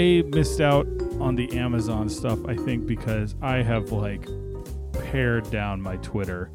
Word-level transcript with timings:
I 0.00 0.22
missed 0.34 0.62
out 0.62 0.86
on 1.20 1.34
the 1.34 1.58
Amazon 1.58 2.08
stuff, 2.08 2.38
I 2.46 2.56
think, 2.56 2.86
because 2.86 3.34
I 3.42 3.56
have 3.56 3.92
like 3.92 4.26
pared 4.94 5.50
down 5.50 5.82
my 5.82 5.96
Twitter 5.98 6.50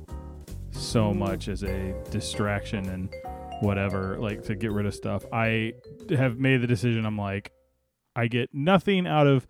so 0.72 1.14
much 1.14 1.48
as 1.48 1.64
a 1.64 1.94
distraction 2.10 2.90
and 2.90 3.14
whatever, 3.62 4.18
like 4.18 4.42
to 4.46 4.56
get 4.56 4.72
rid 4.72 4.88
of 4.88 4.96
stuff. 4.96 5.26
I 5.32 5.74
have 6.10 6.40
made 6.40 6.62
the 6.62 6.66
decision, 6.66 7.06
I'm 7.06 7.20
like, 7.20 7.52
I 8.16 8.26
get 8.26 8.50
nothing 8.52 9.06
out 9.06 9.28
of 9.28 9.46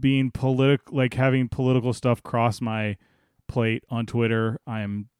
being 0.00 0.32
political, 0.32 0.96
like 0.96 1.14
having 1.14 1.48
political 1.48 1.92
stuff 1.92 2.20
cross 2.24 2.60
my 2.60 2.96
plate 3.46 3.84
on 3.88 4.04
Twitter. 4.04 4.58
I 4.66 4.80
am 4.80 5.10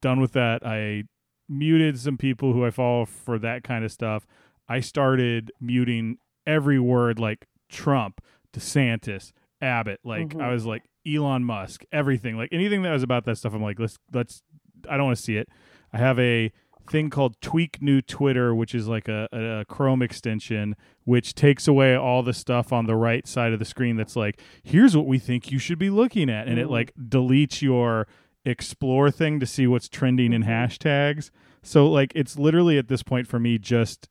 done 0.00 0.20
with 0.20 0.30
that. 0.34 0.64
I 0.64 1.04
muted 1.48 1.98
some 1.98 2.18
people 2.18 2.52
who 2.52 2.64
I 2.64 2.70
follow 2.70 3.04
for 3.04 3.36
that 3.40 3.64
kind 3.64 3.84
of 3.84 3.90
stuff. 3.90 4.28
I 4.68 4.78
started 4.78 5.50
muting 5.60 6.18
every 6.46 6.78
word 6.78 7.18
like 7.18 7.48
Trump, 7.74 8.20
DeSantis, 8.52 9.32
Abbott. 9.60 10.00
Like 10.04 10.28
Mhm. 10.30 10.40
I 10.42 10.50
was 10.52 10.64
like 10.64 10.82
Elon 11.06 11.44
Musk, 11.44 11.84
everything. 11.92 12.36
Like 12.36 12.48
anything 12.52 12.82
that 12.82 12.92
was 12.92 13.02
about 13.02 13.24
that 13.26 13.36
stuff. 13.36 13.52
I'm 13.54 13.62
like, 13.62 13.78
let's 13.78 13.98
let's. 14.12 14.42
I 14.88 14.96
don't 14.96 15.06
want 15.06 15.16
to 15.18 15.22
see 15.22 15.36
it. 15.36 15.48
I 15.92 15.98
have 15.98 16.18
a 16.18 16.50
thing 16.90 17.08
called 17.08 17.40
Tweak 17.40 17.80
New 17.80 18.02
Twitter, 18.02 18.54
which 18.54 18.74
is 18.74 18.86
like 18.86 19.08
a, 19.08 19.26
a, 19.32 19.60
a 19.60 19.64
Chrome 19.64 20.02
extension, 20.02 20.76
which 21.04 21.34
takes 21.34 21.66
away 21.66 21.96
all 21.96 22.22
the 22.22 22.34
stuff 22.34 22.72
on 22.74 22.84
the 22.86 22.94
right 22.94 23.26
side 23.26 23.54
of 23.54 23.58
the 23.58 23.64
screen. 23.64 23.96
That's 23.96 24.16
like, 24.16 24.38
here's 24.62 24.94
what 24.94 25.06
we 25.06 25.18
think 25.18 25.50
you 25.50 25.58
should 25.58 25.78
be 25.78 25.88
looking 25.88 26.28
at, 26.28 26.46
and 26.46 26.58
it 26.58 26.66
Mhm. 26.66 26.70
like 26.70 26.92
deletes 26.96 27.62
your 27.62 28.06
explore 28.44 29.10
thing 29.10 29.40
to 29.40 29.46
see 29.46 29.66
what's 29.66 29.88
trending 29.88 30.34
in 30.34 30.42
Mhm. 30.42 30.48
hashtags. 30.48 31.30
So 31.62 31.86
like, 31.90 32.12
it's 32.14 32.38
literally 32.38 32.76
at 32.76 32.88
this 32.88 33.02
point 33.02 33.26
for 33.26 33.40
me 33.40 33.56
just 33.58 34.06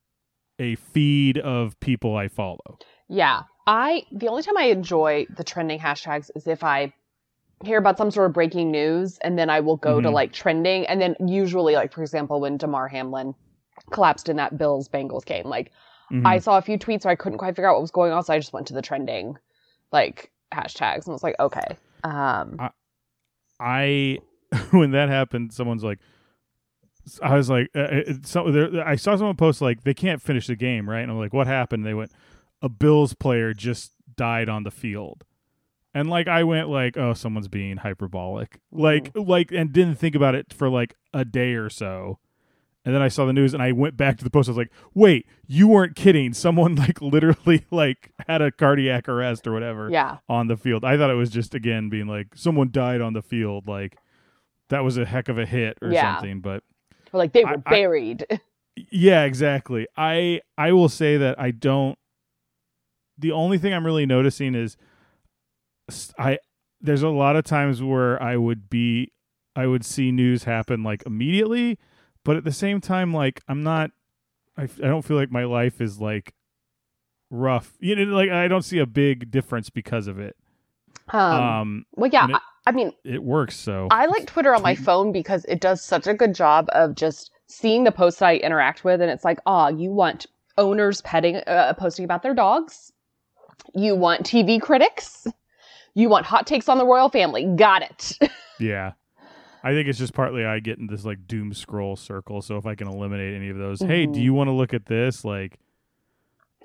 a 0.57 0.73
feed 0.75 1.37
of 1.37 1.79
people 1.79 2.15
I 2.17 2.27
follow. 2.27 2.77
Yeah. 3.07 3.41
I 3.67 4.03
the 4.11 4.27
only 4.27 4.43
time 4.43 4.57
I 4.57 4.63
enjoy 4.65 5.25
the 5.35 5.43
trending 5.43 5.79
hashtags 5.79 6.29
is 6.35 6.47
if 6.47 6.63
I 6.63 6.93
hear 7.63 7.77
about 7.77 7.97
some 7.97 8.11
sort 8.11 8.27
of 8.27 8.33
breaking 8.33 8.71
news 8.71 9.17
and 9.19 9.39
then 9.39 9.49
I 9.49 9.61
will 9.61 9.77
go 9.77 10.01
to 10.01 10.09
Mhm. 10.09 10.13
like 10.13 10.33
trending 10.33 10.85
and 10.87 11.01
then 11.01 11.15
usually 11.25 11.75
like 11.75 11.93
for 11.93 12.01
example 12.01 12.41
when 12.41 12.57
Damar 12.57 12.87
Hamlin 12.89 13.35
collapsed 13.91 14.27
in 14.27 14.35
that 14.35 14.57
Bills 14.57 14.89
Bengals 14.89 15.25
game 15.25 15.45
like 15.45 15.71
Mhm. 16.11 16.27
I 16.27 16.39
saw 16.39 16.57
a 16.57 16.61
few 16.61 16.77
tweets 16.77 17.05
where 17.05 17.11
I 17.13 17.15
couldn't 17.15 17.37
quite 17.37 17.55
figure 17.55 17.69
out 17.69 17.75
what 17.75 17.81
was 17.81 17.91
going 17.91 18.11
on 18.11 18.21
so 18.23 18.33
I 18.33 18.39
just 18.39 18.51
went 18.53 18.67
to 18.67 18.73
the 18.73 18.81
trending 18.81 19.37
like 19.91 20.29
hashtags 20.53 21.05
and 21.05 21.13
was 21.13 21.23
like 21.23 21.35
okay 21.39 21.77
um 22.03 22.59
I 23.59 24.19
when 24.71 24.91
that 24.91 25.09
happened, 25.09 25.51
someone's 25.53 25.83
like, 25.83 25.99
I 27.23 27.35
was 27.35 27.49
like, 27.49 27.69
uh, 27.75 27.79
uh, 27.79 28.01
so 28.23 28.51
there, 28.51 28.87
I 28.87 28.95
saw 28.97 29.15
someone 29.15 29.35
post 29.35 29.61
like 29.61 29.83
they 29.83 29.93
can't 29.95 30.21
finish 30.21 30.45
the 30.47 30.55
game, 30.55 30.87
right? 30.89 31.01
And 31.01 31.09
I'm 31.11 31.17
like, 31.17 31.33
what 31.33 31.47
happened? 31.47 31.85
They 31.85 31.93
went, 31.95 32.11
a 32.63 32.69
Bills 32.69 33.13
player 33.13 33.53
just 33.53 33.91
died 34.15 34.49
on 34.49 34.63
the 34.63 34.71
field, 34.71 35.23
and 35.93 36.09
like 36.09 36.27
I 36.27 36.43
went 36.43 36.69
like, 36.69 36.97
oh, 36.97 37.13
someone's 37.13 37.47
being 37.47 37.77
hyperbolic, 37.77 38.59
like 38.71 39.13
mm-hmm. 39.13 39.29
like, 39.29 39.51
and 39.51 39.71
didn't 39.71 39.95
think 39.99 40.15
about 40.15 40.33
it 40.33 40.51
for 40.51 40.69
like 40.69 40.95
a 41.13 41.23
day 41.23 41.53
or 41.53 41.69
so. 41.69 42.17
And 42.85 42.93
then 42.93 43.01
I 43.01 43.07
saw 43.07 43.25
the 43.25 43.31
news 43.31 43.53
and 43.53 43.63
I 43.63 43.71
went 43.71 43.95
back 43.95 44.17
to 44.17 44.25
the 44.25 44.29
post. 44.29 44.49
I 44.49 44.51
was 44.51 44.57
like, 44.57 44.71
wait, 44.93 45.25
you 45.47 45.69
weren't 45.69 45.95
kidding. 45.95 46.33
Someone 46.33 46.75
like 46.75 47.01
literally 47.01 47.65
like 47.71 48.11
had 48.27 48.41
a 48.41 48.51
cardiac 48.51 49.07
arrest 49.07 49.47
or 49.47 49.53
whatever 49.53 49.89
yeah 49.89 50.17
on 50.27 50.47
the 50.47 50.57
field. 50.57 50.83
I 50.83 50.97
thought 50.97 51.09
it 51.09 51.15
was 51.15 51.29
just 51.29 51.53
again 51.53 51.89
being 51.89 52.07
like 52.07 52.29
someone 52.35 52.71
died 52.71 53.01
on 53.01 53.13
the 53.13 53.21
field, 53.21 53.67
like 53.67 53.97
that 54.69 54.83
was 54.83 54.97
a 54.97 55.05
heck 55.05 55.29
of 55.29 55.37
a 55.37 55.45
hit 55.45 55.77
or 55.81 55.91
Yeah. 55.91 56.15
something. 56.15 56.41
But 56.41 56.63
or 57.13 57.19
like 57.19 57.33
they 57.33 57.45
were 57.45 57.51
I- 57.65 57.69
buried 57.69 58.25
yeah, 58.91 59.23
exactly. 59.23 59.87
I 59.95 60.41
I 60.57 60.71
will 60.71 60.89
say 60.89 61.17
that 61.17 61.39
I 61.39 61.51
don't. 61.51 61.97
The 63.23 63.31
only 63.31 63.57
thing 63.57 63.73
I'm 63.73 63.85
really 63.85 64.05
noticing 64.05 64.53
is 64.53 64.75
I 66.19 66.39
there's 66.81 67.03
a 67.03 67.09
lot 67.09 67.35
of 67.37 67.45
times 67.45 67.81
where 67.81 68.21
I 68.21 68.35
would 68.37 68.69
be 68.69 69.11
I 69.55 69.65
would 69.67 69.85
see 69.85 70.11
news 70.11 70.43
happen 70.43 70.83
like 70.83 71.03
immediately, 71.05 71.79
but 72.25 72.35
at 72.35 72.43
the 72.43 72.51
same 72.51 72.81
time, 72.81 73.13
like 73.13 73.41
I'm 73.47 73.63
not. 73.63 73.91
I 74.57 74.63
I 74.63 74.67
don't 74.87 75.03
feel 75.03 75.17
like 75.17 75.31
my 75.31 75.45
life 75.45 75.79
is 75.81 75.99
like 76.01 76.33
rough. 77.31 77.73
You 77.79 77.95
know, 77.95 78.03
like 78.15 78.29
I 78.29 78.47
don't 78.47 78.61
see 78.63 78.79
a 78.79 78.85
big 78.85 79.31
difference 79.31 79.69
because 79.69 80.07
of 80.07 80.19
it. 80.19 80.35
um, 81.13 81.21
um 81.33 81.85
well 81.95 82.09
yeah 82.13 82.27
it- 82.29 82.41
I, 82.65 82.71
mean 82.71 82.93
it 83.03 83.21
works 83.23 83.57
so 83.57 83.87
I 83.91 84.05
like 84.05 84.25
Twitter 84.27 84.53
on 84.55 84.61
my 84.61 84.73
phone 84.75 85.11
because 85.11 85.43
it 85.45 85.59
does 85.59 85.81
such 85.83 86.07
a 86.07 86.13
good 86.13 86.33
job 86.33 86.67
of 86.71 86.95
just 86.95 87.31
seeing 87.47 87.83
the 87.83 87.91
posts 87.91 88.19
that 88.19 88.27
I 88.27 88.35
interact 88.37 88.83
with, 88.85 89.01
and 89.01 89.11
it's 89.11 89.25
like, 89.25 89.39
oh, 89.45 89.67
you 89.67 89.91
want 89.91 90.27
owners 90.57 91.01
petting, 91.01 91.37
uh, 91.47 91.73
posting 91.77 92.05
about 92.05 92.23
their 92.23 92.33
dogs, 92.33 92.92
you 93.73 93.95
want 93.95 94.23
TV 94.25 94.61
critics, 94.61 95.27
you 95.93 96.09
want 96.09 96.25
hot 96.25 96.45
takes 96.47 96.67
on 96.69 96.77
the 96.77 96.85
royal 96.85 97.09
family. 97.09 97.45
Got 97.55 97.81
it. 97.83 98.17
yeah 98.59 98.91
i 99.63 99.71
think 99.71 99.87
it's 99.87 99.97
just 99.97 100.13
partly 100.13 100.45
i 100.45 100.59
get 100.59 100.77
in 100.77 100.85
this 100.87 101.03
like 101.05 101.25
doom 101.25 101.53
scroll 101.53 101.95
circle 101.95 102.41
so 102.41 102.55
if 102.57 102.65
i 102.67 102.75
can 102.75 102.87
eliminate 102.87 103.33
any 103.33 103.49
of 103.49 103.57
those 103.57 103.79
hey 103.79 104.05
do 104.05 104.19
Mhm. 104.19 104.23
you 104.23 104.33
want 104.33 104.47
to 104.47 104.51
look 104.51 104.73
at 104.75 104.85
this 104.85 105.25
like 105.25 105.57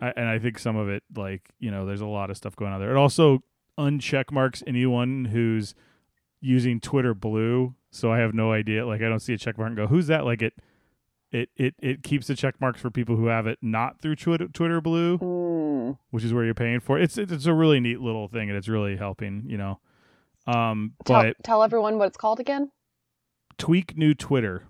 I, 0.03 0.12
and 0.16 0.28
i 0.28 0.38
think 0.38 0.59
some 0.59 0.76
of 0.76 0.88
it 0.88 1.03
like 1.16 1.48
you 1.59 1.70
know 1.70 1.86
there's 1.86 2.00
a 2.03 2.06
lot 2.06 2.28
of 2.31 2.36
stuff 2.36 2.54
going 2.56 2.72
on 2.72 2.81
there 2.81 2.91
it 2.91 2.97
also 2.97 3.42
uncheck 3.78 4.30
marks 4.30 4.62
anyone 4.66 5.25
who's 5.26 5.75
using 6.41 6.78
twitter 6.80 7.15
blue 7.15 7.75
so 7.91 8.12
i 8.12 8.19
have 8.19 8.34
no 8.34 8.53
idea 8.53 8.86
like 8.86 9.00
i 9.00 9.09
don't 9.09 9.20
see 9.20 9.32
a 9.32 9.38
check 9.38 9.56
mark 9.56 9.69
and 9.69 9.76
go 9.76 9.86
who's 9.86 10.09
that 10.09 10.25
like 10.26 10.42
it 10.42 10.53
it 11.33 11.50
it, 11.56 11.75
it 11.81 12.03
keeps 12.03 12.27
the 12.27 12.34
check 12.34 12.61
marks 12.61 12.81
for 12.81 12.91
people 12.91 13.16
who 13.16 13.27
have 13.27 13.47
it 13.47 13.59
not 13.62 14.00
through 14.00 14.16
twitter, 14.16 14.49
twitter 14.49 14.81
blue 14.81 15.19
Mm. 15.19 15.99
which 16.11 16.25
is 16.25 16.33
where 16.34 16.44
you're 16.44 16.55
paying 16.55 16.81
for 16.81 16.99
it. 16.99 17.05
It's 17.05 17.19
it's 17.19 17.47
a 17.47 17.55
really 17.55 17.81
neat 17.81 18.00
little 18.00 18.28
thing, 18.28 18.49
and 18.49 18.56
it's 18.59 18.69
really 18.69 18.97
helping. 18.97 19.44
You 19.47 19.56
know, 19.59 19.81
um, 20.47 20.93
Tell, 21.05 21.22
but 21.22 21.37
tell 21.44 21.62
everyone 21.62 21.99
what 21.99 22.09
it's 22.09 22.16
called 22.16 22.41
again. 22.41 22.71
tweak 23.59 23.97
new 23.97 24.15
Twitter, 24.15 24.65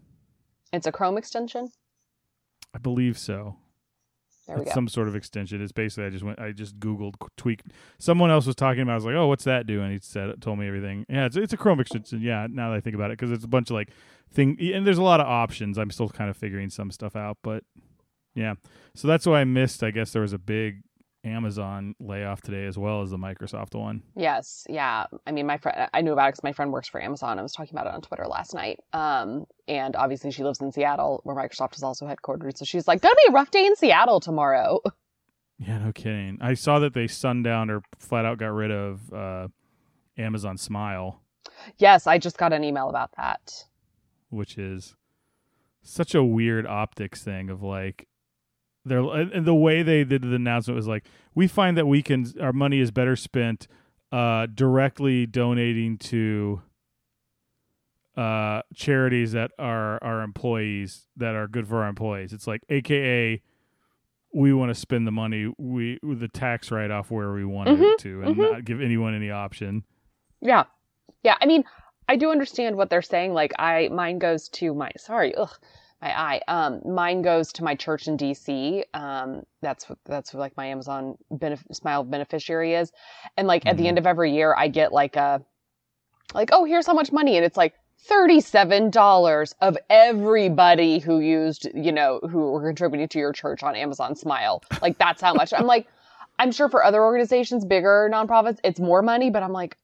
It's 0.72 0.86
a 0.86 0.92
Chrome 0.92 1.16
extension. 1.19 1.69
I 2.75 2.78
believe 2.78 3.19
so. 3.19 3.56
There 4.48 4.59
we 4.59 4.64
go. 4.64 4.72
some 4.72 4.88
sort 4.88 5.09
of 5.09 5.14
extension. 5.14 5.62
It's 5.62 5.72
basically 5.72 6.06
I 6.06 6.10
just 6.10 6.25
went 6.25 6.41
I 6.41 6.53
just 6.53 6.81
googled 6.81 7.14
tweak. 7.36 7.62
Someone 7.98 8.31
else 8.31 8.47
was 8.47 8.56
talking 8.56 8.81
about. 8.82 8.92
it. 8.92 8.94
I 8.94 8.97
was 8.97 9.04
like, 9.04 9.14
oh, 9.14 9.26
what's 9.26 9.44
that 9.44 9.66
do? 9.66 9.82
And 9.82 9.92
he 9.92 9.98
said 10.00 10.41
told 10.41 10.59
me 10.59 10.66
everything. 10.66 11.04
Yeah, 11.09 11.26
it's 11.26 11.36
it's 11.36 11.53
a 11.53 11.56
Chrome 11.56 11.81
extension. 11.81 12.20
Yeah, 12.22 12.47
now 12.50 12.70
that 12.70 12.76
I 12.76 12.81
think 12.81 12.97
about 12.97 13.10
it, 13.10 13.19
because 13.19 13.31
it's 13.31 13.44
a 13.44 13.48
bunch 13.48 13.69
of 13.70 13.75
like 13.75 13.91
thing, 14.32 14.56
and 14.60 14.87
there's 14.87 14.98
a 14.98 15.03
lot 15.03 15.20
of 15.20 15.26
options. 15.26 15.78
I'm 15.78 15.91
still 15.91 16.08
kind 16.08 16.31
of 16.31 16.37
figuring 16.37 16.70
some 16.70 16.91
stuff 16.91 17.14
out, 17.14 17.37
but 17.42 17.62
yeah. 18.34 18.54
So 18.94 19.06
that's 19.06 19.26
why 19.26 19.41
I 19.41 19.44
missed. 19.44 19.82
I 19.82 19.91
guess 19.91 20.12
there 20.12 20.22
was 20.22 20.32
a 20.32 20.38
big 20.38 20.82
Amazon 21.24 21.94
layoff 22.00 22.40
today 22.42 22.66
as 22.66 22.78
well 22.78 23.02
as 23.02 23.10
the 23.10 23.16
Microsoft 23.16 23.74
one. 23.74 24.02
Yes, 24.16 24.66
yeah. 24.68 25.06
I 25.26 25.32
mean, 25.32 25.46
my 25.46 25.58
friend, 25.58 25.88
I 25.92 26.00
knew 26.00 26.12
about 26.12 26.28
it 26.28 26.32
because 26.32 26.44
my 26.44 26.52
friend 26.52 26.72
works 26.72 26.88
for 26.88 27.02
Amazon. 27.02 27.38
I 27.38 27.42
was 27.42 27.52
talking 27.52 27.74
about 27.74 27.86
it 27.86 27.92
on 27.94 28.00
Twitter 28.02 28.26
last 28.26 28.54
night. 28.54 28.80
Um, 28.92 29.46
and 29.66 29.96
obviously 29.96 30.30
she 30.30 30.44
lives 30.44 30.60
in 30.60 30.72
Seattle, 30.72 31.20
where 31.24 31.36
Microsoft 31.36 31.76
is 31.76 31.82
also 31.82 32.06
headquartered. 32.06 32.56
So 32.56 32.64
she's 32.64 32.86
like, 32.88 33.00
"Gonna 33.00 33.14
be 33.16 33.30
a 33.30 33.32
rough 33.32 33.50
day 33.50 33.66
in 33.66 33.76
Seattle 33.76 34.20
tomorrow." 34.20 34.80
Yeah, 35.60 35.78
no 35.78 35.90
kidding. 35.90 36.38
I 36.40 36.54
saw 36.54 36.78
that 36.78 36.94
they 36.94 37.08
sundown 37.08 37.68
or 37.68 37.82
flat 37.98 38.24
out 38.24 38.38
got 38.38 38.52
rid 38.52 38.70
of 38.70 39.12
uh, 39.12 39.48
Amazon 40.16 40.56
Smile, 40.56 41.20
yes, 41.78 42.06
I 42.06 42.18
just 42.18 42.38
got 42.38 42.52
an 42.52 42.64
email 42.64 42.88
about 42.88 43.10
that. 43.16 43.64
which 44.30 44.58
is 44.58 44.94
such 45.82 46.14
a 46.14 46.22
weird 46.22 46.66
optics 46.66 47.22
thing 47.24 47.50
of 47.50 47.62
like 47.62 48.07
they're 48.84 49.00
and 49.00 49.44
the 49.44 49.54
way 49.54 49.82
they 49.82 50.04
did 50.04 50.22
the 50.22 50.34
announcement 50.34 50.76
was 50.76 50.86
like 50.86 51.04
we 51.34 51.46
find 51.46 51.76
that 51.76 51.86
we 51.86 52.02
can 52.02 52.26
our 52.40 52.52
money 52.52 52.80
is 52.80 52.90
better 52.90 53.16
spent 53.16 53.66
uh, 54.12 54.46
directly 54.46 55.26
donating 55.26 55.98
to 55.98 56.62
uh, 58.16 58.62
charities 58.75 59.32
that 59.32 59.52
are 59.58 60.02
our 60.02 60.22
employees 60.22 61.06
that 61.16 61.34
are 61.34 61.46
good 61.46 61.69
for 61.69 61.82
our 61.82 61.88
employees. 61.88 62.32
It's 62.32 62.46
like 62.46 62.62
AKA 62.69 63.42
we 64.34 64.52
want 64.52 64.70
to 64.70 64.75
spend 64.75 65.06
the 65.06 65.10
money 65.12 65.52
we 65.58 65.98
with 66.02 66.20
the 66.20 66.28
tax 66.28 66.70
write 66.70 66.90
off 66.90 67.10
where 67.10 67.32
we 67.32 67.44
want 67.44 67.69
Mhm, 67.69 67.92
it 67.92 67.98
to 68.00 68.22
and 68.22 68.36
mhm. 68.36 68.52
not 68.52 68.64
give 68.64 68.81
anyone 68.81 69.14
any 69.14 69.31
option. 69.31 69.84
Yeah, 70.40 70.64
yeah. 71.22 71.36
I 71.40 71.46
mean, 71.46 71.64
I 72.08 72.16
do 72.16 72.31
understand 72.31 72.76
what 72.76 72.90
they're 72.90 73.02
saying. 73.02 73.32
Like, 73.32 73.52
I 73.58 73.88
mine 73.88 74.19
goes 74.19 74.48
to 74.50 74.74
my 74.74 74.90
sorry, 74.96 75.34
ugh, 75.34 75.56
my 76.00 76.18
eye. 76.18 76.40
Um, 76.48 76.80
mine 76.84 77.22
goes 77.22 77.52
to 77.54 77.64
my 77.64 77.74
church 77.74 78.06
in 78.08 78.16
DC. 78.16 78.84
Um, 78.94 79.42
that's 79.62 79.88
what 79.88 79.98
that's 80.04 80.32
what, 80.32 80.40
like 80.40 80.56
my 80.56 80.66
Amazon 80.66 81.16
benef- 81.32 81.74
Smile 81.74 82.04
beneficiary 82.04 82.74
is, 82.74 82.92
and 83.36 83.48
like 83.48 83.66
at 83.66 83.74
Mhm. 83.74 83.78
the 83.78 83.88
end 83.88 83.98
of 83.98 84.06
every 84.06 84.32
year, 84.32 84.54
I 84.56 84.68
get 84.68 84.92
like 84.92 85.16
a 85.16 85.42
like, 86.34 86.50
oh, 86.52 86.64
here's 86.64 86.86
how 86.86 86.94
much 86.94 87.12
money, 87.12 87.36
and 87.36 87.44
it's 87.44 87.56
like. 87.56 87.74
$37 88.08 89.54
of 89.60 89.76
everybody 89.90 91.00
who 91.00 91.18
used, 91.18 91.68
you 91.74 91.90
know, 91.90 92.20
who 92.30 92.52
were 92.52 92.64
contributing 92.64 93.08
to 93.08 93.18
your 93.18 93.32
church 93.32 93.64
on 93.64 93.74
Amazon 93.74 94.14
Smile. 94.14 94.62
Like, 94.80 94.98
that's 94.98 95.20
how 95.20 95.34
much. 95.34 95.52
I'm 95.52 95.66
like, 95.66 95.88
I'm 96.38 96.52
sure 96.52 96.68
for 96.68 96.84
other 96.84 97.02
organizations, 97.02 97.64
bigger 97.64 98.08
nonprofits, 98.12 98.60
it's 98.62 98.78
more 98.78 99.02
money, 99.02 99.30
but 99.30 99.42
I'm 99.42 99.52
like, 99.52 99.76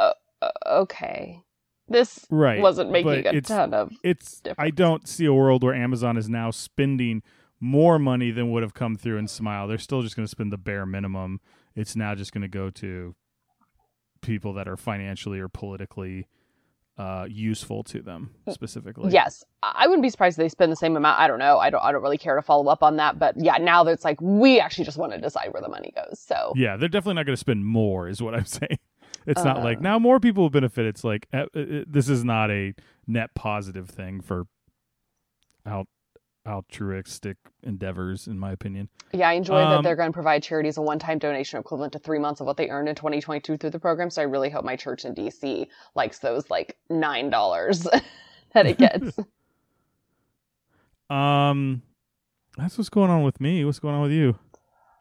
uh, 0.00 0.12
uh, 0.42 0.50
okay. 0.66 1.42
This 1.90 2.24
Right. 2.30 2.60
wasn't 2.62 2.90
making 2.90 3.26
a 3.26 3.40
ton 3.42 3.74
of. 3.74 3.92
it's 4.02 4.40
I 4.56 4.70
don't 4.70 5.06
see 5.06 5.26
a 5.26 5.34
world 5.34 5.62
where 5.62 5.74
Amazon 5.74 6.16
is 6.16 6.28
now 6.28 6.50
spending 6.50 7.22
more 7.60 7.98
money 7.98 8.30
than 8.30 8.50
would 8.52 8.62
have 8.62 8.72
come 8.72 8.96
through 8.96 9.18
in 9.18 9.28
Smile. 9.28 9.68
They're 9.68 9.76
still 9.76 10.00
just 10.00 10.16
going 10.16 10.24
to 10.24 10.30
spend 10.30 10.50
the 10.52 10.56
bare 10.58 10.86
minimum 10.86 11.40
it's 11.76 11.94
now 11.94 12.14
just 12.14 12.32
going 12.32 12.42
to 12.42 12.48
go 12.48 12.70
to 12.70 13.14
people 14.22 14.52
that 14.54 14.68
are 14.68 14.76
financially 14.76 15.38
or 15.40 15.48
politically 15.48 16.26
uh, 16.98 17.26
useful 17.30 17.82
to 17.84 18.02
them 18.02 18.30
specifically. 18.50 19.10
Yes, 19.10 19.42
I 19.62 19.86
wouldn't 19.86 20.02
be 20.02 20.10
surprised 20.10 20.38
if 20.38 20.42
they 20.44 20.48
spend 20.50 20.70
the 20.70 20.76
same 20.76 20.96
amount. 20.96 21.18
I 21.18 21.28
don't 21.28 21.38
know. 21.38 21.58
I 21.58 21.70
don't. 21.70 21.82
I 21.82 21.92
don't 21.92 22.02
really 22.02 22.18
care 22.18 22.36
to 22.36 22.42
follow 22.42 22.70
up 22.70 22.82
on 22.82 22.96
that. 22.96 23.18
But 23.18 23.36
yeah, 23.38 23.56
now 23.56 23.84
that 23.84 23.92
it's 23.92 24.04
like 24.04 24.20
we 24.20 24.60
actually 24.60 24.84
just 24.84 24.98
want 24.98 25.12
to 25.12 25.18
decide 25.18 25.52
where 25.54 25.62
the 25.62 25.68
money 25.68 25.92
goes. 25.94 26.20
So 26.20 26.52
Yeah, 26.56 26.76
they're 26.76 26.88
definitely 26.90 27.14
not 27.14 27.24
going 27.26 27.34
to 27.34 27.40
spend 27.40 27.64
more, 27.64 28.08
is 28.08 28.20
what 28.20 28.34
I'm 28.34 28.44
saying. 28.44 28.78
It's 29.26 29.44
not 29.44 29.62
like 29.62 29.78
Uh. 29.78 29.82
now 29.82 29.98
more 29.98 30.18
people 30.20 30.42
will 30.44 30.50
benefit. 30.50 30.86
It's 30.86 31.04
like 31.04 31.26
uh, 31.32 31.46
uh, 31.54 31.60
uh, 31.60 31.84
this 31.86 32.08
is 32.08 32.24
not 32.24 32.50
a 32.50 32.74
net 33.06 33.34
positive 33.34 33.88
thing 33.88 34.20
for 34.20 34.44
out 35.66 35.86
altruistic 36.46 37.36
endeavors, 37.62 38.26
in 38.26 38.38
my 38.38 38.50
opinion. 38.50 38.88
yeah, 39.12 39.28
I 39.28 39.34
enjoy 39.34 39.58
that 39.58 39.76
Um, 39.76 39.82
they're 39.84 39.94
going 39.94 40.08
to 40.08 40.12
provide 40.14 40.42
charities 40.42 40.78
a 40.78 40.82
one-time 40.82 41.18
donation 41.18 41.60
equivalent 41.60 41.92
to 41.92 41.98
three 41.98 42.18
months 42.18 42.40
of 42.40 42.46
what 42.46 42.56
they 42.56 42.70
earned 42.70 42.88
in 42.88 42.94
2022 42.94 43.58
through 43.58 43.68
the 43.70 43.78
program. 43.78 44.08
So 44.08 44.22
I 44.22 44.24
really 44.24 44.48
hope 44.48 44.64
my 44.64 44.74
church 44.74 45.04
in 45.04 45.14
DC 45.14 45.68
likes 45.94 46.18
those 46.20 46.48
like 46.48 46.78
nine 46.88 47.28
dollars 47.28 47.86
that 48.54 48.66
it 48.66 48.78
gets. 48.78 49.18
Um, 51.08 51.82
that's 52.56 52.78
what's 52.78 52.88
going 52.88 53.10
on 53.10 53.24
with 53.24 53.40
me. 53.40 53.64
What's 53.64 53.80
going 53.80 53.94
on 53.96 54.02
with 54.02 54.12
you? 54.12 54.38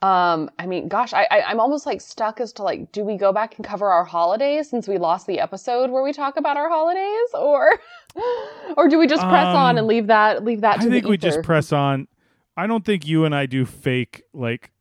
Um, 0.02 0.50
I 0.58 0.66
mean, 0.66 0.88
gosh, 0.88 1.14
I, 1.14 1.28
I 1.30 1.42
I'm 1.42 1.60
almost 1.60 1.86
like 1.86 2.00
stuck 2.00 2.40
as 2.40 2.54
to 2.54 2.64
like, 2.64 2.92
do 2.94 3.04
we 3.04 3.18
go 3.18 3.34
back 3.34 3.58
and 3.58 3.66
cover 3.66 3.90
our 3.90 4.06
holidays 4.06 4.70
since 4.70 4.88
we 4.88 4.98
lost 4.98 5.28
the 5.28 5.40
episode 5.40 5.90
where 5.90 6.04
we 6.04 6.14
talk 6.14 6.38
about 6.38 6.56
our 6.56 6.70
holidays, 6.70 7.30
or 7.34 7.80
or 8.78 8.88
do 8.88 8.98
we 8.98 9.08
just 9.08 9.24
press 9.24 9.48
on 9.48 9.72
Um, 9.72 9.78
and 9.80 9.88
leave 9.88 10.08
that 10.08 10.44
leave 10.46 10.62
that 10.62 10.80
I 10.80 10.86
think 10.86 11.06
we 11.06 11.18
just 11.18 11.44
press 11.44 11.74
on. 11.74 12.08
I 12.56 12.68
don't 12.68 12.86
think 12.86 13.08
you 13.08 13.26
and 13.26 13.36
I 13.36 13.46
do 13.46 13.66
fake 13.66 14.24
like 14.34 14.72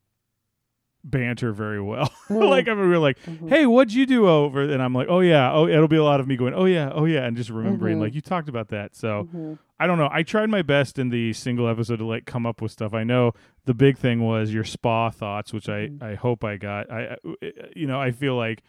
banter 1.09 1.51
very 1.53 1.81
well. 1.81 2.11
Mm. 2.29 2.47
like 2.47 2.67
I 2.67 2.75
mean, 2.75 2.93
like, 3.01 3.17
Mhm. 3.23 3.49
hey, 3.49 3.65
what'd 3.65 3.91
you 3.91 4.05
do 4.05 4.27
over? 4.27 4.61
And 4.61 4.83
I'm 4.83 4.93
like, 4.93 5.07
oh 5.09 5.19
yeah, 5.19 5.51
oh 5.51 5.67
it'll 5.67 5.87
be 5.87 5.95
a 5.95 6.03
lot 6.03 6.19
of 6.19 6.27
me 6.27 6.35
going, 6.37 6.53
oh 6.53 6.65
yeah, 6.65 6.91
oh 6.93 7.05
yeah, 7.05 7.25
and 7.25 7.35
just 7.35 7.49
remembering 7.49 7.97
Mhm. 7.97 8.01
like 8.01 8.13
you 8.13 8.21
talked 8.21 8.47
about 8.49 8.67
that. 8.69 8.95
So 8.95 9.27
Mhm. 9.33 9.57
I 9.79 9.87
don't 9.87 9.97
know. 9.97 10.09
I 10.11 10.21
tried 10.23 10.49
my 10.51 10.61
best 10.61 10.99
in 10.99 11.09
the 11.09 11.33
single 11.33 11.67
episode 11.67 11.95
to 11.97 12.05
like 12.05 12.25
come 12.25 12.45
up 12.45 12.61
with 12.61 12.71
stuff. 12.71 12.93
I 12.93 13.03
know 13.03 13.31
the 13.65 13.73
big 13.73 13.97
thing 13.97 14.21
was 14.21 14.53
your 14.53 14.63
spa 14.63 15.09
thoughts, 15.09 15.51
which 15.53 15.67
I 15.67 15.87
Mhm. 15.87 16.03
I 16.03 16.13
hope 16.15 16.43
I 16.43 16.57
got. 16.57 16.91
I, 16.91 17.15
I 17.15 17.51
you 17.75 17.87
know 17.87 17.99
I 17.99 18.11
feel 18.11 18.35
like 18.35 18.61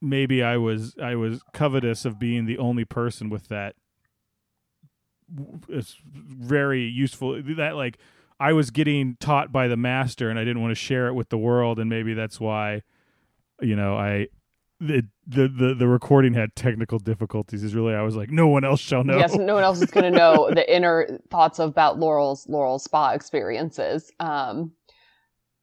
maybe 0.00 0.42
I 0.42 0.56
was 0.56 0.96
I 0.98 1.14
was 1.16 1.42
covetous 1.52 2.04
of 2.06 2.18
being 2.18 2.46
the 2.46 2.56
only 2.58 2.86
person 2.86 3.28
with 3.28 3.48
that. 3.48 3.74
It's 5.68 5.96
very 6.04 6.82
useful 6.84 7.40
that 7.56 7.76
like 7.76 7.98
I 8.42 8.52
was 8.52 8.72
getting 8.72 9.16
taught 9.20 9.52
by 9.52 9.68
the 9.68 9.76
master 9.76 10.28
and 10.28 10.36
I 10.36 10.42
didn't 10.42 10.62
want 10.62 10.72
to 10.72 10.80
share 10.80 11.06
it 11.06 11.14
with 11.14 11.28
the 11.28 11.38
world 11.38 11.78
and 11.78 11.88
maybe 11.88 12.12
that's 12.12 12.40
why 12.40 12.82
you 13.60 13.76
know 13.76 13.96
I 13.96 14.26
the 14.80 15.06
the 15.28 15.46
the, 15.46 15.74
the 15.74 15.86
recording 15.86 16.34
had 16.34 16.56
technical 16.56 16.98
difficulties 16.98 17.62
is 17.62 17.72
really 17.72 17.94
I 17.94 18.02
was 18.02 18.16
like 18.16 18.30
no 18.30 18.48
one 18.48 18.64
else 18.64 18.80
shall 18.80 19.04
know. 19.04 19.16
Yes, 19.16 19.36
no 19.36 19.54
one 19.54 19.62
else 19.62 19.80
is 19.80 19.92
going 19.92 20.12
to 20.12 20.18
know 20.18 20.50
the 20.52 20.74
inner 20.74 21.20
thoughts 21.30 21.60
about 21.60 22.00
Laurel's 22.00 22.48
Laurel 22.48 22.80
spa 22.80 23.12
experiences. 23.12 24.10
Um, 24.18 24.72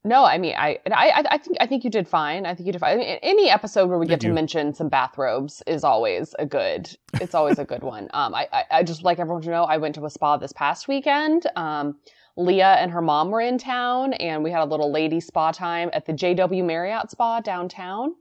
no, 0.05 0.23
I 0.23 0.37
mean, 0.37 0.55
I, 0.57 0.79
I, 0.89 1.25
I 1.29 1.37
think, 1.37 1.57
I 1.59 1.67
think 1.67 1.83
you 1.83 1.89
did 1.89 2.07
fine. 2.07 2.45
I 2.45 2.55
think 2.55 2.65
you 2.67 2.71
did 2.71 2.79
fine. 2.79 2.93
I 2.93 2.95
mean, 2.95 3.19
any 3.21 3.49
episode 3.49 3.89
where 3.89 3.99
we 3.99 4.07
Thank 4.07 4.21
get 4.21 4.23
you. 4.23 4.29
to 4.29 4.33
mention 4.33 4.73
some 4.73 4.87
bathrobes 4.87 5.61
is 5.67 5.83
always 5.83 6.33
a 6.39 6.45
good. 6.45 6.89
It's 7.15 7.35
always 7.35 7.59
a 7.59 7.65
good 7.65 7.83
one. 7.83 8.07
Um, 8.13 8.33
I, 8.33 8.47
I, 8.53 8.63
I 8.71 8.83
just 8.83 9.03
like 9.03 9.19
everyone 9.19 9.41
to 9.41 9.49
know 9.49 9.65
I 9.65 9.75
went 9.75 9.95
to 9.95 10.05
a 10.05 10.09
spa 10.09 10.37
this 10.37 10.53
past 10.53 10.87
weekend. 10.87 11.47
Um, 11.57 11.97
Leah 12.39 12.77
and 12.80 12.91
her 12.91 13.01
mom 13.01 13.31
were 13.31 13.41
in 13.41 13.57
town, 13.57 14.13
and 14.13 14.44
we 14.44 14.50
had 14.51 14.62
a 14.62 14.65
little 14.65 14.91
lady 14.91 15.19
spa 15.19 15.51
time 15.51 15.89
at 15.94 16.06
the 16.06 16.13
JW 16.13 16.63
Marriott 16.63 17.12
Spa 17.12 17.41
downtown. 17.41 18.15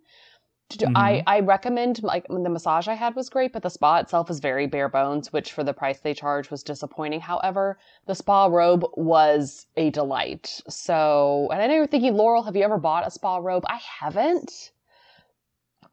To 0.71 0.79
do- 0.79 0.87
I, 0.95 1.13
mm-hmm. 1.13 1.29
I 1.29 1.41
recommend 1.41 2.03
like 2.03 2.27
the 2.29 2.51
massage 2.51 2.89
I 2.89 2.95
had 2.95 3.15
was 3.15 3.31
great, 3.31 3.53
but 3.53 3.63
the 3.63 3.71
spa 3.71 3.99
itself 3.99 4.29
is 4.29 4.41
very 4.41 4.67
bare 4.67 4.89
bones, 4.89 5.33
which 5.33 5.53
for 5.53 5.65
the 5.65 5.73
price 5.73 6.01
they 6.01 6.13
charge 6.13 6.51
was 6.51 6.63
disappointing. 6.63 7.21
However, 7.21 7.79
the 8.07 8.15
spa 8.15 8.47
robe 8.47 8.85
was 8.95 9.67
a 9.77 9.91
delight. 9.91 10.61
So, 10.69 11.49
and 11.53 11.63
I 11.63 11.69
know 11.69 11.75
you're 11.75 11.87
thinking, 11.87 12.15
Laurel, 12.15 12.43
have 12.43 12.57
you 12.57 12.65
ever 12.65 12.77
bought 12.77 13.07
a 13.07 13.11
spa 13.11 13.39
robe? 13.39 13.65
I 13.67 13.81
haven't. 14.01 14.73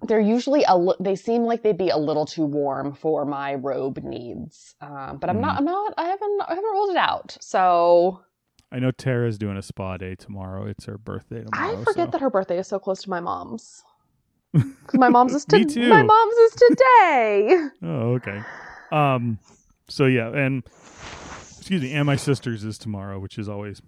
They're 0.04 0.20
usually 0.20 0.64
a 0.68 0.78
li- 0.78 0.96
they 1.00 1.16
seem 1.16 1.44
like 1.44 1.64
they'd 1.64 1.78
be 1.78 1.90
a 1.90 1.98
little 1.98 2.26
too 2.26 2.46
warm 2.46 2.94
for 2.94 3.26
my 3.26 3.56
robe 3.56 3.98
needs. 4.04 4.76
Um, 4.82 5.18
but 5.18 5.30
I'm 5.30 5.40
not. 5.42 5.58
I'm 5.58 5.66
not. 5.66 5.94
I 5.98 6.06
haven't. 6.06 6.42
I 6.48 6.56
haven't 6.56 6.72
rolled 6.74 6.90
it 6.92 6.98
out. 6.98 7.38
So 7.42 8.22
I 8.72 8.80
know 8.80 8.92
Tara's 8.92 9.38
doing 9.38 9.58
a 9.58 9.62
spa 9.62 9.98
day 9.98 10.16
tomorrow. 10.16 10.66
It's 10.66 10.86
her 10.86 10.98
birthday 10.98 11.44
tomorrow. 11.44 11.82
I 11.82 11.84
forget 11.84 12.08
so- 12.08 12.12
that 12.12 12.22
her 12.22 12.30
birthday 12.30 12.58
is 12.60 12.68
so 12.68 12.78
close 12.80 13.02
to 13.04 13.10
my 13.10 13.20
mom's. 13.20 13.84
Because 14.54 15.00
my 15.00 15.10
mom's 15.10 15.34
is 15.34 15.44
to- 15.50 15.58
Me 15.58 15.66
too. 15.66 15.90
My 15.90 16.04
mom's 16.04 16.34
is 16.36 16.52
today. 16.54 17.60
Oh, 17.84 18.14
okay. 18.16 18.42
Um, 18.92 19.40
so 19.90 20.06
yeah, 20.06 20.30
and 20.30 20.64
excuse 21.58 21.82
me, 21.82 21.92
and 21.94 22.06
my 22.06 22.16
sister's 22.16 22.64
is 22.64 22.78
tomorrow, 22.78 23.20
which 23.20 23.38
is 23.38 23.50
always 23.50 23.82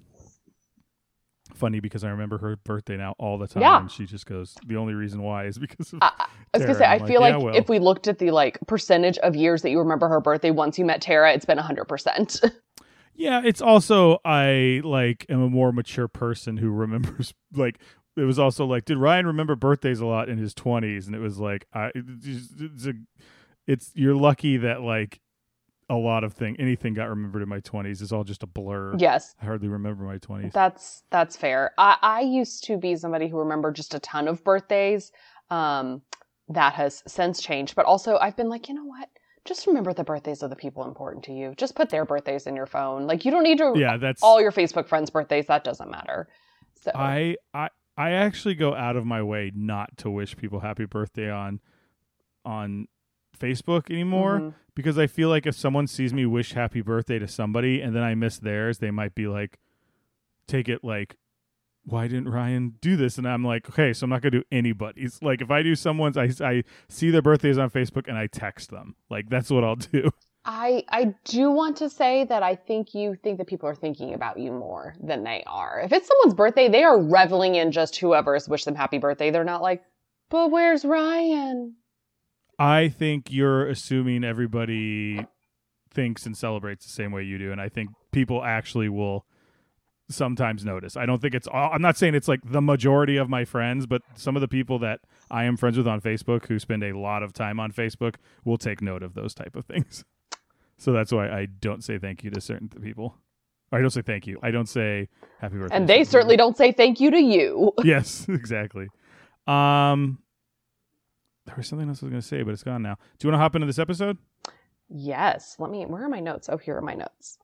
funny 1.57 1.79
because 1.79 2.03
I 2.03 2.09
remember 2.09 2.37
her 2.37 2.55
birthday 2.55 2.97
now 2.97 3.15
all 3.17 3.37
the 3.37 3.47
time, 3.47 3.61
Yeah. 3.61 3.81
and 3.81 3.91
she 3.91 4.05
just 4.05 4.25
goes. 4.25 4.55
The 4.65 4.77
only 4.77 4.93
reason 4.93 5.21
why 5.21 5.45
is 5.45 5.57
because 5.57 5.93
of 5.93 5.99
I, 6.01 6.11
I 6.17 6.57
was 6.57 6.65
gonna 6.65 6.77
say, 6.77 6.85
I 6.85 6.97
like, 6.97 7.07
feel 7.07 7.21
yeah, 7.21 7.35
like 7.35 7.43
well. 7.43 7.55
if 7.55 7.69
we 7.69 7.79
looked 7.79 8.07
at 8.07 8.19
the 8.19 8.31
like 8.31 8.57
percentage 8.67 9.17
of 9.19 9.35
years 9.35 9.61
that 9.63 9.69
you 9.71 9.79
remember 9.79 10.07
her 10.07 10.21
birthday 10.21 10.51
once 10.51 10.79
you 10.79 10.85
met 10.85 11.01
Tara, 11.01 11.33
it's 11.33 11.45
been 11.45 11.57
hundred 11.57 11.85
percent. 11.85 12.41
yeah. 13.15 13.41
It's 13.43 13.61
also 13.61 14.19
I 14.23 14.81
like 14.83 15.25
am 15.29 15.41
a 15.41 15.49
more 15.49 15.71
mature 15.71 16.07
person 16.07 16.57
who 16.57 16.69
remembers 16.69 17.33
like. 17.53 17.79
It 18.15 18.23
was 18.23 18.39
also 18.39 18.65
like, 18.65 18.85
did 18.85 18.97
Ryan 18.97 19.27
remember 19.27 19.55
birthdays 19.55 19.99
a 19.99 20.05
lot 20.07 20.27
in 20.27 20.39
his 20.39 20.55
twenties? 20.55 21.05
And 21.05 21.15
it 21.15 21.19
was 21.19 21.37
like, 21.37 21.67
I, 21.71 21.91
it's, 21.93 22.87
a, 22.87 22.93
it's 23.67 23.91
you're 23.93 24.15
lucky 24.15 24.57
that 24.57 24.81
like 24.81 25.19
a 25.89 25.95
lot 25.95 26.23
of 26.23 26.33
thing, 26.33 26.55
anything 26.59 26.93
got 26.93 27.09
remembered 27.09 27.41
in 27.41 27.49
my 27.49 27.59
twenties. 27.59 28.01
It's 28.01 28.11
all 28.11 28.23
just 28.23 28.43
a 28.43 28.47
blur. 28.47 28.95
yes, 28.97 29.35
I 29.41 29.45
hardly 29.45 29.67
remember 29.67 30.03
my 30.03 30.17
twenties. 30.17 30.53
that's 30.53 31.03
that's 31.09 31.35
fair. 31.35 31.71
I, 31.77 31.97
I 32.01 32.21
used 32.21 32.63
to 32.65 32.77
be 32.77 32.95
somebody 32.95 33.27
who 33.27 33.37
remembered 33.37 33.75
just 33.75 33.93
a 33.93 33.99
ton 33.99 34.27
of 34.27 34.43
birthdays. 34.43 35.11
Um, 35.49 36.01
that 36.49 36.73
has 36.73 37.03
since 37.07 37.41
changed, 37.41 37.75
but 37.75 37.85
also 37.85 38.17
I've 38.17 38.37
been 38.37 38.49
like, 38.49 38.69
you 38.69 38.75
know 38.75 38.85
what? 38.85 39.09
Just 39.45 39.67
remember 39.67 39.93
the 39.93 40.03
birthdays 40.03 40.43
of 40.43 40.49
the 40.49 40.55
people 40.55 40.85
important 40.85 41.23
to 41.25 41.33
you. 41.33 41.53
Just 41.57 41.75
put 41.75 41.89
their 41.89 42.05
birthdays 42.05 42.47
in 42.47 42.55
your 42.55 42.65
phone. 42.65 43.07
Like 43.07 43.25
you 43.25 43.31
don't 43.31 43.43
need 43.43 43.57
to 43.59 43.73
Yeah, 43.75 43.97
that's 43.97 44.21
all 44.21 44.41
your 44.41 44.51
Facebook 44.51 44.87
friends' 44.87 45.09
birthdays. 45.09 45.47
That 45.47 45.63
doesn't 45.63 45.89
matter. 45.89 46.27
So 46.81 46.91
I 46.93 47.37
I 47.53 47.69
I 47.97 48.11
actually 48.11 48.55
go 48.55 48.73
out 48.73 48.95
of 48.95 49.05
my 49.05 49.23
way 49.23 49.51
not 49.55 49.97
to 49.99 50.09
wish 50.09 50.35
people 50.35 50.59
happy 50.59 50.85
birthday 50.85 51.29
on 51.29 51.59
on 52.45 52.87
Facebook 53.37 53.89
anymore 53.91 54.39
Mhm. 54.39 54.53
because 54.75 54.97
I 54.97 55.07
feel 55.07 55.29
like 55.29 55.45
if 55.45 55.55
someone 55.55 55.87
sees 55.87 56.13
me 56.13 56.25
wish 56.25 56.53
happy 56.53 56.81
birthday 56.81 57.19
to 57.19 57.27
somebody 57.27 57.81
and 57.81 57.95
then 57.95 58.03
I 58.03 58.15
miss 58.15 58.39
theirs, 58.39 58.79
they 58.79 58.91
might 58.91 59.15
be 59.15 59.27
like 59.27 59.57
take 60.47 60.69
it 60.69 60.83
like 60.83 61.15
why 61.89 62.05
didn't 62.09 62.27
Ryan 62.27 62.73
do 62.81 62.97
this? 62.97 63.17
And 63.17 63.25
I'm 63.25 63.45
like, 63.45 63.69
okay, 63.69 63.93
so 63.93 64.03
I'm 64.03 64.09
not 64.09 64.21
gonna 64.21 64.31
do 64.31 64.43
anybody's. 64.51 65.19
Like 65.21 65.41
if 65.41 65.49
I 65.49 65.63
do 65.63 65.73
someone's, 65.73 66.17
I 66.17 66.29
I 66.41 66.63
see 66.89 67.11
their 67.11 67.21
birthdays 67.21 67.57
on 67.57 67.69
Facebook 67.69 68.09
and 68.09 68.17
I 68.17 68.27
text 68.27 68.71
them. 68.71 68.95
Like 69.09 69.29
that's 69.29 69.49
what 69.49 69.63
I'll 69.63 69.75
do. 69.93 70.11
I 70.43 70.83
I 70.89 71.13
do 71.25 71.49
want 71.51 71.77
to 71.77 71.89
say 71.89 72.25
that 72.25 72.43
I 72.43 72.55
think 72.55 72.93
you 72.93 73.15
think 73.15 73.37
that 73.37 73.47
people 73.47 73.67
are 73.69 73.75
thinking 73.75 74.13
about 74.13 74.37
you 74.39 74.51
more 74.51 74.95
than 75.01 75.23
they 75.23 75.43
are. 75.47 75.79
If 75.83 75.91
it's 75.93 76.07
someone's 76.09 76.33
birthday, 76.35 76.67
they 76.69 76.83
are 76.83 77.01
reveling 77.01 77.55
in 77.55 77.71
just 77.71 77.95
whoever's 77.97 78.47
wish 78.49 78.65
them 78.65 78.75
happy 78.75 78.97
birthday. 78.97 79.29
They're 79.31 79.43
not 79.45 79.61
like, 79.61 79.83
but 80.29 80.51
where's 80.51 80.83
Ryan? 80.83 81.75
I 82.59 82.89
think 82.89 83.31
you're 83.31 83.67
assuming 83.67 84.23
everybody 84.23 85.25
thinks 85.91 86.25
and 86.25 86.35
celebrates 86.35 86.85
the 86.85 86.91
same 86.91 87.11
way 87.11 87.23
you 87.23 87.37
do, 87.37 87.51
and 87.51 87.61
I 87.61 87.69
think 87.69 87.89
people 88.11 88.43
actually 88.43 88.89
will 88.89 89.25
sometimes 90.09 90.63
notice. 90.65 90.95
I 90.95 91.05
don't 91.05 91.21
think 91.21 91.35
it's. 91.35 91.47
all 91.47 91.71
I'm 91.71 91.81
not 91.81 91.97
saying 91.97 92.15
it's 92.15 92.27
like 92.27 92.39
the 92.43 92.61
majority 92.61 93.17
of 93.17 93.29
my 93.29 93.45
friends, 93.45 93.85
but 93.85 94.01
some 94.15 94.35
of 94.35 94.41
the 94.41 94.47
people 94.47 94.79
that 94.79 95.01
I 95.29 95.43
am 95.43 95.57
friends 95.57 95.77
with 95.77 95.87
on 95.87 96.01
Facebook 96.01 96.47
who 96.47 96.59
spend 96.59 96.83
a 96.83 96.97
lot 96.97 97.23
of 97.23 97.33
time 97.33 97.59
on 97.59 97.71
Facebook 97.71 98.15
will 98.45 98.57
take 98.57 98.81
note 98.81 99.03
of 99.03 99.13
those 99.13 99.33
type 99.33 99.55
of 99.55 99.65
things. 99.65 100.03
So 100.79 100.91
that's 100.91 101.11
why 101.11 101.27
I 101.27 101.47
don't 101.47 101.83
say 101.83 101.97
thank 101.97 102.23
you 102.23 102.29
to 102.29 102.39
certain 102.39 102.69
people. 102.69 103.17
I 103.71 103.81
don't 103.81 103.89
say 103.89 104.03
thank 104.03 104.27
you. 104.27 104.39
I 104.43 104.51
don't 104.51 104.69
say 104.69 105.09
happy 105.39 105.57
birthday. 105.57 105.75
And 105.75 105.89
they 105.89 106.03
certainly 106.03 106.37
don't 106.37 106.55
say 106.55 106.71
thank 106.71 106.99
you 106.99 107.09
to 107.09 107.19
you. 107.19 107.73
yes, 107.83 108.27
exactly. 108.29 108.87
Um, 109.47 110.19
there 111.47 111.55
was 111.57 111.67
something 111.67 111.87
else 111.89 112.03
I 112.03 112.05
was 112.05 112.11
going 112.11 112.21
to 112.21 112.27
say, 112.27 112.43
but 112.43 112.51
it's 112.51 112.63
gone 112.63 112.83
now. 112.83 112.97
Do 113.17 113.27
you 113.27 113.31
want 113.31 113.39
to 113.39 113.43
hop 113.43 113.55
into 113.55 113.65
this 113.67 113.79
episode? 113.79 114.17
Yes. 114.89 115.55
Let 115.59 115.71
me. 115.71 115.85
Where 115.85 116.03
are 116.03 116.09
my 116.09 116.19
notes? 116.19 116.47
Oh, 116.49 116.57
here 116.57 116.77
are 116.77 116.81
my 116.81 116.93
notes. 116.93 117.39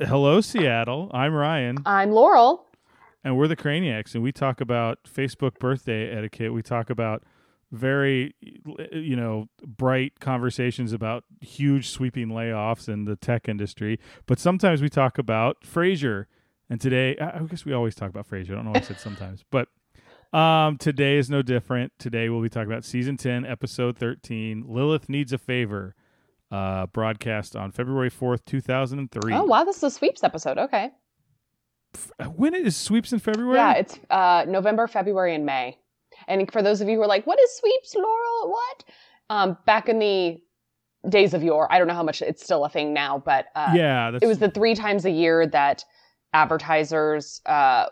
Hello, 0.00 0.40
Seattle. 0.40 1.10
I'm 1.12 1.34
Ryan, 1.34 1.78
I'm 1.84 2.12
Laurel. 2.12 2.64
and 3.24 3.36
we're 3.36 3.48
the 3.48 3.56
Craniacs, 3.56 4.14
and 4.14 4.22
we 4.22 4.30
talk 4.30 4.60
about 4.60 5.00
Facebook 5.04 5.58
birthday 5.58 6.10
etiquette. 6.16 6.52
We 6.52 6.62
talk 6.62 6.88
about 6.88 7.24
very, 7.72 8.34
you 8.92 9.16
know, 9.16 9.48
bright 9.66 10.20
conversations 10.20 10.92
about 10.92 11.24
huge 11.40 11.88
sweeping 11.88 12.28
layoffs 12.28 12.88
in 12.88 13.04
the 13.06 13.16
tech 13.16 13.48
industry. 13.48 13.98
But 14.26 14.38
sometimes 14.38 14.80
we 14.80 14.88
talk 14.88 15.18
about 15.18 15.62
Frasier. 15.64 16.26
And 16.70 16.80
today, 16.80 17.16
I 17.18 17.40
guess 17.40 17.64
we 17.64 17.72
always 17.72 17.94
talk 17.96 18.08
about 18.10 18.28
Frasier. 18.28 18.52
I 18.52 18.54
don't 18.54 18.66
know 18.66 18.70
why 18.70 18.78
I 18.78 18.82
said 18.82 19.00
sometimes, 19.00 19.44
but 19.50 19.68
Um, 20.32 20.76
today 20.76 21.16
is 21.16 21.30
no 21.30 21.42
different. 21.42 21.92
Today 21.98 22.28
we'll 22.28 22.42
be 22.42 22.48
talking 22.48 22.70
about 22.70 22.84
season 22.84 23.16
10, 23.16 23.46
episode 23.46 23.96
13, 23.96 24.64
Lilith 24.66 25.08
Needs 25.08 25.32
a 25.32 25.38
Favor, 25.38 25.94
uh, 26.50 26.86
broadcast 26.86 27.56
on 27.56 27.72
February 27.72 28.10
4th, 28.10 28.44
2003. 28.44 29.32
Oh 29.34 29.44
wow, 29.44 29.64
this 29.64 29.78
is 29.78 29.82
a 29.84 29.90
sweeps 29.90 30.22
episode. 30.22 30.58
Okay. 30.58 30.90
When 32.36 32.54
is 32.54 32.76
sweeps 32.76 33.12
in 33.12 33.18
February? 33.18 33.56
Yeah, 33.56 33.72
it's 33.74 33.98
uh, 34.10 34.44
November, 34.46 34.86
February, 34.86 35.34
and 35.34 35.46
May. 35.46 35.78
And 36.26 36.50
for 36.52 36.62
those 36.62 36.80
of 36.82 36.88
you 36.88 36.96
who 36.96 37.02
are 37.02 37.06
like, 37.06 37.26
"What 37.26 37.40
is 37.40 37.56
sweeps, 37.56 37.94
Laurel? 37.94 38.50
What?" 38.50 38.84
Um, 39.30 39.56
back 39.64 39.88
in 39.88 39.98
the 39.98 40.38
days 41.08 41.32
of 41.32 41.42
yore, 41.42 41.70
I 41.72 41.78
don't 41.78 41.86
know 41.86 41.94
how 41.94 42.02
much 42.02 42.20
it's 42.20 42.42
still 42.44 42.64
a 42.66 42.68
thing 42.68 42.92
now, 42.92 43.22
but 43.24 43.46
uh, 43.54 43.72
yeah, 43.74 44.10
that's 44.10 44.22
it 44.22 44.26
was 44.26 44.38
the 44.38 44.50
three 44.50 44.74
times 44.74 45.06
a 45.06 45.10
year 45.10 45.46
that 45.46 45.84
advertisers 46.34 47.40
uh, 47.46 47.86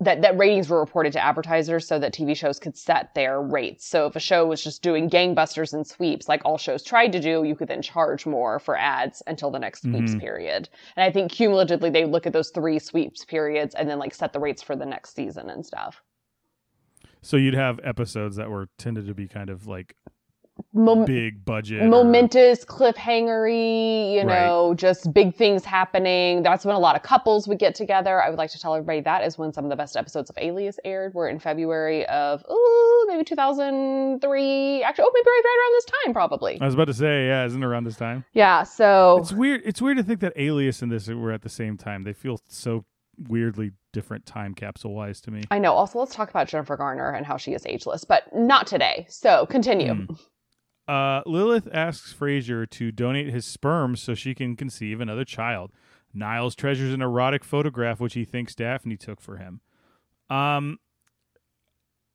that 0.00 0.20
that 0.20 0.36
ratings 0.36 0.68
were 0.68 0.78
reported 0.78 1.12
to 1.14 1.24
advertisers 1.24 1.86
so 1.86 1.98
that 1.98 2.12
TV 2.12 2.36
shows 2.36 2.58
could 2.58 2.76
set 2.76 3.14
their 3.14 3.40
rates. 3.40 3.86
So 3.86 4.06
if 4.06 4.14
a 4.14 4.20
show 4.20 4.44
was 4.46 4.62
just 4.62 4.82
doing 4.82 5.08
gangbusters 5.08 5.72
and 5.72 5.86
sweeps, 5.86 6.28
like 6.28 6.42
all 6.44 6.58
shows 6.58 6.82
tried 6.82 7.12
to 7.12 7.20
do, 7.20 7.44
you 7.44 7.56
could 7.56 7.68
then 7.68 7.80
charge 7.80 8.26
more 8.26 8.58
for 8.58 8.76
ads 8.76 9.22
until 9.26 9.50
the 9.50 9.58
next 9.58 9.82
sweeps 9.82 10.14
Mhm. 10.14 10.20
period. 10.20 10.68
And 10.96 11.04
I 11.04 11.10
think 11.10 11.32
cumulatively 11.32 11.88
they 11.88 12.04
look 12.04 12.26
at 12.26 12.34
those 12.34 12.50
three 12.50 12.78
sweeps 12.78 13.24
periods 13.24 13.74
and 13.74 13.88
then 13.88 13.98
like 13.98 14.12
set 14.14 14.34
the 14.34 14.40
rates 14.40 14.62
for 14.62 14.76
the 14.76 14.84
next 14.86 15.14
season 15.14 15.48
and 15.48 15.64
stuff. 15.64 16.02
so 17.22 17.36
you'd 17.36 17.54
have 17.54 17.80
episodes 17.82 18.36
that 18.36 18.48
were 18.50 18.68
tended 18.78 19.04
to 19.06 19.14
be 19.14 19.26
kind 19.26 19.50
of 19.50 19.66
like 19.66 19.96
Mom- 20.72 21.04
big 21.04 21.44
budget, 21.44 21.82
or- 21.82 21.88
momentous, 21.88 22.64
cliffhangery, 22.64 24.12
you 24.14 24.22
Right. 24.26 24.46
know, 24.46 24.74
just 24.74 25.12
big 25.12 25.34
things 25.34 25.64
happening. 25.64 26.42
That's 26.42 26.64
when 26.64 26.74
a 26.74 26.78
lot 26.78 26.96
of 26.96 27.02
couples 27.02 27.46
would 27.48 27.58
get 27.58 27.74
together. 27.74 28.22
I 28.22 28.30
would 28.30 28.38
like 28.38 28.50
to 28.50 28.58
tell 28.58 28.74
everybody 28.74 29.00
that 29.00 29.22
is 29.24 29.36
when 29.38 29.52
some 29.52 29.64
of 29.64 29.70
the 29.70 29.76
best 29.76 29.96
episodes 29.96 30.30
of 30.30 30.38
Alias 30.38 30.78
aired. 30.84 31.14
Were 31.14 31.28
in 31.28 31.38
February 31.38 32.06
of 32.06 32.44
ooh 32.50 33.04
maybe 33.08 33.22
2003. 33.24 34.82
Actually, 34.82 35.04
oh 35.06 35.10
maybe 35.14 35.26
right, 35.26 35.42
right 35.44 35.58
around 35.60 35.72
this 35.74 35.84
time 36.04 36.12
probably. 36.12 36.58
I 36.60 36.64
was 36.64 36.74
about 36.74 36.86
to 36.86 36.94
say, 36.94 37.26
yeah, 37.26 37.44
isn't 37.44 37.62
it 37.62 37.66
around 37.66 37.84
this 37.84 37.96
time? 37.96 38.24
Yeah. 38.32 38.62
So 38.62 39.18
It's 39.20 39.32
weird. 39.32 39.62
It's 39.64 39.80
weird 39.82 39.96
to 39.98 40.02
think 40.02 40.20
that 40.20 40.32
Alias 40.36 40.82
and 40.82 40.90
this 40.90 41.08
were 41.08 41.32
at 41.32 41.42
the 41.42 41.48
same 41.48 41.76
time. 41.76 42.02
They 42.04 42.12
feel 42.12 42.38
so 42.48 42.84
weirdly 43.28 43.72
different 43.92 44.26
time 44.26 44.54
capsule 44.54 44.94
wise 44.94 45.20
to 45.22 45.30
me. 45.30 45.42
I 45.50 45.58
know. 45.58 45.72
Also, 45.72 45.98
let's 45.98 46.14
talk 46.14 46.28
about 46.28 46.48
Jennifer 46.48 46.76
Garner 46.76 47.10
and 47.12 47.24
how 47.24 47.36
she 47.38 47.54
is 47.54 47.64
ageless, 47.66 48.04
but 48.04 48.24
not 48.34 48.66
today. 48.66 49.06
So 49.08 49.46
continue. 49.46 49.92
Mm. 49.94 50.18
Uh, 50.88 51.22
Lilith 51.26 51.68
asks 51.72 52.14
Frasier 52.14 52.68
to 52.70 52.92
donate 52.92 53.28
his 53.28 53.44
sperm 53.44 53.96
so 53.96 54.14
she 54.14 54.34
can 54.34 54.54
conceive 54.56 55.00
another 55.00 55.24
child. 55.24 55.72
Niles 56.14 56.54
treasures 56.54 56.94
an 56.94 57.02
erotic 57.02 57.44
photograph 57.44 58.00
which 58.00 58.14
he 58.14 58.24
thinks 58.24 58.54
Daphne 58.54 58.96
took 58.96 59.20
for 59.20 59.36
him. 59.36 59.60
Um, 60.30 60.78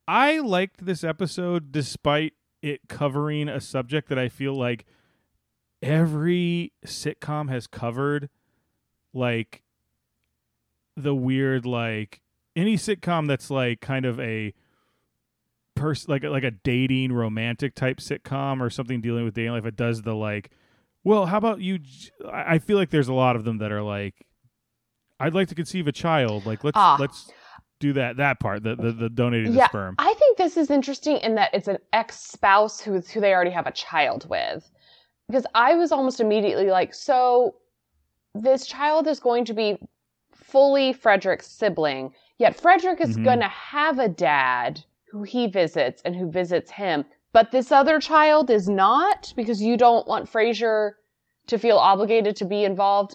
I 0.08 0.38
liked 0.38 0.84
this 0.84 1.04
episode 1.04 1.70
despite 1.70 2.34
it 2.62 2.80
covering 2.88 3.48
a 3.48 3.60
subject 3.60 4.08
that 4.08 4.18
I 4.18 4.28
feel 4.28 4.54
like 4.54 4.84
every 5.82 6.72
sitcom 6.84 7.48
has 7.50 7.66
covered, 7.66 8.28
like 9.12 9.62
the 10.96 11.14
weird 11.14 11.64
like 11.66 12.20
any 12.54 12.76
sitcom 12.76 13.26
that's 13.26 13.50
like 13.50 13.80
kind 13.80 14.04
of 14.04 14.20
a 14.20 14.54
person 15.82 16.10
like 16.10 16.24
a- 16.24 16.30
like 16.30 16.44
a 16.44 16.50
dating 16.50 17.12
romantic 17.12 17.74
type 17.74 17.98
sitcom 17.98 18.60
or 18.60 18.70
something 18.70 19.00
dealing 19.00 19.24
with 19.24 19.34
dating 19.34 19.52
life 19.52 19.66
it 19.66 19.76
does 19.76 20.02
the 20.02 20.14
like 20.14 20.50
well 21.04 21.26
how 21.26 21.36
about 21.38 21.60
you 21.60 21.78
i 22.32 22.58
feel 22.58 22.76
like 22.78 22.90
there's 22.90 23.08
a 23.08 23.12
lot 23.14 23.34
of 23.36 23.44
them 23.44 23.58
that 23.58 23.72
are 23.72 23.82
like 23.82 24.14
i'd 25.20 25.34
like 25.34 25.48
to 25.48 25.54
conceive 25.54 25.86
a 25.88 25.92
child 25.92 26.46
like 26.46 26.62
let's 26.64 26.76
Ah. 26.78 26.96
let's 27.00 27.30
do 27.80 27.92
that 27.94 28.16
that 28.18 28.38
part 28.38 28.62
the 28.62 28.76
the, 28.76 28.92
the 28.92 29.08
donating 29.10 29.52
Yeah, 29.52 29.62
the 29.64 29.68
sperm 29.68 29.94
I 29.98 30.14
think 30.14 30.38
this 30.38 30.56
is 30.56 30.70
interesting 30.70 31.16
in 31.16 31.34
that 31.34 31.50
it's 31.52 31.66
an 31.68 31.78
ex 31.92 32.16
spouse 32.16 32.80
who 32.80 33.00
who 33.00 33.20
they 33.20 33.34
already 33.34 33.50
have 33.50 33.66
a 33.66 33.72
child 33.72 34.28
with. 34.30 34.70
Because 35.26 35.46
I 35.54 35.74
was 35.74 35.90
almost 35.92 36.20
immediately 36.20 36.66
like, 36.70 36.94
so 36.94 37.56
this 38.34 38.66
child 38.66 39.08
is 39.08 39.18
going 39.18 39.44
to 39.46 39.54
be 39.54 39.78
fully 40.32 40.92
Frederick's 40.92 41.46
sibling, 41.48 42.12
yet 42.38 42.54
Frederick 42.54 43.00
is 43.00 43.16
Mhm. 43.16 43.24
going 43.24 43.40
to 43.40 43.48
have 43.48 43.98
a 43.98 44.08
dad 44.08 44.84
who 45.12 45.22
he 45.22 45.46
visits 45.46 46.00
and 46.04 46.16
who 46.16 46.30
visits 46.30 46.70
him, 46.70 47.04
but 47.32 47.50
this 47.50 47.70
other 47.70 48.00
child 48.00 48.50
is 48.50 48.68
not 48.68 49.32
because 49.36 49.60
you 49.62 49.76
don't 49.76 50.08
want 50.08 50.30
Frasier 50.30 50.92
to 51.48 51.58
feel 51.58 51.76
obligated 51.76 52.34
to 52.36 52.44
be 52.46 52.64
involved 52.64 53.14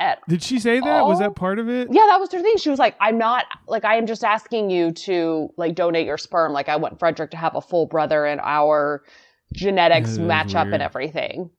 at 0.00 0.18
did 0.28 0.42
she 0.42 0.58
say 0.58 0.80
that 0.80 1.04
was 1.04 1.18
that 1.18 1.36
part 1.36 1.58
of 1.58 1.68
it 1.68 1.88
yeah, 1.92 2.06
that 2.08 2.18
was 2.18 2.32
her 2.32 2.40
thing. 2.40 2.56
She 2.56 2.70
was 2.70 2.78
like, 2.78 2.96
I'm 3.00 3.18
not, 3.18 3.44
like, 3.68 3.84
I 3.84 3.96
am 3.96 4.06
just 4.06 4.24
asking 4.24 4.70
you 4.70 4.92
to, 4.92 5.50
like, 5.58 5.74
donate 5.74 6.06
your 6.06 6.16
sperm. 6.18 6.52
Like, 6.52 6.68
I 6.68 6.76
want 6.76 6.98
Frederick 6.98 7.30
to 7.32 7.36
have 7.36 7.54
a 7.54 7.60
full 7.60 7.86
brother 7.86 8.24
and 8.24 8.40
our 8.40 9.02
genetics 9.52 10.16
match 10.16 10.54
up 10.54 10.68
and 10.68 10.82
everything. 10.82 11.50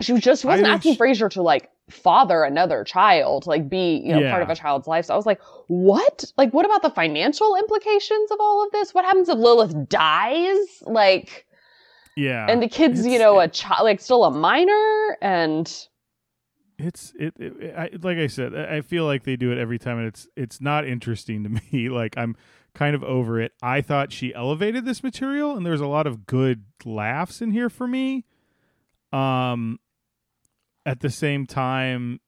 She 0.00 0.12
was 0.12 0.22
just, 0.22 0.44
wasn't 0.44 0.68
asking 0.68 0.94
sh- 0.94 0.98
Frasier 0.98 1.30
to, 1.32 1.42
like, 1.42 1.70
father 1.90 2.44
another 2.44 2.82
child, 2.84 3.46
like, 3.46 3.68
be, 3.68 3.96
you 4.04 4.12
know, 4.14 4.30
part 4.30 4.42
of 4.42 4.48
a 4.50 4.54
child's 4.56 4.86
life. 4.86 5.04
So 5.04 5.14
I 5.14 5.16
was 5.16 5.26
like, 5.26 5.40
what? 5.68 6.24
Like, 6.36 6.52
what 6.54 6.64
about 6.64 6.82
the 6.82 6.90
financial 6.90 7.56
implications 7.56 8.30
of 8.30 8.38
all 8.40 8.64
of 8.64 8.72
this? 8.72 8.94
What 8.94 9.04
happens 9.04 9.28
if 9.28 9.36
Lilith 9.36 9.88
dies? 9.88 10.56
Like, 10.82 11.46
yeah 12.16 12.46
and 12.48 12.62
the 12.62 12.68
kid's, 12.68 13.00
you 13.04 13.14
It's- 13.14 13.20
know, 13.20 13.40
a 13.40 13.48
child, 13.48 13.84
like, 13.84 14.00
still 14.00 14.24
a 14.24 14.30
minor? 14.30 15.18
And 15.20 15.70
it's 16.78 17.12
it, 17.18 17.34
it, 17.38 17.74
I, 17.78 17.90
like 18.02 18.18
i 18.18 18.26
said 18.26 18.52
I 18.52 18.78
I 18.78 18.80
feel 18.80 19.04
like 19.04 19.22
they 19.22 19.36
do 19.36 19.52
it 19.52 19.58
every 19.58 19.78
time 19.78 19.98
and 19.98 20.08
it's 20.08 20.26
it's 20.34 20.60
not 20.60 20.84
interesting 20.84 21.44
to 21.44 21.48
me 21.72 21.88
like 21.88 22.18
i'm 22.18 22.34
kind 22.74 22.96
of 22.96 23.04
over 23.04 23.40
it 23.40 23.52
i 23.62 23.80
thought 23.80 24.10
she 24.10 24.34
elevated 24.34 24.84
this 24.84 25.00
material 25.04 25.56
and 25.56 25.64
there's 25.64 25.80
a 25.80 25.86
lot 25.86 26.08
of 26.08 26.26
good 26.26 26.64
laughs 26.84 27.40
in 27.40 27.52
here 27.52 27.70
for 27.70 27.86
me 27.86 28.24
um 29.12 29.78
at 30.86 31.00
the 31.00 31.10
same 31.10 31.46
time 31.46 32.20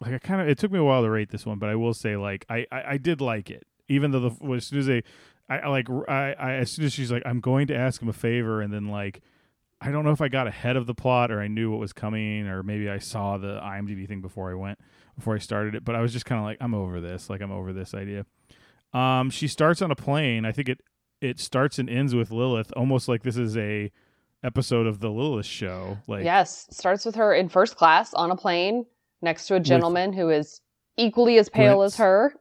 like 0.00 0.12
i 0.12 0.18
kind 0.18 0.40
of 0.40 0.48
it 0.48 0.58
took 0.58 0.72
me 0.72 0.78
a 0.78 0.84
while 0.84 1.02
to 1.02 1.10
rate 1.10 1.30
this 1.30 1.46
one 1.46 1.58
but 1.58 1.68
i 1.68 1.74
will 1.74 1.94
say 1.94 2.16
like 2.16 2.44
i 2.48 2.66
i, 2.72 2.82
I 2.92 2.96
did 2.96 3.20
like 3.20 3.50
it 3.50 3.64
even 3.88 4.10
though 4.10 4.28
the 4.28 4.54
as 4.54 4.66
soon 4.66 4.78
as 4.78 4.86
they 4.86 5.02
I, 5.48 5.58
I 5.58 5.68
like 5.68 5.88
I, 6.08 6.34
I 6.38 6.52
as 6.54 6.70
soon 6.70 6.84
as 6.84 6.92
she's 6.92 7.12
like 7.12 7.22
i'm 7.26 7.40
going 7.40 7.66
to 7.68 7.76
ask 7.76 8.00
him 8.00 8.08
a 8.08 8.14
favor 8.14 8.60
and 8.60 8.72
then 8.72 8.88
like 8.88 9.20
I 9.84 9.90
don't 9.90 10.04
know 10.04 10.12
if 10.12 10.22
I 10.22 10.28
got 10.28 10.46
ahead 10.46 10.76
of 10.76 10.86
the 10.86 10.94
plot 10.94 11.30
or 11.30 11.42
I 11.42 11.48
knew 11.48 11.70
what 11.70 11.78
was 11.78 11.92
coming 11.92 12.46
or 12.46 12.62
maybe 12.62 12.88
I 12.88 12.96
saw 12.96 13.36
the 13.36 13.60
IMDb 13.60 14.08
thing 14.08 14.22
before 14.22 14.50
I 14.50 14.54
went 14.54 14.78
before 15.14 15.34
I 15.34 15.38
started 15.38 15.74
it, 15.74 15.84
but 15.84 15.94
I 15.94 16.00
was 16.00 16.10
just 16.10 16.24
kind 16.24 16.38
of 16.38 16.44
like 16.46 16.56
I'm 16.60 16.72
over 16.74 17.02
this, 17.02 17.28
like 17.28 17.42
I'm 17.42 17.52
over 17.52 17.72
this 17.74 17.92
idea. 17.92 18.24
Um 18.94 19.28
she 19.28 19.46
starts 19.46 19.82
on 19.82 19.90
a 19.90 19.96
plane. 19.96 20.46
I 20.46 20.52
think 20.52 20.70
it 20.70 20.80
it 21.20 21.38
starts 21.38 21.78
and 21.78 21.90
ends 21.90 22.14
with 22.14 22.30
Lilith 22.30 22.72
almost 22.74 23.08
like 23.08 23.24
this 23.24 23.36
is 23.36 23.58
a 23.58 23.90
episode 24.44 24.86
of 24.86 25.00
the 25.00 25.10
Lilith 25.10 25.46
show. 25.46 25.98
Like 26.06 26.24
Yes, 26.24 26.66
starts 26.70 27.04
with 27.04 27.16
her 27.16 27.34
in 27.34 27.48
first 27.48 27.76
class 27.76 28.14
on 28.14 28.30
a 28.30 28.36
plane 28.36 28.86
next 29.22 29.46
to 29.48 29.54
a 29.56 29.60
gentleman 29.60 30.12
who 30.12 30.30
is 30.30 30.60
equally 30.96 31.38
as 31.38 31.48
pale 31.48 31.82
as 31.82 31.96
her. 31.96 32.34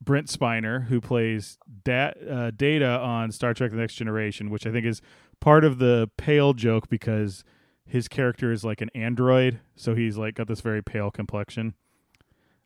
Brent 0.00 0.26
Spiner, 0.26 0.86
who 0.86 1.00
plays 1.00 1.58
da- 1.84 2.12
uh, 2.28 2.50
Data 2.50 2.98
on 2.98 3.30
Star 3.32 3.54
Trek: 3.54 3.70
The 3.70 3.76
Next 3.76 3.94
Generation, 3.94 4.50
which 4.50 4.66
I 4.66 4.72
think 4.72 4.84
is 4.84 5.00
part 5.40 5.64
of 5.64 5.78
the 5.78 6.10
pale 6.16 6.52
joke 6.54 6.88
because 6.88 7.44
his 7.86 8.08
character 8.08 8.52
is 8.52 8.64
like 8.64 8.80
an 8.80 8.90
android, 8.94 9.60
so 9.76 9.94
he's 9.94 10.16
like 10.16 10.34
got 10.34 10.48
this 10.48 10.60
very 10.60 10.82
pale 10.82 11.10
complexion. 11.10 11.74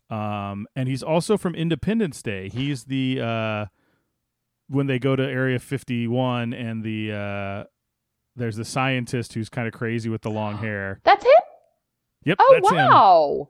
Um, 0.09 0.67
and 0.77 0.89
he's 0.89 1.03
also 1.03 1.37
from 1.37 1.55
Independence 1.55 2.23
Day. 2.23 2.49
He's 2.49 2.85
the 2.85 3.21
uh, 3.21 3.67
when 4.69 4.87
they 4.87 4.99
go 4.99 5.17
to 5.17 5.23
Area 5.23 5.59
51 5.59 6.53
and 6.53 6.83
the 6.83 7.13
uh, 7.13 7.65
there's 8.37 8.57
the 8.57 8.65
scientist 8.65 9.33
who's 9.35 9.49
kind 9.49 9.67
of 9.67 9.75
crazy 9.75 10.09
with 10.09 10.23
the 10.23 10.31
long 10.31 10.59
hair. 10.59 11.01
That's 11.05 11.25
him? 11.25 11.31
Yep, 12.25 12.39
Oh, 12.41 12.51
that's 12.61 12.71
him. 12.71 12.77
wow. 12.77 13.49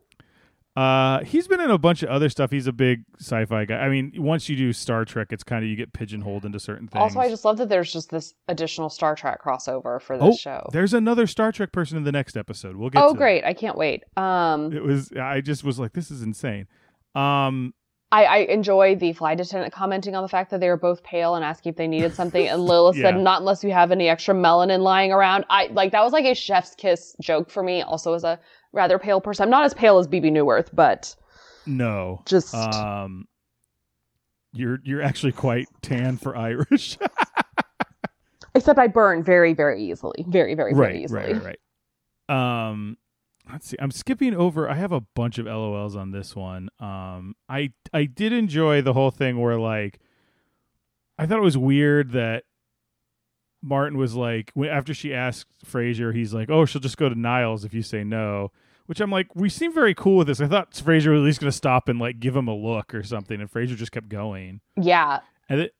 Uh, 0.76 1.24
he's 1.24 1.48
been 1.48 1.60
in 1.62 1.70
a 1.70 1.78
bunch 1.78 2.02
of 2.02 2.10
other 2.10 2.28
stuff. 2.28 2.50
He's 2.50 2.66
a 2.66 2.72
big 2.72 3.02
sci-fi 3.18 3.64
guy. 3.64 3.76
I 3.76 3.88
mean, 3.88 4.12
once 4.18 4.46
you 4.50 4.56
do 4.56 4.74
Star 4.74 5.06
Trek, 5.06 5.28
it's 5.30 5.42
kind 5.42 5.64
of 5.64 5.70
you 5.70 5.74
get 5.74 5.94
pigeonholed 5.94 6.44
into 6.44 6.60
certain 6.60 6.86
things. 6.86 7.00
Also, 7.00 7.18
I 7.18 7.30
just 7.30 7.46
love 7.46 7.56
that 7.56 7.70
there's 7.70 7.90
just 7.90 8.10
this 8.10 8.34
additional 8.48 8.90
Star 8.90 9.14
Trek 9.16 9.42
crossover 9.42 10.02
for 10.02 10.18
this 10.18 10.26
oh, 10.26 10.36
show. 10.36 10.68
there's 10.72 10.92
another 10.92 11.26
Star 11.26 11.50
Trek 11.50 11.72
person 11.72 11.96
in 11.96 12.04
the 12.04 12.12
next 12.12 12.36
episode. 12.36 12.76
We'll 12.76 12.90
get. 12.90 13.02
Oh, 13.02 13.14
great. 13.14 13.42
I 13.42 13.54
can't 13.54 13.78
wait. 13.78 14.04
Um, 14.18 14.70
It 14.70 14.82
was. 14.82 15.10
I 15.12 15.40
just 15.40 15.64
was 15.64 15.78
like, 15.78 15.94
this 15.94 16.10
is 16.10 16.20
insane. 16.20 16.66
Um, 17.14 17.72
I, 18.12 18.24
I 18.24 18.36
enjoy 18.38 18.94
the 18.94 19.12
flight 19.12 19.40
attendant 19.40 19.72
commenting 19.72 20.14
on 20.14 20.22
the 20.22 20.28
fact 20.28 20.50
that 20.52 20.60
they 20.60 20.68
were 20.68 20.76
both 20.76 21.02
pale 21.02 21.34
and 21.34 21.44
asking 21.44 21.70
if 21.70 21.76
they 21.76 21.88
needed 21.88 22.14
something. 22.14 22.46
And 22.46 22.66
Lila 22.66 22.94
Yeah. 22.94 23.02
said, 23.02 23.16
"Not 23.20 23.40
unless 23.40 23.64
you 23.64 23.72
have 23.72 23.90
any 23.90 24.08
extra 24.08 24.34
melanin 24.34 24.80
lying 24.80 25.12
around." 25.12 25.44
I 25.50 25.66
like 25.72 25.92
that 25.92 26.04
was 26.04 26.12
like 26.12 26.24
a 26.24 26.34
chef's 26.34 26.74
kiss 26.76 27.16
joke 27.20 27.50
for 27.50 27.62
me. 27.62 27.82
Also, 27.82 28.14
as 28.14 28.22
a 28.24 28.38
rather 28.72 28.98
pale 28.98 29.20
person, 29.20 29.44
I'm 29.44 29.50
not 29.50 29.64
as 29.64 29.74
pale 29.74 29.98
as 29.98 30.06
Bebe 30.06 30.30
Neuwirth, 30.30 30.70
but 30.72 31.16
no. 31.66 32.22
just 32.26 32.54
Um, 32.54 33.26
you're 34.52 34.78
you're 34.84 35.02
actually 35.02 35.32
quite 35.32 35.66
tan 35.82 36.16
for 36.16 36.36
Irish. 36.36 36.98
except 38.54 38.78
I 38.78 38.86
burn 38.86 39.22
very, 39.22 39.52
very 39.52 39.82
easily, 39.82 40.24
very, 40.28 40.54
very, 40.54 40.74
very 40.74 40.94
right, 40.94 41.02
easily. 41.02 41.34
right, 41.34 41.42
right, 41.42 41.58
right. 42.28 42.68
Um, 42.68 42.96
let's 43.50 43.68
see. 43.68 43.76
I'm 43.80 43.90
skipping 43.90 44.34
over. 44.34 44.68
I 44.68 44.74
have 44.74 44.92
a 44.92 45.00
bunch 45.14 45.38
of 45.38 45.46
LOLs 45.46 45.96
on 45.96 46.10
this 46.10 46.34
one. 46.36 46.68
Um, 46.80 47.34
I 47.48 47.72
I 47.92 48.04
did 48.04 48.32
enjoy 48.32 48.82
the 48.82 48.92
whole 48.92 49.10
thing 49.10 49.40
where 49.40 49.58
like, 49.58 49.98
I 51.18 51.26
thought 51.26 51.38
it 51.38 51.42
was 51.42 51.58
weird 51.58 52.12
that 52.12 52.44
Martin 53.62 53.98
was 53.98 54.14
like 54.14 54.50
when- 54.54 54.68
after 54.70 54.94
she 54.94 55.12
asked 55.14 55.46
Frasier, 55.64 56.14
he's 56.14 56.32
like, 56.34 56.50
"Oh, 56.50 56.64
she'll 56.64 56.80
just 56.80 56.96
go 56.98 57.08
to 57.08 57.18
Niles 57.18 57.64
if 57.64 57.74
you 57.74 57.82
say 57.82 58.04
no." 58.04 58.52
Which 58.86 59.00
I'm 59.00 59.10
like, 59.10 59.34
we 59.34 59.48
seem 59.48 59.74
very 59.74 59.94
cool 59.94 60.18
with 60.18 60.28
this. 60.28 60.40
I 60.40 60.46
thought 60.46 60.70
Frasier 60.70 61.10
was 61.10 61.20
at 61.20 61.24
least 61.24 61.40
going 61.40 61.50
to 61.50 61.56
stop 61.56 61.88
and 61.88 61.98
like 61.98 62.20
give 62.20 62.36
him 62.36 62.46
a 62.46 62.54
look 62.54 62.94
or 62.94 63.02
something, 63.02 63.40
and 63.40 63.50
Frasier 63.50 63.74
just 63.74 63.90
kept 63.90 64.08
going. 64.08 64.60
Yeah. 64.80 65.20
And, 65.48 65.60
it, 65.62 65.74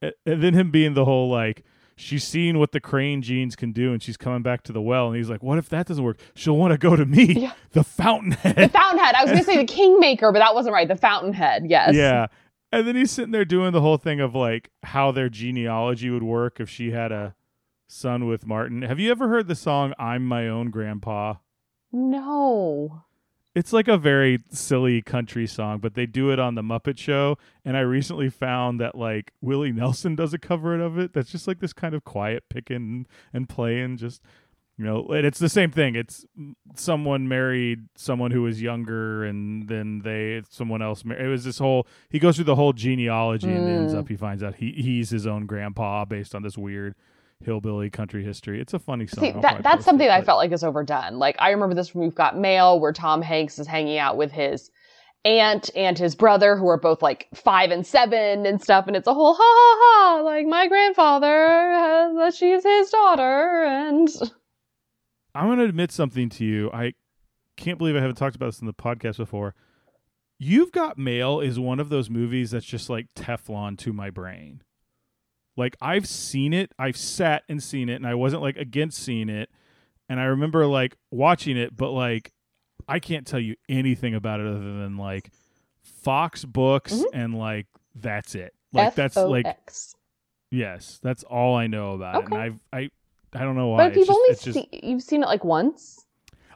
and 0.00 0.42
then 0.42 0.54
him 0.54 0.70
being 0.70 0.94
the 0.94 1.04
whole 1.04 1.28
like, 1.28 1.64
she's 2.00 2.24
seen 2.24 2.58
what 2.58 2.72
the 2.72 2.80
crane 2.80 3.22
genes 3.22 3.54
can 3.56 3.72
do, 3.72 3.92
and 3.92 4.02
she's 4.02 4.16
coming 4.16 4.42
back 4.42 4.62
to 4.64 4.72
the 4.72 4.80
well, 4.82 5.08
and 5.08 5.16
he's 5.16 5.30
like, 5.30 5.42
"What 5.42 5.58
if 5.58 5.68
that 5.68 5.86
doesn't 5.86 6.02
work? 6.02 6.18
She'll 6.34 6.56
want 6.56 6.72
to 6.72 6.78
go 6.78 6.96
to 6.96 7.04
me, 7.06 7.24
Yeah. 7.34 7.52
the 7.72 7.84
fountainhead. 7.84 8.56
The 8.56 8.68
Fountainhead." 8.68 9.14
I 9.14 9.22
was 9.22 9.30
going 9.32 9.44
to 9.44 9.50
say 9.50 9.56
the 9.56 9.64
Kingmaker, 9.64 10.32
but 10.32 10.38
that 10.40 10.54
wasn't 10.54 10.72
right. 10.74 10.88
The 10.88 10.96
Fountainhead. 10.96 11.64
Yes. 11.68 11.94
yeah. 11.94 12.26
And 12.72 12.86
then 12.86 12.94
he's 12.96 13.10
sitting 13.10 13.32
there 13.32 13.44
doing 13.44 13.72
the 13.72 13.80
whole 13.80 13.96
thing 13.96 14.20
of 14.20 14.34
like 14.34 14.70
how 14.84 15.10
their 15.12 15.28
genealogy 15.28 16.08
would 16.10 16.22
work 16.22 16.60
if 16.60 16.70
she 16.70 16.92
had 16.92 17.10
a 17.12 17.34
son 17.88 18.26
with 18.26 18.46
Martin. 18.46 18.82
Have 18.82 19.00
you 19.00 19.10
ever 19.10 19.28
heard 19.28 19.48
the 19.48 19.54
song 19.56 19.92
"I'm 19.98 20.24
My 20.24 20.48
Own 20.48 20.70
Grandpa"? 20.70 21.34
No. 21.92 23.02
It's 23.54 23.72
like 23.72 23.88
a 23.88 23.98
very 23.98 24.38
silly 24.50 25.02
country 25.02 25.46
song, 25.46 25.78
but 25.80 25.94
they 25.94 26.06
do 26.06 26.30
it 26.30 26.38
on 26.38 26.54
the 26.54 26.62
Muppet 26.62 26.98
Show. 26.98 27.36
And 27.64 27.76
I 27.76 27.80
recently 27.80 28.30
found 28.30 28.80
that 28.80 28.94
like 28.94 29.32
Willie 29.40 29.72
Nelson 29.72 30.14
does 30.14 30.32
a 30.32 30.38
cover 30.38 30.80
of 30.80 30.98
it. 30.98 31.12
That's 31.12 31.32
just 31.32 31.48
like 31.48 31.58
this 31.58 31.72
kind 31.72 31.94
of 31.94 32.04
quiet 32.04 32.44
picking 32.48 33.06
and 33.32 33.48
playing, 33.48 33.96
just 33.96 34.22
you 34.78 34.84
know. 34.84 35.04
And 35.08 35.26
it's 35.26 35.40
the 35.40 35.48
same 35.48 35.72
thing. 35.72 35.96
It's 35.96 36.24
someone 36.76 37.26
married 37.26 37.86
someone 37.96 38.30
who 38.30 38.42
was 38.42 38.62
younger, 38.62 39.24
and 39.24 39.66
then 39.68 40.02
they 40.04 40.42
someone 40.48 40.80
else. 40.80 41.04
Mar- 41.04 41.18
it 41.18 41.26
was 41.28 41.42
this 41.44 41.58
whole. 41.58 41.88
He 42.08 42.20
goes 42.20 42.36
through 42.36 42.44
the 42.44 42.54
whole 42.54 42.72
genealogy, 42.72 43.50
and 43.50 43.68
ends 43.68 43.94
Mm. 43.94 43.98
up 43.98 44.08
he 44.08 44.16
finds 44.16 44.44
out 44.44 44.54
he 44.56 44.70
he's 44.72 45.10
his 45.10 45.26
own 45.26 45.46
grandpa 45.46 46.04
based 46.04 46.36
on 46.36 46.42
this 46.42 46.56
weird 46.56 46.94
hillbilly 47.44 47.90
country 47.90 48.24
history. 48.24 48.60
It's 48.60 48.74
a 48.74 48.78
funny 48.78 49.06
song. 49.06 49.24
See, 49.24 49.32
that, 49.40 49.62
that's 49.62 49.84
something 49.84 50.06
it, 50.06 50.12
I 50.12 50.22
felt 50.22 50.38
like 50.38 50.52
is 50.52 50.64
overdone. 50.64 51.18
Like, 51.18 51.36
I 51.38 51.50
remember 51.50 51.74
this 51.74 51.88
from 51.88 52.02
We've 52.02 52.14
Got 52.14 52.36
Mail, 52.36 52.78
where 52.78 52.92
Tom 52.92 53.22
Hanks 53.22 53.58
is 53.58 53.66
hanging 53.66 53.98
out 53.98 54.16
with 54.16 54.32
his 54.32 54.70
aunt 55.24 55.70
and 55.74 55.98
his 55.98 56.14
brother, 56.14 56.56
who 56.56 56.68
are 56.68 56.78
both 56.78 57.02
like 57.02 57.28
five 57.34 57.70
and 57.70 57.86
seven 57.86 58.46
and 58.46 58.62
stuff. 58.62 58.86
And 58.86 58.96
it's 58.96 59.06
a 59.06 59.14
whole 59.14 59.34
ha 59.34 59.40
ha 59.42 59.76
ha. 59.80 60.22
Like, 60.22 60.46
my 60.46 60.68
grandfather, 60.68 61.26
has, 61.26 62.36
she's 62.36 62.62
his 62.62 62.90
daughter. 62.90 63.64
And 63.64 64.08
I'm 65.34 65.46
going 65.46 65.58
to 65.58 65.64
admit 65.64 65.92
something 65.92 66.28
to 66.30 66.44
you. 66.44 66.70
I 66.72 66.94
can't 67.56 67.78
believe 67.78 67.96
I 67.96 68.00
haven't 68.00 68.16
talked 68.16 68.36
about 68.36 68.46
this 68.46 68.60
in 68.60 68.66
the 68.66 68.74
podcast 68.74 69.16
before. 69.16 69.54
You've 70.38 70.72
Got 70.72 70.96
Mail 70.96 71.40
is 71.40 71.58
one 71.58 71.80
of 71.80 71.90
those 71.90 72.08
movies 72.08 72.50
that's 72.50 72.64
just 72.64 72.88
like 72.88 73.12
Teflon 73.14 73.76
to 73.78 73.92
my 73.92 74.08
brain. 74.08 74.62
Like 75.60 75.76
I've 75.80 76.06
seen 76.08 76.52
it, 76.52 76.72
I've 76.78 76.96
sat 76.96 77.44
and 77.48 77.62
seen 77.62 77.88
it, 77.88 77.94
and 77.94 78.06
I 78.06 78.14
wasn't 78.14 78.42
like 78.42 78.56
against 78.56 78.98
seeing 78.98 79.28
it. 79.28 79.48
And 80.08 80.18
I 80.18 80.24
remember 80.24 80.66
like 80.66 80.96
watching 81.12 81.56
it, 81.56 81.76
but 81.76 81.90
like 81.90 82.32
I 82.88 82.98
can't 82.98 83.26
tell 83.26 83.38
you 83.38 83.54
anything 83.68 84.14
about 84.14 84.40
it 84.40 84.46
other 84.46 84.58
than 84.58 84.96
like 84.96 85.30
Fox 85.82 86.44
books 86.44 86.94
Mhm. 86.94 87.04
and 87.12 87.34
like 87.38 87.66
that's 87.94 88.34
it. 88.34 88.54
Like 88.72 88.94
that's 88.94 89.16
like 89.16 89.46
yes, 90.50 90.98
that's 91.02 91.22
all 91.24 91.54
I 91.56 91.66
know 91.66 91.92
about 91.92 92.22
it. 92.22 92.24
And 92.26 92.34
I've 92.34 92.58
I 92.72 92.90
I 93.32 93.40
don't 93.44 93.56
know 93.56 93.68
why. 93.68 93.76
But 93.88 93.92
if 93.92 93.96
you've 93.98 94.06
just- 94.08 94.18
only 94.18 94.34
just- 94.34 94.70
seen, 94.72 94.80
you've 94.90 95.02
seen 95.02 95.22
it 95.22 95.26
like 95.26 95.44
once. 95.44 96.04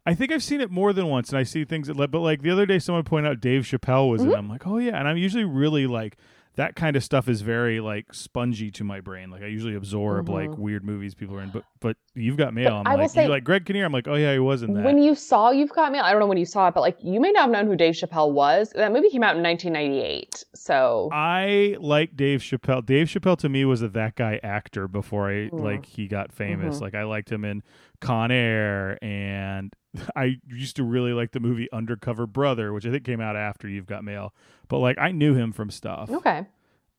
I 0.06 0.14
think 0.14 0.32
I've 0.32 0.42
seen 0.42 0.60
it 0.60 0.70
more 0.70 0.92
than 0.92 1.06
once, 1.06 1.30
and 1.30 1.38
I 1.38 1.44
see 1.44 1.64
things 1.64 1.86
that, 1.86 1.96
but 2.10 2.20
like 2.20 2.42
the 2.42 2.50
other 2.50 2.66
day, 2.66 2.78
someone 2.78 3.04
pointed 3.04 3.30
out 3.30 3.40
Dave 3.40 3.62
Chappelle 3.62 4.10
was 4.10 4.22
in. 4.22 4.28
Mhm. 4.28 4.32
it. 4.32 4.36
I'm 4.38 4.48
like, 4.48 4.66
oh 4.66 4.78
yeah, 4.78 4.98
and 4.98 5.08
I'm 5.08 5.16
usually 5.16 5.44
really 5.44 5.86
like 5.86 6.16
that 6.56 6.76
kind 6.76 6.94
of 6.94 7.02
stuff 7.02 7.28
is 7.28 7.40
very 7.40 7.80
like 7.80 8.14
spongy 8.14 8.70
to 8.70 8.84
my 8.84 9.00
brain. 9.00 9.28
Like 9.30 9.42
I 9.42 9.46
usually 9.46 9.74
absorb 9.74 10.28
like 10.28 10.50
Mhm. 10.50 10.58
weird 10.58 10.84
movies 10.84 11.14
people 11.14 11.36
are 11.36 11.42
in, 11.42 11.50
but 11.50 11.64
but 11.80 11.96
you've 12.14 12.36
got 12.36 12.54
mail. 12.54 12.74
I'm 12.76 12.86
I 12.86 12.94
will 12.94 13.02
like, 13.02 13.10
say- 13.10 13.26
like 13.28 13.42
Greg 13.44 13.64
Kinnear. 13.66 13.84
I'm 13.84 13.92
like, 13.92 14.06
oh 14.06 14.14
yeah, 14.14 14.32
he 14.32 14.38
was 14.38 14.62
in 14.62 14.72
that. 14.74 14.84
When 14.84 14.98
you 15.02 15.14
saw 15.16 15.50
You've 15.50 15.70
Got 15.72 15.90
Mail, 15.92 16.02
I 16.04 16.12
don't 16.12 16.20
know 16.20 16.26
when 16.26 16.38
you 16.38 16.46
saw 16.46 16.68
it, 16.68 16.74
but 16.74 16.80
like 16.80 16.96
you 17.02 17.20
may 17.20 17.32
not 17.32 17.42
have 17.42 17.50
known 17.50 17.66
who 17.66 17.74
Dave 17.76 17.94
Chappelle 17.94 18.32
was. 18.32 18.70
That 18.76 18.92
movie 18.92 19.10
came 19.10 19.22
out 19.24 19.36
in 19.36 19.42
1998. 19.42 20.44
So 20.54 21.08
I 21.12 21.76
like 21.80 22.16
Dave 22.16 22.40
Chappelle. 22.40 22.84
Dave 22.84 23.08
Chappelle 23.08 23.36
to 23.38 23.48
me 23.48 23.64
was 23.64 23.82
a 23.82 23.88
that 23.88 24.14
guy 24.16 24.38
actor 24.42 24.86
before 24.88 25.28
I 25.28 25.48
Mm. 25.48 25.60
like 25.60 25.86
he 25.86 26.06
got 26.06 26.32
famous. 26.32 26.78
Mhm. 26.78 26.82
Like 26.82 26.94
I 26.94 27.02
liked 27.04 27.30
him 27.30 27.44
in 27.44 27.62
Con 28.04 28.30
Air, 28.30 29.02
and 29.02 29.72
I 30.16 30.36
used 30.46 30.76
to 30.76 30.84
really 30.84 31.12
like 31.12 31.32
the 31.32 31.40
movie 31.40 31.68
Undercover 31.72 32.26
Brother, 32.26 32.72
which 32.72 32.86
I 32.86 32.90
think 32.90 33.04
came 33.04 33.20
out 33.20 33.36
after 33.36 33.68
You've 33.68 33.86
Got 33.86 34.04
Mail. 34.04 34.34
But 34.68 34.78
like 34.78 34.98
I 34.98 35.10
knew 35.12 35.34
him 35.34 35.52
from 35.52 35.70
stuff. 35.70 36.10
okay. 36.10 36.46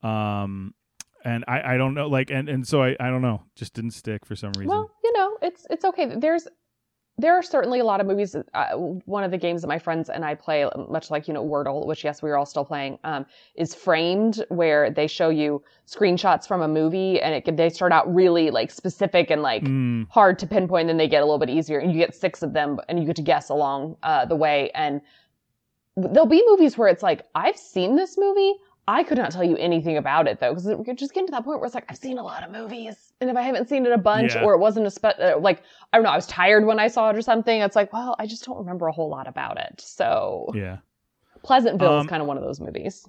Um, 0.04 0.74
and 1.24 1.44
I 1.48 1.74
I 1.74 1.78
don't 1.78 1.94
know 1.96 2.08
like 2.08 2.30
and 2.30 2.48
and 2.48 2.68
so 2.68 2.84
I 2.84 2.96
I 3.00 3.10
don't 3.10 3.22
know 3.22 3.44
just 3.56 3.74
didn't 3.74 3.92
stick 3.92 4.26
for 4.26 4.36
some 4.36 4.52
reason. 4.52 4.68
Well, 4.68 4.92
you 5.04 5.14
know, 5.14 5.38
it's 5.42 5.66
it's 5.70 5.86
okay. 5.86 6.06
There's 6.16 6.48
there 7.18 7.34
are 7.34 7.44
certainly 7.44 7.80
a 7.80 7.84
lot 7.84 8.02
of 8.02 8.08
movies. 8.08 8.36
Uh, 8.54 8.72
one 8.76 9.24
of 9.24 9.32
the 9.32 9.38
games 9.38 9.62
that 9.62 9.68
my 9.68 9.80
friends 9.80 10.10
and 10.10 10.26
I 10.26 10.36
play, 10.36 10.70
much 10.90 11.10
like 11.10 11.28
you 11.28 11.34
know 11.34 11.46
Wordle, 11.46 11.86
which 11.86 12.04
yes, 12.04 12.22
we 12.22 12.30
are 12.30 12.38
all 12.38 12.46
still 12.46 12.66
playing, 12.66 13.00
um, 13.04 13.26
is 13.56 13.74
Framed, 13.74 14.44
where 14.50 14.90
they 14.90 15.08
show 15.08 15.30
you 15.30 15.64
screenshots 15.88 16.48
from 16.48 16.62
a 16.62 16.68
movie, 16.68 17.22
and 17.22 17.34
it 17.34 17.56
they 17.56 17.70
start 17.70 17.92
out 17.94 18.14
really 18.14 18.52
like 18.52 18.72
specific 18.72 19.32
and 19.32 19.42
like 19.42 19.64
Mm, 19.64 20.08
hard 20.10 20.38
to 20.40 20.48
pinpoint, 20.48 20.88
then 20.88 20.98
they 20.98 21.08
get 21.08 21.22
a 21.22 21.26
little 21.26 21.40
bit 21.40 21.50
easier, 21.50 21.80
and 21.80 21.92
you 21.92 21.98
get 21.98 22.14
six 22.14 22.44
of 22.44 22.54
them, 22.54 22.80
and 22.90 23.00
you 23.00 23.06
get 23.06 23.16
to 23.16 23.22
guess 23.22 23.50
along 23.50 23.98
uh, 24.04 24.26
the 24.26 24.36
way. 24.36 24.70
And 24.76 25.02
there'll 25.96 26.28
be 26.28 26.44
movies 26.46 26.78
where 26.78 26.90
it's 26.90 27.04
like, 27.04 27.26
I've 27.34 27.58
seen 27.58 27.96
this 27.96 28.18
movie. 28.18 28.56
I 28.88 29.04
could 29.04 29.18
not 29.18 29.32
tell 29.32 29.44
you 29.44 29.58
anything 29.58 29.98
about 29.98 30.28
it 30.28 30.40
though, 30.40 30.54
because 30.54 30.68
we're 30.68 30.94
just 30.94 31.14
getting 31.14 31.28
to 31.28 31.32
that 31.32 31.44
point 31.44 31.60
where 31.60 31.66
it's 31.66 31.74
like, 31.76 31.86
I've 31.90 31.98
seen 31.98 32.18
a 32.20 32.24
lot 32.24 32.44
of 32.44 32.52
movies, 32.52 33.14
and 33.20 33.30
if 33.30 33.36
I 33.36 33.42
haven't 33.42 33.68
seen 33.68 33.86
it 33.86 33.92
a 33.92 33.98
bunch, 33.98 34.36
Yeah. 34.36 34.44
or 34.44 34.54
it 34.54 34.60
wasn't 34.60 34.86
a 34.86 34.92
spe- 34.92 35.20
uh, 35.20 35.40
like 35.40 35.64
I 35.92 35.98
don't 35.98 36.04
know, 36.04 36.12
I 36.12 36.16
was 36.16 36.28
tired 36.28 36.66
when 36.66 36.80
I 36.80 36.88
saw 36.88 37.10
it 37.10 37.16
or 37.16 37.22
something. 37.22 37.62
It's 37.62 37.76
like, 37.76 37.92
well, 37.94 38.16
I 38.20 38.28
just 38.28 38.46
don't 38.46 38.58
remember 38.58 38.88
a 38.88 38.92
whole 38.92 39.10
lot 39.10 39.28
about 39.28 39.58
it. 39.60 39.82
So 39.82 40.52
yeah. 40.54 40.78
Pleasantville 41.44 41.94
Um, 41.94 42.06
is 42.06 42.10
kind 42.10 42.22
of 42.22 42.28
one 42.28 42.38
of 42.38 42.44
those 42.44 42.60
movies. 42.60 43.08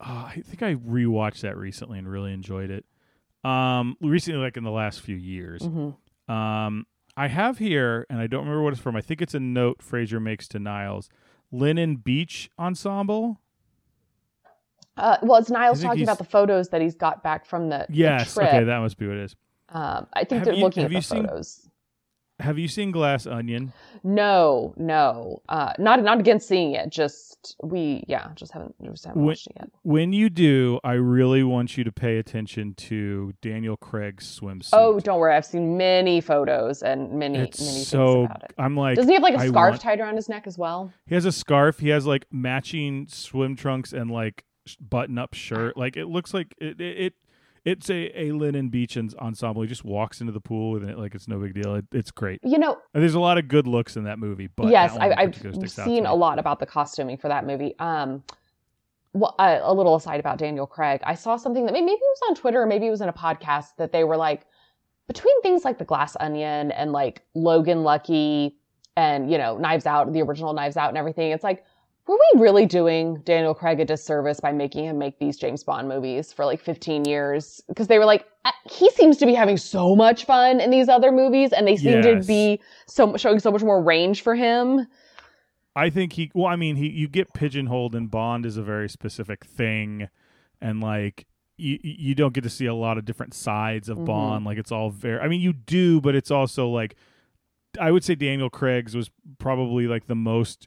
Oh, 0.00 0.30
I 0.34 0.40
think 0.44 0.62
I 0.62 0.74
rewatched 0.74 1.40
that 1.42 1.56
recently 1.56 1.98
and 1.98 2.08
really 2.08 2.32
enjoyed 2.32 2.70
it. 2.70 2.84
Um, 3.48 3.96
recently, 4.00 4.40
like 4.40 4.56
in 4.56 4.64
the 4.64 4.70
last 4.70 5.00
few 5.00 5.16
years. 5.16 5.62
hmm 5.64 5.90
Um, 6.32 6.86
I 7.16 7.26
have 7.28 7.58
here, 7.58 8.06
and 8.08 8.18
I 8.20 8.26
don't 8.26 8.40
remember 8.44 8.62
what 8.62 8.72
it's 8.72 8.80
from. 8.82 8.96
I 8.96 9.00
think 9.00 9.20
it's 9.20 9.34
a 9.34 9.40
note 9.40 9.78
Frasier 9.78 10.20
makes 10.22 10.48
to 10.48 10.58
Niles. 10.58 11.08
Linen 11.50 11.96
Beach 11.96 12.48
Ensemble. 12.58 13.38
Uh, 14.96 15.16
well, 15.22 15.40
it's 15.40 15.50
Niles 15.50 15.80
talking 15.82 15.98
he's- 15.98 16.06
about 16.06 16.18
the 16.18 16.24
photos 16.30 16.68
that 16.70 16.80
he's 16.82 16.94
got 16.94 17.22
back 17.22 17.46
from 17.46 17.68
the, 17.70 17.86
the 17.88 17.96
Yes. 17.96 18.34
trip. 18.34 18.48
Okay, 18.48 18.64
that 18.64 18.78
must 18.80 18.98
be 18.98 19.06
what 19.06 19.16
it 19.16 19.24
is. 19.24 19.36
um, 19.70 20.06
I 20.12 20.24
think 20.24 20.40
Have 20.40 20.44
they're 20.46 20.54
you- 20.54 20.60
looking 20.64 20.82
have 20.82 20.90
at 20.92 20.94
you 20.94 20.98
the 21.00 21.02
seen- 21.02 21.26
photos. 21.26 21.68
Have 22.40 22.58
you 22.58 22.66
seen 22.66 22.90
Glass 22.90 23.24
Onion? 23.26 23.72
No, 24.02 24.74
no, 24.76 25.42
uh, 25.48 25.74
not 25.78 26.02
not 26.02 26.18
against 26.18 26.48
seeing 26.48 26.72
it. 26.72 26.90
Just 26.90 27.54
we, 27.62 28.02
yeah, 28.08 28.28
just 28.34 28.50
haven't 28.52 28.74
just 28.82 29.04
haven't 29.04 29.20
When- 29.20 29.26
watched 29.28 29.46
it 29.46 29.52
yet. 29.56 29.70
When 29.82 30.12
you 30.12 30.28
do, 30.28 30.80
I 30.82 30.94
really 30.94 31.44
want 31.44 31.78
you 31.78 31.84
to 31.84 31.92
pay 31.92 32.18
attention 32.18 32.74
to 32.74 33.32
Daniel 33.42 33.76
Craig's 33.76 34.40
swimsuit. 34.40 34.70
Oh, 34.72 34.98
don't 34.98 35.20
worry, 35.20 35.36
I've 35.36 35.44
seen 35.46 35.76
many 35.76 36.20
photos 36.20 36.82
and 36.82 37.12
many 37.12 37.38
it's 37.38 37.60
many 37.60 37.72
so. 37.84 38.14
things 38.14 38.24
about 38.26 38.42
it. 38.44 38.54
I'm 38.58 38.76
like, 38.76 38.96
Doesn't 38.96 39.08
he 39.08 39.14
have 39.14 39.22
like 39.22 39.34
a 39.34 39.38
I 39.38 39.46
scarf 39.46 39.72
want- 39.72 39.80
tied 39.82 40.00
around 40.00 40.16
his 40.16 40.28
neck 40.28 40.46
as 40.48 40.58
well? 40.58 40.92
He 41.06 41.14
has 41.14 41.24
a 41.24 41.32
scarf. 41.32 41.78
He 41.78 41.90
has 41.90 42.06
like 42.06 42.26
matching 42.32 43.06
swim 43.08 43.54
trunks 43.54 43.92
and 43.92 44.10
like 44.10 44.44
sh- 44.66 44.76
button-up 44.80 45.34
shirt. 45.34 45.76
Like 45.76 45.96
it 45.96 46.06
looks 46.06 46.32
like 46.34 46.54
it. 46.58 46.80
it, 46.80 46.98
it 46.98 47.14
it's 47.64 47.88
a, 47.90 48.20
a 48.20 48.32
linen 48.32 48.70
beach 48.70 48.96
en- 48.96 49.10
ensemble. 49.20 49.62
He 49.62 49.68
just 49.68 49.84
walks 49.84 50.20
into 50.20 50.32
the 50.32 50.40
pool 50.40 50.72
with 50.72 50.82
it 50.82 50.98
like 50.98 51.14
it's 51.14 51.28
no 51.28 51.38
big 51.38 51.54
deal. 51.54 51.76
It, 51.76 51.84
it's 51.92 52.10
great. 52.10 52.40
You 52.42 52.58
know, 52.58 52.76
And 52.92 53.02
there's 53.02 53.14
a 53.14 53.20
lot 53.20 53.38
of 53.38 53.46
good 53.46 53.68
looks 53.68 53.96
in 53.96 54.02
that 54.02 54.18
movie. 54.18 54.48
But 54.48 54.68
yes, 54.68 54.92
that 54.92 54.98
one 54.98 55.12
in 55.12 55.18
I, 55.18 55.22
I've 55.22 55.28
particular 55.28 55.54
sticks 55.54 55.78
out 55.78 55.84
to 55.84 55.90
seen 55.90 56.06
a 56.06 56.14
lot 56.14 56.40
about 56.40 56.58
the 56.58 56.66
costuming 56.66 57.16
for 57.16 57.28
that 57.28 57.46
movie. 57.46 57.78
Um, 57.78 58.24
well, 59.12 59.36
uh, 59.38 59.60
a 59.62 59.72
little 59.72 59.94
aside 59.94 60.18
about 60.18 60.38
Daniel 60.38 60.66
Craig, 60.66 61.02
I 61.04 61.14
saw 61.14 61.36
something 61.36 61.64
that 61.66 61.72
maybe, 61.72 61.86
maybe 61.86 62.00
it 62.00 62.18
was 62.20 62.30
on 62.30 62.34
Twitter 62.34 62.62
or 62.62 62.66
maybe 62.66 62.88
it 62.88 62.90
was 62.90 63.00
in 63.00 63.08
a 63.08 63.12
podcast 63.12 63.76
that 63.76 63.92
they 63.92 64.02
were 64.02 64.16
like 64.16 64.44
between 65.06 65.40
things 65.42 65.64
like 65.64 65.78
The 65.78 65.84
Glass 65.84 66.16
Onion 66.18 66.72
and 66.72 66.90
like 66.90 67.22
Logan 67.34 67.84
Lucky 67.84 68.56
and 68.96 69.30
you 69.30 69.38
know 69.38 69.56
Knives 69.56 69.86
Out, 69.86 70.12
the 70.12 70.22
original 70.22 70.52
Knives 70.52 70.76
Out 70.76 70.88
and 70.88 70.98
everything. 70.98 71.30
It's 71.30 71.44
like. 71.44 71.64
Were 72.06 72.18
we 72.34 72.40
really 72.40 72.66
doing 72.66 73.20
Daniel 73.24 73.54
Craig 73.54 73.78
a 73.78 73.84
disservice 73.84 74.40
by 74.40 74.50
making 74.52 74.84
him 74.86 74.98
make 74.98 75.18
these 75.20 75.36
James 75.36 75.62
Bond 75.62 75.88
movies 75.88 76.32
for 76.32 76.44
like 76.44 76.60
15 76.60 77.04
years? 77.04 77.62
Because 77.68 77.86
they 77.86 77.98
were 77.98 78.04
like, 78.04 78.26
uh, 78.44 78.50
he 78.68 78.90
seems 78.90 79.16
to 79.18 79.26
be 79.26 79.34
having 79.34 79.56
so 79.56 79.94
much 79.94 80.24
fun 80.24 80.60
in 80.60 80.70
these 80.70 80.88
other 80.88 81.12
movies, 81.12 81.52
and 81.52 81.66
they 81.66 81.76
seem 81.76 82.02
to 82.02 82.20
be 82.26 82.60
so 82.86 83.16
showing 83.16 83.38
so 83.38 83.52
much 83.52 83.62
more 83.62 83.80
range 83.80 84.22
for 84.22 84.34
him. 84.34 84.86
I 85.76 85.90
think 85.90 86.14
he. 86.14 86.30
Well, 86.34 86.46
I 86.46 86.56
mean, 86.56 86.74
he. 86.76 86.88
You 86.88 87.06
get 87.06 87.32
pigeonholed, 87.34 87.94
and 87.94 88.10
Bond 88.10 88.44
is 88.46 88.56
a 88.56 88.62
very 88.62 88.88
specific 88.88 89.44
thing, 89.44 90.08
and 90.60 90.82
like 90.82 91.26
you, 91.56 91.78
you 91.82 92.14
don't 92.16 92.34
get 92.34 92.42
to 92.42 92.50
see 92.50 92.66
a 92.66 92.74
lot 92.74 92.98
of 92.98 93.04
different 93.04 93.32
sides 93.32 93.88
of 93.88 93.98
Mhm. 93.98 94.06
Bond. 94.06 94.44
Like 94.44 94.58
it's 94.58 94.72
all 94.72 94.90
very. 94.90 95.20
I 95.20 95.28
mean, 95.28 95.40
you 95.40 95.52
do, 95.52 96.00
but 96.00 96.16
it's 96.16 96.32
also 96.32 96.68
like 96.68 96.96
I 97.80 97.92
would 97.92 98.02
say 98.04 98.16
Daniel 98.16 98.50
Craig's 98.50 98.96
was 98.96 99.08
probably 99.38 99.86
like 99.86 100.08
the 100.08 100.16
most 100.16 100.66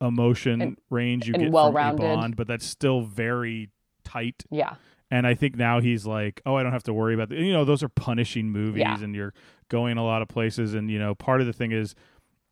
emotion 0.00 0.60
And- 0.60 0.78
range 0.90 1.26
you 1.26 1.32
get 1.34 1.42
from 1.44 1.52
well-rounded. 1.52 2.02
Bond, 2.02 2.36
but 2.36 2.46
that's 2.46 2.66
still 2.66 3.02
very 3.02 3.70
tight. 4.04 4.44
Yeah. 4.50 4.74
And 5.10 5.26
I 5.26 5.34
think 5.34 5.56
now 5.56 5.80
he's 5.80 6.04
like, 6.06 6.42
oh, 6.44 6.56
I 6.56 6.62
don't 6.62 6.72
have 6.72 6.82
to 6.84 6.92
worry 6.92 7.14
about 7.14 7.28
the, 7.28 7.36
you 7.36 7.52
know, 7.52 7.64
those 7.64 7.82
are 7.82 7.88
punishing 7.88 8.50
movies 8.50 8.80
Yeah. 8.80 9.02
and 9.02 9.14
you're 9.14 9.32
going 9.68 9.98
a 9.98 10.04
lot 10.04 10.20
of 10.22 10.28
places. 10.28 10.74
And, 10.74 10.90
you 10.90 10.98
know, 10.98 11.14
part 11.14 11.40
of 11.40 11.46
the 11.46 11.52
thing 11.52 11.70
is 11.72 11.94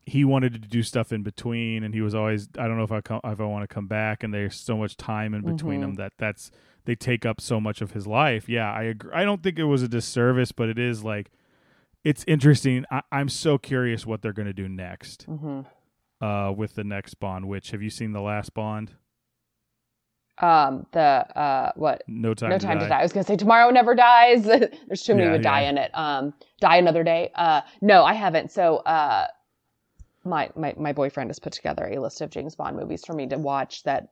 he 0.05 0.23
wanted 0.23 0.53
to 0.53 0.59
do 0.59 0.81
stuff 0.81 1.11
in 1.11 1.21
between 1.23 1.83
and 1.83 1.93
he 1.93 2.01
was 2.01 2.15
always, 2.15 2.47
I 2.57 2.67
don't 2.67 2.77
know 2.77 2.83
if 2.83 2.91
I 2.91 3.01
come, 3.01 3.19
if 3.25 3.41
I 3.41 3.45
want 3.45 3.67
to 3.67 3.73
come 3.73 3.87
back 3.87 4.23
and 4.23 4.33
there's 4.33 4.55
so 4.55 4.77
much 4.77 4.95
time 4.97 5.33
in 5.33 5.41
between 5.41 5.79
Mhm. 5.79 5.81
them 5.81 5.93
that 5.95 6.13
that's, 6.17 6.49
they 6.85 6.95
take 6.95 7.25
up 7.25 7.41
so 7.41 7.59
much 7.59 7.81
of 7.81 7.91
his 7.91 8.05
life. 8.07 8.47
Yeah. 8.47 8.71
I 8.71 8.83
agree. 8.83 9.11
I 9.13 9.25
don't 9.25 9.43
think 9.43 9.59
it 9.59 9.63
was 9.65 9.83
a 9.83 9.87
disservice, 9.89 10.51
but 10.51 10.69
it 10.69 10.79
is 10.79 11.03
like, 11.03 11.31
it's 12.05 12.23
interesting. 12.27 12.85
I, 12.91 13.01
I'm 13.11 13.27
so 13.29 13.57
curious 13.57 14.05
what 14.05 14.21
they're 14.21 14.31
going 14.33 14.45
to 14.47 14.53
do 14.53 14.69
next 14.69 15.23
hmm 15.23 15.61
uh, 16.21 16.53
with 16.55 16.75
the 16.75 16.83
next 16.83 17.15
Bond, 17.15 17.47
which 17.47 17.71
have 17.71 17.81
you 17.81 17.89
seen 17.89 18.11
the 18.13 18.21
last 18.21 18.53
Bond? 18.53 18.93
Um, 20.37 20.85
the 20.91 20.99
uh, 20.99 21.71
what? 21.75 22.03
No 22.07 22.33
Time, 22.33 22.49
no 22.49 22.57
to, 22.57 22.65
time 22.65 22.77
die. 22.79 22.83
to 22.83 22.89
die. 22.89 22.99
I 22.99 23.03
was 23.03 23.13
gonna 23.13 23.23
say 23.23 23.37
tomorrow 23.37 23.69
never 23.69 23.95
dies. 23.95 24.43
There's 24.87 25.03
too 25.03 25.13
many 25.15 25.27
Yeah, 25.27 25.31
would 25.33 25.41
die 25.43 25.61
in 25.61 25.77
it. 25.77 25.91
Um, 25.93 26.33
die 26.59 26.75
another 26.75 27.03
day. 27.03 27.31
Uh, 27.35 27.61
no, 27.81 28.03
I 28.03 28.13
haven't. 28.13 28.51
So, 28.51 28.77
uh, 28.77 29.27
my 30.25 30.49
my 30.57 30.73
my 30.77 30.91
boyfriend 30.91 31.29
has 31.29 31.39
put 31.39 31.53
together 31.53 31.85
a 31.85 31.99
list 32.01 32.19
of 32.19 32.31
James 32.31 32.55
Bond 32.55 32.75
movies 32.75 33.05
for 33.05 33.13
me 33.13 33.27
to 33.27 33.37
watch 33.37 33.83
that 33.83 34.09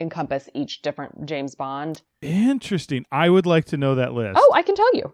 encompass 0.00 0.48
each 0.54 0.80
different 0.80 1.26
James 1.26 1.54
Bond. 1.54 2.00
Interesting. 2.22 3.04
I 3.12 3.28
would 3.28 3.44
like 3.44 3.66
to 3.66 3.76
know 3.76 3.96
that 3.96 4.14
list. 4.14 4.38
Oh, 4.40 4.52
I 4.54 4.62
can 4.62 4.74
tell 4.74 4.94
you. 4.94 5.12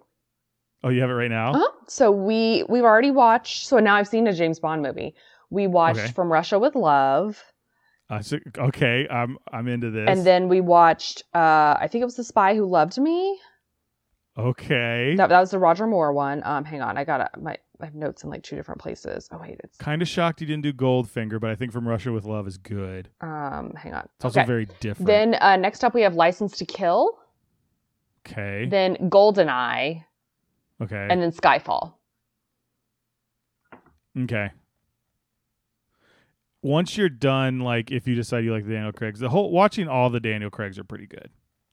Oh, 0.85 0.91
you 0.91 1.01
have 1.01 1.11
it 1.11 1.15
right 1.15 1.31
now? 1.31 1.53
Uh-huh. 1.53 1.69
So 1.89 2.13
we 2.13 2.63
we've 2.69 2.85
already 2.85 3.11
watched. 3.11 3.67
So 3.67 3.81
now 3.81 3.97
I've 3.97 4.07
seen 4.07 4.29
a 4.29 4.33
James 4.33 4.61
Bond 4.61 4.83
movie. 4.83 5.15
We 5.55 5.67
watched 5.69 6.01
Okay. 6.01 6.13
From 6.13 6.31
Russia 6.33 6.59
with 6.59 6.75
Love, 6.75 7.43
Uh, 8.11 8.21
so- 8.21 8.39
okay, 8.59 9.07
I'm 9.09 9.39
I'm 9.51 9.69
into 9.69 9.91
this. 9.91 10.09
and 10.09 10.27
then 10.27 10.49
we 10.49 10.61
watched. 10.61 11.23
Uh, 11.33 11.77
I 11.81 11.89
think 11.89 12.03
it 12.03 12.05
was 12.05 12.17
The 12.17 12.25
Spy 12.25 12.55
Who 12.57 12.67
Loved 12.67 12.99
Me. 13.01 13.39
okay, 14.37 15.15
That, 15.17 15.29
that 15.29 15.39
was 15.41 15.53
the 15.53 15.59
Roger 15.61 15.87
Moore 15.87 16.13
one. 16.13 16.43
Um, 16.45 16.65
hang 16.65 16.83
on, 16.83 16.99
I 16.99 17.05
got 17.05 17.41
my 17.41 17.57
I 17.81 17.85
have 17.87 17.95
notes 17.95 18.25
in 18.25 18.31
like 18.31 18.43
two 18.43 18.57
different 18.57 18.81
places. 18.81 19.29
Oh 19.33 19.39
wait, 19.41 19.61
it's 19.63 19.77
kind 19.79 20.03
of 20.03 20.09
shocked 20.09 20.41
you 20.41 20.47
didn't 20.47 20.63
do 20.65 20.73
Goldfinger, 20.73 21.41
but 21.41 21.51
I 21.51 21.55
think 21.55 21.73
From 21.73 21.87
Russia 21.87 22.13
with 22.13 22.25
Love 22.25 22.47
is 22.49 22.57
good. 22.59 23.09
um, 23.21 23.73
hang 23.77 23.95
on. 23.95 24.09
It's 24.17 24.25
also 24.25 24.41
Okay. 24.41 24.47
very 24.47 24.67
different. 24.81 25.07
Then 25.07 25.35
uh, 25.41 25.57
next 25.57 25.85
up 25.85 25.95
we 25.95 26.03
have 26.03 26.15
License 26.15 26.57
to 26.59 26.65
Kill, 26.67 27.17
okay, 28.27 28.67
then 28.69 28.97
Goldeneye, 29.09 30.05
okay, 30.83 31.07
and 31.11 31.23
then 31.23 31.31
Skyfall. 31.33 31.95
okay. 34.25 34.51
Once 36.65 36.97
you're 36.97 37.09
done, 37.11 37.61
like 37.61 37.91
if 37.93 38.09
you 38.09 38.15
decide 38.15 38.45
you 38.45 38.53
like 38.53 38.65
the 38.67 38.73
Daniel 38.73 38.93
Craig's, 38.93 39.21
the 39.21 39.29
whole 39.29 39.51
watching 39.51 39.87
all 39.89 40.09
the 40.11 40.21
Daniel 40.21 40.51
Craig's 40.51 40.79
are 40.79 40.85
pretty 40.85 41.07
good. 41.07 41.31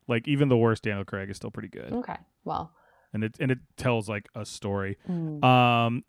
Like 0.08 0.28
even 0.28 0.50
the 0.50 0.58
worst 0.58 0.84
Daniel 0.84 1.06
Craig 1.06 1.30
is 1.30 1.38
still 1.38 1.52
pretty 1.52 1.70
good, 1.70 1.94
Okay, 1.94 2.18
well, 2.44 2.74
and 3.14 3.24
it 3.24 3.38
and 3.40 3.50
it 3.52 3.60
tells 3.78 4.10
like 4.10 4.28
a 4.36 4.46
story. 4.46 4.98
mm, 5.10 5.44
Um, 5.44 6.04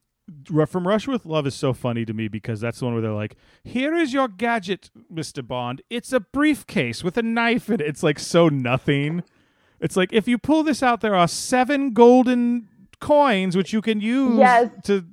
from 0.67 0.87
Russia 0.89 1.11
with 1.11 1.27
Love 1.27 1.47
is 1.47 1.55
so 1.55 1.73
funny 1.73 2.05
to 2.05 2.13
me 2.13 2.27
because 2.29 2.61
that's 2.61 2.79
the 2.81 2.85
one 2.87 2.95
where 2.95 3.03
they're 3.03 3.13
like, 3.13 3.37
"Here 3.63 3.95
is 3.95 4.13
your 4.13 4.29
gadget, 4.29 4.91
Mister 5.11 5.43
Bond. 5.43 5.83
It's 5.91 6.13
a 6.13 6.21
briefcase 6.21 7.05
with 7.05 7.17
a 7.17 7.23
knife 7.23 7.69
in 7.69 7.75
it." 7.75 7.87
It's 7.87 8.03
like 8.03 8.19
so 8.19 8.49
nothing. 8.49 9.23
It's 9.81 9.97
like 9.97 10.13
if 10.13 10.27
you 10.27 10.39
pull 10.39 10.63
this 10.65 10.83
out, 10.83 11.01
there 11.01 11.15
are 11.15 11.29
seven 11.29 11.93
golden 11.93 12.69
coins 13.01 13.57
which 13.57 13.73
you 13.73 13.83
can 13.83 14.01
use 14.01 14.39
Yes. 14.39 14.71
to 14.85 15.05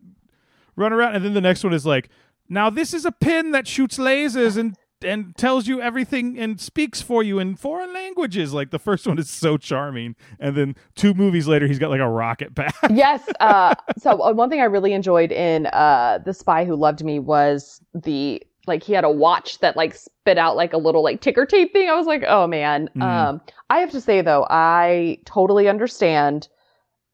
run 0.76 0.94
around. 0.94 1.16
And 1.16 1.26
then 1.26 1.34
the 1.34 1.42
next 1.42 1.64
one 1.64 1.74
is 1.74 1.86
like, 1.88 2.10
"Now 2.50 2.70
this 2.70 2.94
is 2.94 3.06
a 3.06 3.12
pin 3.12 3.52
that 3.52 3.68
shoots 3.68 3.98
lasers 3.98 4.58
and." 4.58 4.76
And 5.02 5.34
tells 5.38 5.66
you 5.66 5.80
everything 5.80 6.38
and 6.38 6.60
speaks 6.60 7.02
for 7.02 7.24
you 7.24 7.40
in 7.40 7.56
foreign 7.56 7.94
languages. 7.94 8.54
Like 8.54 8.72
the 8.72 8.80
first 8.80 9.08
one 9.08 9.18
is 9.18 9.30
so 9.30 9.56
charming, 9.56 10.18
and 10.42 10.58
then 10.58 10.76
two 10.98 11.14
movies 11.14 11.48
later, 11.48 11.68
he's 11.68 11.80
got 11.80 11.90
like 11.90 12.02
a 12.02 12.10
rocket 12.10 12.54
back. 12.54 12.76
yes. 12.94 13.24
Uh, 13.40 13.76
so 13.98 14.22
uh, 14.22 14.34
one 14.34 14.50
thing 14.50 14.60
I 14.60 14.66
really 14.66 14.92
enjoyed 14.92 15.32
in 15.32 15.68
uh, 15.68 16.20
The 16.26 16.34
Spy 16.34 16.66
Who 16.66 16.76
Loved 16.76 17.02
Me 17.02 17.18
was 17.18 17.80
the 17.94 18.44
like 18.68 18.84
he 18.84 18.94
had 18.94 19.04
a 19.04 19.10
watch 19.10 19.60
that 19.60 19.76
like 19.76 19.96
spit 19.96 20.38
out 20.38 20.56
like 20.56 20.74
a 20.74 20.78
little 20.78 21.04
like 21.04 21.22
ticker 21.22 21.46
tape 21.46 21.74
thing. 21.74 21.90
I 21.90 21.96
was 21.96 22.06
like, 22.06 22.24
oh 22.28 22.48
man. 22.48 22.90
Mm. 22.96 23.02
Um, 23.02 23.42
I 23.70 23.80
have 23.80 23.92
to 23.92 24.02
say 24.02 24.22
though, 24.22 24.48
I 24.50 25.18
totally 25.26 25.68
understand 25.68 26.48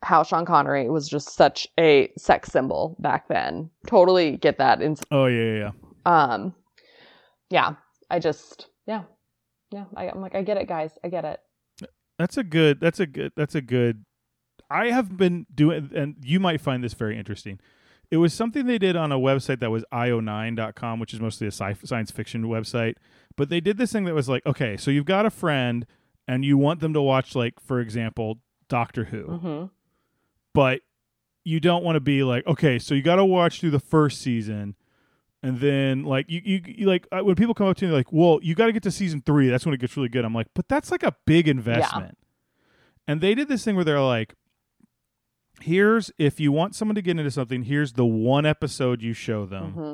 how 0.06 0.22
Sean 0.24 0.46
Connery 0.46 0.88
was 0.90 1.10
just 1.10 1.34
such 1.36 1.68
a 1.80 2.12
sex 2.18 2.52
symbol 2.52 2.96
back 3.00 3.28
then. 3.28 3.70
Totally 3.88 4.38
get 4.38 4.60
that. 4.60 4.82
In, 4.82 4.96
Oh 5.10 5.26
yeah, 5.26 5.44
yeah, 5.44 5.72
yeah. 6.06 6.24
um, 6.34 6.56
yeah. 7.50 7.74
I 8.12 8.20
just 8.20 8.68
yeah, 8.86 9.04
yeah. 9.72 9.86
I, 9.96 10.10
I'm 10.10 10.22
like, 10.22 10.36
I 10.36 10.44
get 10.44 10.58
it, 10.58 10.68
guys. 10.68 10.92
I 11.04 11.10
get 11.10 11.26
it. 11.26 11.40
That's 12.20 12.38
a 12.38 12.44
good. 12.44 12.80
That's 12.80 13.00
a 13.00 13.08
good. 13.08 13.32
That's 13.36 13.56
a 13.56 13.62
good. 13.62 14.06
I 14.70 14.92
have 14.92 15.18
been 15.18 15.48
doing, 15.54 15.90
and 15.96 16.16
you 16.22 16.40
might 16.40 16.62
find 16.62 16.84
this 16.84 16.94
very 16.94 17.18
interesting. 17.18 17.60
It 18.12 18.18
was 18.18 18.34
something 18.34 18.68
they 18.68 18.78
did 18.78 18.96
on 18.96 19.12
a 19.12 19.18
website 19.18 19.60
that 19.62 19.72
was 19.72 19.84
io9.com, 19.92 21.00
which 21.00 21.14
is 21.14 21.20
mostly 21.20 21.48
a 21.48 21.52
sci- 21.52 21.78
science 21.84 22.12
fiction 22.12 22.44
website. 22.46 22.96
But 23.36 23.50
they 23.50 23.60
did 23.60 23.78
this 23.78 23.92
thing 23.92 24.06
that 24.06 24.14
was 24.14 24.30
like, 24.30 24.46
okay, 24.46 24.78
so 24.78 24.92
you've 24.92 25.06
got 25.06 25.26
a 25.26 25.32
friend, 25.32 25.86
and 26.28 26.46
you 26.46 26.58
want 26.58 26.80
them 26.80 26.94
to 26.94 27.02
watch, 27.02 27.36
like, 27.36 27.60
for 27.60 27.80
example, 27.80 28.40
Doctor 28.70 29.06
Who, 29.06 29.24
hmm 29.24 29.66
but 30.56 30.82
you 31.44 31.60
don't 31.60 31.84
want 31.84 31.96
to 31.96 32.00
be 32.00 32.24
like, 32.24 32.48
okay, 32.48 32.80
so 32.80 32.96
you 32.96 33.04
got 33.04 33.18
to 33.18 33.26
watch 33.26 33.60
through 33.60 33.70
the 33.70 33.80
first 33.80 34.20
season, 34.22 34.76
and 35.44 35.60
then 35.60 36.04
like 36.04 36.26
you, 36.28 36.42
you, 36.44 36.62
you 36.66 36.86
like 36.88 37.08
uh, 37.12 37.20
when 37.20 37.36
people 37.36 37.54
come 37.54 37.68
up 37.68 37.78
to 37.78 37.86
me 37.86 37.92
like, 37.92 38.12
well, 38.12 38.40
you 38.42 38.56
got 38.56 38.66
to 38.66 38.74
get 38.74 38.82
to 38.84 38.92
season 38.92 39.22
three. 39.24 39.48
That's 39.50 39.64
when 39.66 39.76
it 39.76 39.80
gets 39.80 39.96
really 39.96 40.10
good. 40.10 40.26
I'm 40.26 40.34
like, 40.34 40.48
but 40.56 40.68
that's 40.68 40.90
like 40.90 41.04
a 41.04 41.16
big 41.28 41.48
investment. 41.48 42.18
And 43.08 43.22
they 43.22 43.36
did 43.36 43.48
this 43.48 43.64
thing 43.64 43.76
where 43.76 43.86
they're 43.86 44.02
like, 44.02 44.34
here's 45.62 46.12
if 46.18 46.40
you 46.40 46.52
want 46.52 46.76
someone 46.76 46.96
to 46.96 47.02
get 47.02 47.18
into 47.18 47.30
something, 47.32 47.64
here's 47.64 47.94
the 47.94 48.06
one 48.06 48.46
episode 48.46 49.02
you 49.02 49.14
show 49.14 49.46
them. 49.46 49.72
hmm 49.72 49.94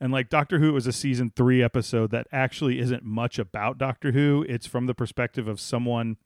And 0.00 0.12
like 0.12 0.28
Doctor 0.28 0.58
Who 0.60 0.72
was 0.72 0.86
a 0.86 0.92
season 0.92 1.32
three 1.34 1.62
episode 1.62 2.10
that 2.12 2.26
actually 2.32 2.78
isn't 2.78 3.02
much 3.04 3.38
about 3.38 3.78
Doctor 3.78 4.12
Who. 4.12 4.44
It's 4.48 4.66
from 4.66 4.86
the 4.86 4.94
perspective 4.94 5.48
of 5.48 5.60
someone, 5.60 6.16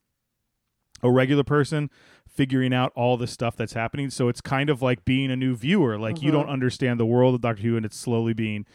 a 1.02 1.10
regular 1.10 1.44
person, 1.44 1.90
figuring 2.28 2.72
out 2.74 2.92
all 2.94 3.16
the 3.16 3.26
stuff 3.26 3.56
that's 3.56 3.72
happening. 3.74 4.10
So 4.10 4.28
it's 4.28 4.40
kind 4.40 4.70
of 4.70 4.82
like 4.82 5.04
being 5.04 5.30
a 5.30 5.36
new 5.36 5.54
viewer. 5.54 5.98
Like 5.98 6.22
you 6.22 6.30
Mhm. 6.30 6.34
don't 6.34 6.48
understand 6.48 6.98
the 7.00 7.06
world 7.06 7.34
of 7.34 7.40
Doctor 7.40 7.62
Who, 7.62 7.76
and 7.76 7.84
it's 7.86 7.96
slowly 7.96 8.32
being 8.34 8.66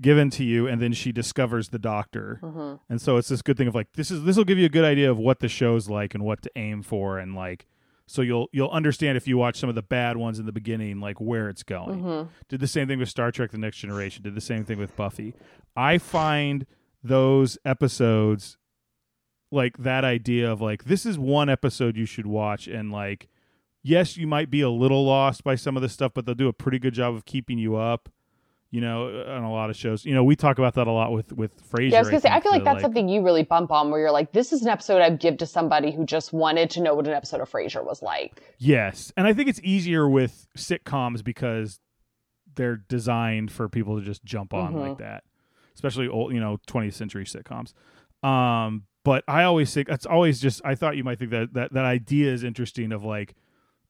given 0.00 0.30
to 0.30 0.44
you, 0.44 0.66
and 0.68 0.80
then 0.80 0.92
she 0.92 1.10
discovers 1.10 1.70
the 1.70 1.78
Doctor. 1.78 2.38
hmm 2.40 2.74
And 2.88 3.00
so 3.00 3.16
it's 3.16 3.28
this 3.28 3.42
good 3.42 3.56
thing 3.56 3.66
of 3.68 3.74
like 3.74 3.92
this 3.94 4.10
is 4.10 4.22
this 4.24 4.36
will 4.36 4.44
give 4.44 4.58
you 4.58 4.66
a 4.66 4.68
good 4.70 4.84
idea 4.84 5.10
of 5.10 5.18
what 5.18 5.40
the 5.40 5.48
show's 5.48 5.88
like 5.88 6.14
and 6.14 6.24
what 6.24 6.42
to 6.42 6.50
aim 6.56 6.82
for, 6.82 7.18
and 7.18 7.34
like 7.34 7.66
so 8.06 8.22
you'll 8.22 8.48
you'll 8.52 8.70
understand 8.70 9.16
if 9.16 9.26
you 9.28 9.36
watch 9.36 9.58
some 9.58 9.68
of 9.68 9.74
the 9.74 9.82
bad 9.82 10.16
ones 10.16 10.38
in 10.38 10.46
the 10.46 10.52
beginning, 10.52 11.00
like 11.00 11.20
where 11.20 11.48
it's 11.48 11.62
going 11.64 12.00
hmm 12.00 12.22
did 12.48 12.60
the 12.60 12.66
same 12.68 12.86
thing 12.88 12.98
with 13.00 13.08
Star 13.08 13.30
Trek: 13.32 13.50
The 13.50 13.58
Next 13.58 13.78
Generation. 13.78 14.22
Did 14.22 14.34
the 14.34 14.40
same 14.40 14.64
thing 14.64 14.78
with 14.78 14.94
Buffy. 14.96 15.34
I 15.76 15.98
find 15.98 16.64
those 17.02 17.58
episodes 17.64 18.56
like 19.50 19.78
that 19.78 20.04
idea 20.04 20.50
of 20.50 20.60
like 20.60 20.84
this 20.84 21.06
is 21.06 21.18
one 21.18 21.48
episode 21.48 21.96
you 21.96 22.06
should 22.06 22.26
watch, 22.26 22.66
and 22.66 22.92
like 22.92 23.28
yes, 23.82 24.16
you 24.16 24.26
might 24.26 24.50
be 24.50 24.60
a 24.60 24.70
little 24.70 25.04
lost 25.06 25.44
by 25.44 25.54
some 25.54 25.76
of 25.76 25.82
the 25.82 25.88
stuff, 25.88 26.12
but 26.14 26.26
they'll 26.26 26.34
do 26.34 26.48
a 26.48 26.52
pretty 26.52 26.78
good 26.78 26.94
job 26.94 27.14
of 27.14 27.24
keeping 27.24 27.58
you 27.58 27.76
up. 27.76 28.08
You 28.70 28.82
know, 28.82 29.24
on 29.26 29.44
a 29.44 29.50
lot 29.50 29.70
of 29.70 29.76
shows. 29.76 30.04
You 30.04 30.14
know, 30.14 30.22
we 30.22 30.36
talk 30.36 30.58
about 30.58 30.74
that 30.74 30.86
a 30.86 30.92
lot 30.92 31.10
with 31.10 31.32
with 31.32 31.66
Frasier. 31.70 31.92
Yeah, 31.92 31.96
I 31.96 32.00
was 32.00 32.10
gonna 32.10 32.20
say, 32.20 32.28
I 32.28 32.40
feel 32.40 32.52
like 32.52 32.64
that's 32.64 32.82
something 32.82 33.08
you 33.08 33.22
really 33.22 33.42
bump 33.42 33.72
on, 33.72 33.90
where 33.90 33.98
you're 33.98 34.10
like, 34.10 34.32
this 34.32 34.52
is 34.52 34.60
an 34.60 34.68
episode 34.68 35.00
I'd 35.00 35.18
give 35.20 35.38
to 35.38 35.46
somebody 35.46 35.90
who 35.90 36.04
just 36.04 36.34
wanted 36.34 36.68
to 36.72 36.82
know 36.82 36.94
what 36.94 37.06
an 37.06 37.14
episode 37.14 37.40
of 37.40 37.50
Frasier 37.50 37.82
was 37.82 38.02
like. 38.02 38.42
Yes, 38.58 39.10
and 39.16 39.26
I 39.26 39.32
think 39.32 39.48
it's 39.48 39.60
easier 39.64 40.06
with 40.06 40.48
sitcoms 40.54 41.24
because 41.24 41.80
they're 42.56 42.76
designed 42.76 43.50
for 43.50 43.70
people 43.70 43.98
to 43.98 44.04
just 44.04 44.22
jump 44.22 44.52
on 44.52 44.74
Mhm. 44.74 44.88
like 44.88 44.98
that, 44.98 45.24
especially 45.74 46.06
old, 46.06 46.34
you 46.34 46.40
know, 46.40 46.58
20th 46.66 46.92
century 46.92 47.24
sitcoms. 47.24 47.72
Um, 48.22 48.82
but 49.08 49.24
I 49.26 49.44
always 49.44 49.72
think 49.72 49.88
that's 49.88 50.04
always 50.04 50.38
just. 50.38 50.60
I 50.64 50.74
thought 50.74 50.96
you 50.98 51.04
might 51.04 51.18
think 51.18 51.30
that 51.30 51.54
that 51.54 51.72
that 51.72 51.84
idea 51.86 52.30
is 52.30 52.44
interesting. 52.44 52.92
Of 52.92 53.04
like, 53.04 53.34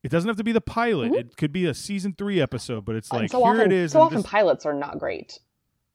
it 0.05 0.11
doesn't 0.13 0.29
have 0.29 0.37
to 0.37 0.45
be 0.45 0.53
the 0.53 0.61
pilot; 0.61 1.11
Mhm. 1.13 1.19
it 1.21 1.37
could 1.37 1.51
be 1.53 1.67
a 1.67 1.75
season 1.75 2.15
three 2.17 2.41
episode. 2.41 2.85
But 2.85 2.95
it's 2.95 3.11
And 3.11 3.23
like 3.23 3.31
so 3.31 3.39
here 3.43 3.55
often, 3.55 3.73
it 3.73 3.73
is. 3.73 3.93
So 3.93 4.01
often 4.01 4.19
this- 4.19 4.27
pilots 4.27 4.65
are 4.65 4.75
not 4.75 4.99
great. 5.01 5.41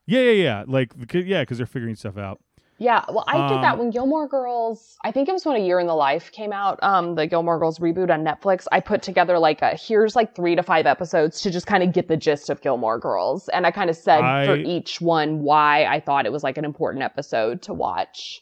yeah, 0.06 0.20
yeah, 0.22 0.32
yeah. 0.32 0.64
Like, 0.68 0.92
yeah, 1.14 1.42
because 1.44 1.58
they're 1.58 1.66
figuring 1.66 1.96
stuff 1.96 2.18
out. 2.18 2.42
Yeah, 2.80 3.06
well, 3.08 3.24
I 3.28 3.48
did 3.48 3.64
that 3.64 3.74
Um, 3.74 3.80
when 3.80 3.90
Gilmore 3.92 4.28
Girls. 4.28 4.98
I 5.06 5.12
think 5.12 5.30
it 5.30 5.32
was 5.32 5.46
when 5.46 5.56
A 5.56 5.60
Year 5.60 5.80
in 5.80 5.88
the 5.88 5.96
Life 5.96 6.32
came 6.34 6.52
out. 6.52 6.80
Um, 6.84 7.16
the 7.16 7.28
Gilmore 7.28 7.58
Girls 7.60 7.80
reboot 7.80 8.10
on 8.12 8.26
Netflix. 8.26 8.66
I 8.74 8.82
put 8.82 9.02
together 9.02 9.40
like 9.40 9.62
a 9.62 9.70
here's 9.78 10.16
like 10.18 10.36
three 10.36 10.56
to 10.56 10.64
five 10.64 10.86
episodes 10.86 11.40
to 11.44 11.52
just 11.52 11.66
kind 11.66 11.82
of 11.84 11.94
get 11.94 12.10
the 12.10 12.18
gist 12.18 12.50
of 12.50 12.60
Gilmore 12.62 13.00
Girls, 13.00 13.48
and 13.50 13.66
I 13.66 13.72
kind 13.72 13.90
of 13.90 13.96
said 13.96 14.20
for 14.48 14.56
each 14.58 15.00
one 15.00 15.44
why 15.44 15.86
I 15.86 16.02
thought 16.02 16.26
it 16.26 16.34
was 16.34 16.44
like 16.44 16.58
an 16.58 16.66
important 16.66 17.04
episode 17.06 17.62
to 17.64 17.74
watch. 17.74 18.42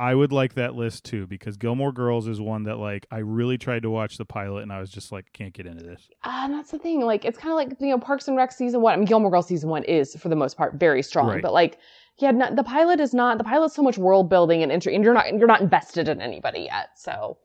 I 0.00 0.14
would 0.14 0.32
like 0.32 0.54
that 0.54 0.74
list 0.74 1.04
too 1.04 1.26
because 1.26 1.58
Gilmore 1.58 1.92
Girls 1.92 2.26
is 2.26 2.40
one 2.40 2.62
that 2.64 2.78
like 2.78 3.06
I 3.10 3.18
really 3.18 3.58
tried 3.58 3.82
to 3.82 3.90
watch 3.90 4.16
the 4.16 4.24
pilot 4.24 4.62
and 4.62 4.72
I 4.72 4.80
was 4.80 4.90
just 4.90 5.12
like 5.12 5.30
can't 5.32 5.52
get 5.52 5.66
into 5.66 5.84
this. 5.84 6.08
Uh, 6.24 6.40
and 6.44 6.54
that's 6.54 6.70
the 6.70 6.78
thing. 6.78 7.02
Like, 7.02 7.24
it's 7.24 7.38
kind 7.38 7.52
of 7.52 7.56
like, 7.56 7.78
you 7.80 7.88
know, 7.88 7.98
Parks 7.98 8.26
and 8.26 8.36
Rec 8.36 8.50
season 8.50 8.80
one. 8.80 8.94
I 8.94 8.96
mean, 8.96 9.04
Gilmore 9.04 9.30
Girls 9.30 9.46
season 9.46 9.68
one 9.68 9.84
is, 9.84 10.16
for 10.16 10.30
the 10.30 10.36
most 10.36 10.56
part, 10.56 10.74
very 10.74 11.02
strong. 11.02 11.28
Right. 11.28 11.42
But, 11.42 11.52
like, 11.52 11.78
yeah, 12.18 12.30
not, 12.30 12.56
the 12.56 12.64
pilot 12.64 12.98
is 12.98 13.12
not, 13.12 13.38
the 13.38 13.44
pilot's 13.44 13.74
so 13.74 13.82
much 13.82 13.98
world 13.98 14.30
building 14.30 14.62
and, 14.62 14.72
inter- 14.72 14.90
and 14.90 15.04
you're 15.04 15.14
not, 15.14 15.28
you're 15.36 15.46
not 15.46 15.60
invested 15.60 16.08
in 16.08 16.22
anybody 16.22 16.60
yet. 16.60 16.90
So, 16.96 17.36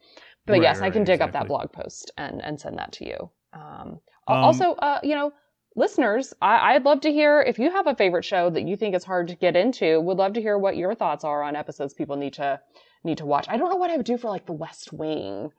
but 0.46 0.54
Right, 0.54 0.62
yes, 0.62 0.80
I 0.80 0.90
can 0.90 1.02
right, 1.02 1.08
dig 1.08 1.22
up 1.22 1.34
that 1.34 1.48
blog 1.48 1.74
post 1.74 2.12
and, 2.18 2.42
and 2.42 2.60
send 2.60 2.78
that 2.78 2.94
to 2.94 3.06
you. 3.06 3.30
Um, 3.54 4.00
Um, 4.28 4.38
also, 4.38 4.74
uh, 4.76 5.00
you 5.04 5.14
know, 5.14 5.32
listeners, 5.76 6.34
I, 6.42 6.74
I'd 6.74 6.86
love 6.86 7.02
to 7.02 7.12
hear 7.12 7.42
if 7.42 7.60
you 7.60 7.72
have 7.72 7.88
a 7.88 7.96
favorite 7.96 8.26
show 8.26 8.50
that 8.50 8.68
you 8.68 8.76
think 8.76 8.96
is 8.96 9.04
hard 9.04 9.28
to 9.28 9.36
get 9.36 9.56
into. 9.56 10.00
Would 10.00 10.18
love 10.18 10.34
to 10.34 10.42
hear 10.42 10.58
what 10.58 10.78
your 10.78 10.96
thoughts 10.96 11.24
are 11.24 11.44
on 11.44 11.56
episodes 11.56 11.94
people 11.94 12.16
need 12.16 12.34
to 12.34 12.60
need 13.04 13.20
to 13.20 13.26
watch. 13.26 13.46
I 13.50 13.58
don't 13.58 13.70
know 13.70 13.76
what 13.76 13.92
I 13.92 13.98
would 13.98 14.06
do 14.06 14.18
for 14.18 14.30
like 14.30 14.46
The 14.46 14.54
West 14.54 14.92
Wing. 14.92 15.52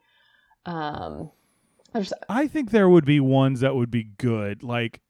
Um, 0.65 1.31
there's 1.93 2.13
I 2.27 2.47
think 2.47 2.71
there 2.71 2.89
would 2.89 3.05
be 3.05 3.19
ones 3.19 3.61
that 3.61 3.75
would 3.75 3.91
be 3.91 4.03
good. 4.03 4.63
Like, 4.63 5.01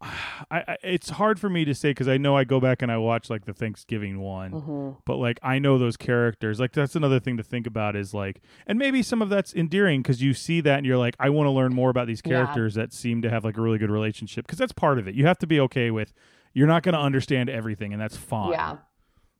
I, 0.00 0.10
I 0.50 0.76
it's 0.82 1.10
hard 1.10 1.40
for 1.40 1.48
me 1.48 1.64
to 1.64 1.74
say 1.74 1.90
because 1.90 2.06
I 2.08 2.18
know 2.18 2.36
I 2.36 2.44
go 2.44 2.60
back 2.60 2.82
and 2.82 2.92
I 2.92 2.98
watch 2.98 3.30
like 3.30 3.46
the 3.46 3.54
Thanksgiving 3.54 4.20
one, 4.20 4.52
mhm. 4.52 4.96
but 5.06 5.16
like 5.16 5.38
I 5.42 5.58
know 5.58 5.78
those 5.78 5.96
characters. 5.96 6.60
Like 6.60 6.72
that's 6.72 6.94
another 6.94 7.18
thing 7.18 7.36
to 7.38 7.42
think 7.42 7.66
about 7.66 7.96
is 7.96 8.12
like, 8.12 8.42
and 8.66 8.78
maybe 8.78 9.02
some 9.02 9.22
of 9.22 9.28
that's 9.30 9.54
endearing 9.54 10.02
because 10.02 10.22
you 10.22 10.34
see 10.34 10.60
that 10.60 10.76
and 10.78 10.86
you're 10.86 10.98
like, 10.98 11.16
I 11.18 11.30
want 11.30 11.46
to 11.46 11.50
learn 11.50 11.74
more 11.74 11.88
about 11.90 12.06
these 12.06 12.20
Yeah. 12.24 12.32
characters 12.44 12.74
that 12.74 12.92
seem 12.92 13.22
to 13.22 13.30
have 13.30 13.44
like 13.44 13.56
a 13.56 13.60
really 13.62 13.78
good 13.78 13.90
relationship 13.90 14.46
because 14.46 14.58
that's 14.58 14.72
part 14.72 14.98
of 14.98 15.08
it. 15.08 15.14
You 15.14 15.24
have 15.26 15.38
to 15.38 15.46
be 15.46 15.58
okay 15.60 15.90
with. 15.90 16.12
You're 16.52 16.66
not 16.66 16.82
going 16.82 16.94
to 16.94 17.00
understand 17.00 17.48
everything, 17.50 17.92
and 17.92 18.00
that's 18.00 18.16
fine. 18.16 18.52
yeah. 18.52 18.76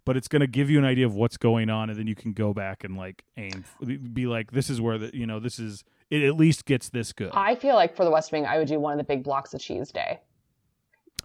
but 0.07 0.17
it's 0.17 0.29
going 0.29 0.41
to 0.41 0.47
give 0.47 0.71
you 0.71 0.79
an 0.79 0.85
idea 0.85 1.05
of 1.05 1.15
what's 1.15 1.37
going 1.37 1.69
on 1.69 1.91
and 1.91 1.99
then 1.99 2.07
you 2.07 2.15
can 2.15 2.33
go 2.33 2.55
back 2.55 2.85
and 2.85 2.97
like 2.97 3.25
aim 3.37 3.65
be 4.13 4.27
like 4.27 4.53
this 4.53 4.71
is 4.71 4.81
where 4.81 4.97
the 4.99 5.11
you 5.13 5.27
know 5.27 5.41
this 5.41 5.59
is 5.59 5.83
it 6.11 6.23
at 6.23 6.37
least 6.37 6.65
gets 6.65 6.89
this 6.91 7.13
good 7.13 7.31
I 7.35 7.57
feel 7.57 7.75
like 7.75 7.97
for 7.97 8.05
the 8.05 8.11
West 8.11 8.31
Wing, 8.33 8.47
I 8.47 8.57
would 8.59 8.69
do 8.69 8.79
one 8.79 8.93
of 8.93 8.99
the 8.99 9.05
big 9.05 9.25
blocks 9.25 9.53
of 9.53 9.61
cheese 9.61 9.91
day 9.91 10.21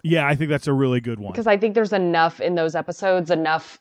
yeah 0.02 0.26
i 0.26 0.34
think 0.34 0.50
that's 0.50 0.66
a 0.66 0.72
really 0.72 1.00
good 1.00 1.18
one 1.20 1.32
because 1.32 1.46
I 1.46 1.56
think 1.56 1.74
there's 1.74 1.92
enough 1.92 2.40
in 2.40 2.54
those 2.54 2.74
episodes, 2.74 3.30
enough 3.30 3.78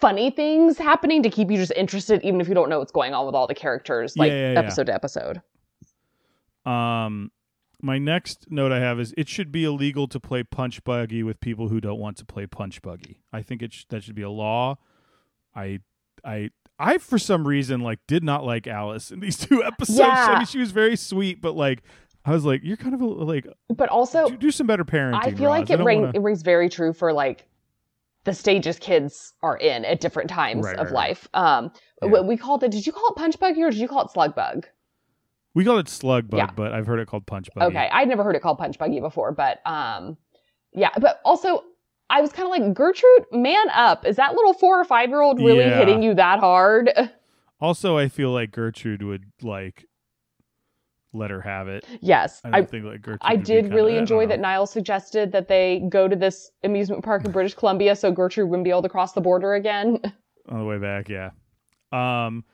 funny 0.00 0.30
things 0.30 0.78
happening 0.78 1.22
to 1.22 1.28
keep 1.30 1.50
you 1.50 1.56
just 1.58 1.72
interested, 1.76 2.22
even 2.24 2.40
if 2.40 2.48
you 2.48 2.54
don't 2.54 2.70
know 2.70 2.78
what's 2.78 2.92
going 2.92 3.12
on 3.12 3.26
with 3.26 3.34
all 3.34 3.46
the 3.46 3.54
characters, 3.54 4.16
like 4.16 4.30
Yeah, 4.32 4.52
yeah, 4.52 4.58
episode 4.58 4.86
to 4.86 4.94
episode. 4.94 5.42
um 6.64 7.30
my 7.82 7.98
next 7.98 8.46
note 8.50 8.72
i 8.72 8.80
have 8.80 8.98
is 8.98 9.12
it 9.16 9.28
should 9.28 9.52
be 9.52 9.64
illegal 9.64 10.08
to 10.08 10.18
play 10.18 10.42
punch 10.42 10.82
buggy 10.84 11.22
with 11.22 11.38
people 11.40 11.68
who 11.68 11.80
don't 11.80 11.98
want 12.00 12.16
to 12.16 12.24
play 12.24 12.46
punch 12.46 12.80
buggy 12.82 13.20
i 13.32 13.42
think 13.42 13.62
it 13.62 13.72
sh- 13.72 13.84
that 13.90 14.02
should 14.02 14.14
be 14.14 14.22
a 14.22 14.30
law 14.30 14.76
i 15.54 15.78
i 16.24 16.50
I 16.78 16.98
for 16.98 17.18
some 17.18 17.46
reason 17.48 17.80
like 17.80 18.00
did 18.06 18.22
not 18.22 18.44
like 18.44 18.66
Alice 18.66 19.10
in 19.10 19.20
these 19.20 19.38
two 19.38 19.64
episodes. 19.72 19.98
Yeah. 19.98 20.26
I 20.28 20.36
mean, 20.36 20.46
she 20.46 20.58
was 20.58 20.72
very 20.72 20.94
sweet, 20.94 21.40
but 21.40 21.56
like 21.56 21.82
I 22.26 22.32
was 22.32 22.44
like, 22.44 22.60
you're 22.64 22.76
kind 22.76 22.94
of 22.94 23.00
a, 23.00 23.06
like 23.06 23.46
But 23.68 23.88
also, 23.88 24.28
do, 24.28 24.36
do 24.36 24.50
some 24.50 24.66
better 24.66 24.84
parenting. 24.84 25.20
I 25.24 25.30
feel 25.32 25.48
like 25.48 25.70
it, 25.70 25.76
don't 25.76 25.84
wanna- 25.84 26.12
it 26.14 26.20
rings 26.20 26.42
very 26.42 26.68
true 26.68 26.92
for 26.92 27.12
like 27.12 27.46
the 28.24 28.34
stages 28.34 28.78
kids 28.80 29.34
are 29.42 29.56
in 29.56 29.84
at 29.84 30.00
different 30.00 30.28
times 30.28 30.64
Right, 30.66 30.74
of 30.76 30.86
right, 30.86 30.92
right. 30.92 31.08
life. 31.10 31.28
Um, 31.34 31.70
Yeah. 32.02 32.08
what 32.08 32.26
we 32.26 32.36
called 32.36 32.64
it. 32.64 32.72
Did 32.72 32.84
you 32.86 32.92
call 32.92 33.08
it 33.10 33.16
punch 33.16 33.38
buggy 33.38 33.62
or 33.62 33.70
did 33.70 33.78
you 33.78 33.86
call 33.88 34.02
it 34.04 34.10
slug 34.10 34.34
bug? 34.34 34.66
We 35.54 35.64
call 35.64 35.78
it 35.78 35.88
slug 35.88 36.28
bug, 36.28 36.38
Yeah. 36.38 36.50
but 36.54 36.72
I've 36.72 36.86
heard 36.86 36.98
it 36.98 37.06
called 37.06 37.26
punch 37.26 37.48
buggy. 37.54 37.66
Okay, 37.76 37.88
I'd 37.92 38.08
never 38.08 38.24
heard 38.24 38.34
it 38.36 38.42
called 38.42 38.58
punch 38.58 38.78
buggy 38.78 38.98
before, 39.00 39.30
but 39.32 39.60
um, 39.64 40.16
yeah. 40.72 40.90
But 41.00 41.20
also, 41.24 41.62
I 42.10 42.20
was 42.20 42.32
kind 42.32 42.46
of 42.46 42.50
like 42.50 42.74
Gertrude, 42.74 43.26
man 43.32 43.70
up. 43.70 44.04
Is 44.04 44.16
that 44.16 44.34
little 44.34 44.52
four 44.54 44.78
or 44.80 44.84
five 44.84 45.08
year 45.08 45.20
old 45.22 45.38
really 45.38 45.60
Yeah. 45.60 45.78
hitting 45.78 46.02
you 46.02 46.14
that 46.14 46.40
hard? 46.40 46.90
Also, 47.58 47.96
I 47.96 48.08
feel 48.08 48.32
like 48.32 48.50
Gertrude 48.50 49.02
would 49.02 49.24
like 49.40 49.86
let 51.12 51.30
her 51.30 51.40
have 51.40 51.68
it. 51.68 51.84
yes, 52.00 52.40
I 52.44 52.48
I. 52.48 52.50
don't 52.60 52.70
think 52.70 52.84
like 52.84 53.02
Gertrude. 53.02 53.18
I 53.22 53.36
did 53.36 53.72
really 53.72 53.96
enjoy 53.96 54.26
that 54.26 54.38
know. 54.38 54.48
Niles 54.48 54.70
suggested 54.70 55.32
that 55.32 55.48
they 55.48 55.82
go 55.88 56.08
to 56.08 56.16
this 56.16 56.50
amusement 56.64 57.04
park 57.04 57.24
in 57.24 57.30
British 57.32 57.54
Columbia 57.54 57.96
so 57.96 58.12
Gertrude 58.12 58.48
wouldn't 58.50 58.64
be 58.64 58.70
able 58.70 58.82
to 58.82 58.88
cross 58.88 59.12
the 59.12 59.20
border 59.20 59.54
again. 59.54 60.00
on 60.48 60.58
the 60.58 60.64
way 60.64 60.78
back. 60.78 61.08
Yeah. 61.08 61.30
Um, 61.92 62.44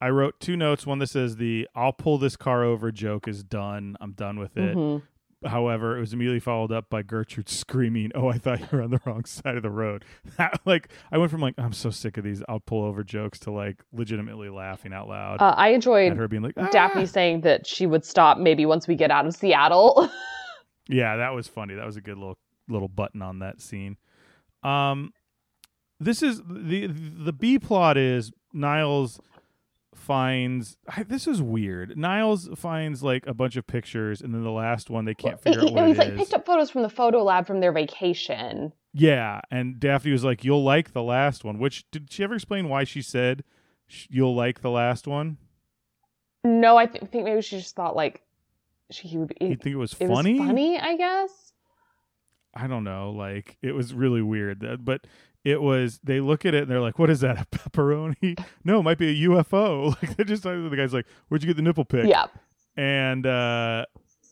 I 0.00 0.10
wrote 0.10 0.38
two 0.40 0.56
notes. 0.56 0.86
One 0.86 0.98
that 1.00 1.08
says 1.08 1.36
the 1.36 1.68
"I'll 1.74 1.92
pull 1.92 2.18
this 2.18 2.36
car 2.36 2.64
over" 2.64 2.90
joke 2.92 3.28
is 3.28 3.42
done. 3.44 3.96
I'm 4.00 4.12
done 4.12 4.38
with 4.38 4.56
it. 4.56 4.76
Mhm. 4.76 5.02
However, 5.46 5.96
it 5.96 6.00
was 6.00 6.12
immediately 6.12 6.40
followed 6.40 6.72
up 6.72 6.90
by 6.90 7.02
Gertrude 7.02 7.48
screaming, 7.48 8.10
"Oh, 8.14 8.28
I 8.28 8.38
thought 8.38 8.58
you 8.60 8.66
were 8.72 8.82
on 8.82 8.90
the 8.90 9.00
wrong 9.04 9.24
side 9.24 9.56
of 9.56 9.62
the 9.62 9.70
road." 9.70 10.04
That, 10.36 10.60
like, 10.64 10.88
I 11.12 11.18
went 11.18 11.30
from 11.30 11.40
like 11.40 11.54
I'm 11.58 11.72
so 11.72 11.90
sick 11.90 12.16
of 12.16 12.24
these 12.24 12.42
"I'll 12.48 12.60
pull 12.60 12.84
over" 12.84 13.04
jokes 13.04 13.38
to 13.40 13.52
like 13.52 13.82
legitimately 13.92 14.48
laughing 14.48 14.92
out 14.92 15.08
loud 15.08 15.40
Uh, 15.40 15.54
I 15.56 15.68
enjoyed 15.68 16.16
her 16.16 16.26
being 16.26 16.42
like, 16.42 16.54
"Ah!" 16.56 16.68
Daphne 16.70 17.06
saying 17.06 17.42
that 17.42 17.66
she 17.66 17.86
would 17.86 18.04
stop 18.04 18.38
maybe 18.38 18.66
once 18.66 18.88
we 18.88 18.96
get 18.96 19.10
out 19.10 19.26
of 19.26 19.34
Seattle. 19.34 20.10
Yeah, 20.90 21.16
that 21.18 21.34
was 21.34 21.46
funny. 21.46 21.74
That 21.74 21.84
was 21.84 21.96
a 21.96 22.00
good 22.00 22.16
little 22.16 22.38
little 22.66 22.88
button 22.88 23.20
on 23.20 23.40
that 23.40 23.60
scene. 23.60 23.98
Um, 24.62 25.12
this 26.00 26.22
is 26.22 26.40
the 26.48 26.86
the 26.86 27.32
B 27.34 27.58
plot 27.58 27.98
is 27.98 28.32
Niles 28.54 29.20
finds 30.08 30.78
I, 30.88 31.02
this 31.02 31.26
is 31.28 31.42
weird. 31.42 31.96
Niles 31.98 32.48
finds 32.56 33.02
like 33.02 33.26
a 33.26 33.34
bunch 33.34 33.56
of 33.56 33.66
pictures, 33.66 34.22
and 34.22 34.32
then 34.34 34.42
the 34.42 34.50
last 34.50 34.88
one 34.88 35.04
they 35.04 35.12
can't 35.14 35.38
figure 35.38 35.60
out 35.60 35.72
what 35.74 35.84
it 35.84 35.88
he's 35.88 35.98
like 35.98 36.08
is. 36.08 36.16
picked 36.18 36.32
up 36.34 36.46
photos 36.46 36.70
from 36.70 36.80
the 36.80 36.88
photo 36.88 37.22
lab 37.22 37.46
from 37.46 37.60
their 37.60 37.72
vacation. 37.72 38.72
Yeah, 38.94 39.42
and 39.50 39.78
Daphne 39.78 40.10
was 40.10 40.24
like, 40.24 40.44
"You'll 40.44 40.64
like 40.64 40.94
the 40.94 41.02
last 41.02 41.44
one." 41.44 41.58
Which 41.58 41.84
did 41.90 42.10
she 42.10 42.24
ever 42.24 42.34
explain 42.34 42.70
why 42.70 42.84
she 42.84 43.02
said 43.02 43.44
you'll 44.08 44.34
like 44.34 44.62
the 44.62 44.70
last 44.70 45.06
one? 45.06 45.36
No, 46.42 46.78
I 46.78 46.86
th- 46.86 47.04
think 47.10 47.24
maybe 47.24 47.42
she 47.42 47.58
just 47.58 47.76
thought 47.76 47.94
like 47.94 48.22
she 48.90 49.08
he 49.08 49.18
would 49.18 49.28
be. 49.28 49.36
You 49.40 49.56
think 49.56 49.74
it 49.74 49.76
was 49.76 49.92
it 50.00 50.08
funny? 50.08 50.40
was 50.40 50.48
funny, 50.48 50.78
I 50.78 50.96
guess. 50.96 51.52
I 52.54 52.66
don't 52.66 52.84
know. 52.84 53.10
Like 53.10 53.58
it 53.60 53.72
was 53.72 53.92
really 53.92 54.22
weird. 54.22 54.60
That, 54.60 54.82
but 54.84 55.06
it 55.44 55.62
was. 55.62 56.00
They 56.02 56.20
look 56.20 56.44
at 56.44 56.54
it 56.54 56.62
and 56.62 56.70
they're 56.70 56.80
like, 56.80 56.98
"What 56.98 57.10
is 57.10 57.20
that? 57.20 57.40
A 57.40 57.46
pepperoni? 57.46 58.38
no, 58.64 58.80
it 58.80 58.82
might 58.82 58.98
be 58.98 59.08
a 59.24 59.28
UFO." 59.28 59.94
Like 60.02 60.16
they 60.16 60.24
just 60.24 60.42
the 60.42 60.74
guy's 60.76 60.92
like, 60.94 61.06
"Where'd 61.28 61.42
you 61.42 61.46
get 61.46 61.56
the 61.56 61.62
nipple 61.62 61.84
pic?" 61.84 62.06
Yeah. 62.06 62.26
And 62.76 63.26
uh, 63.26 63.86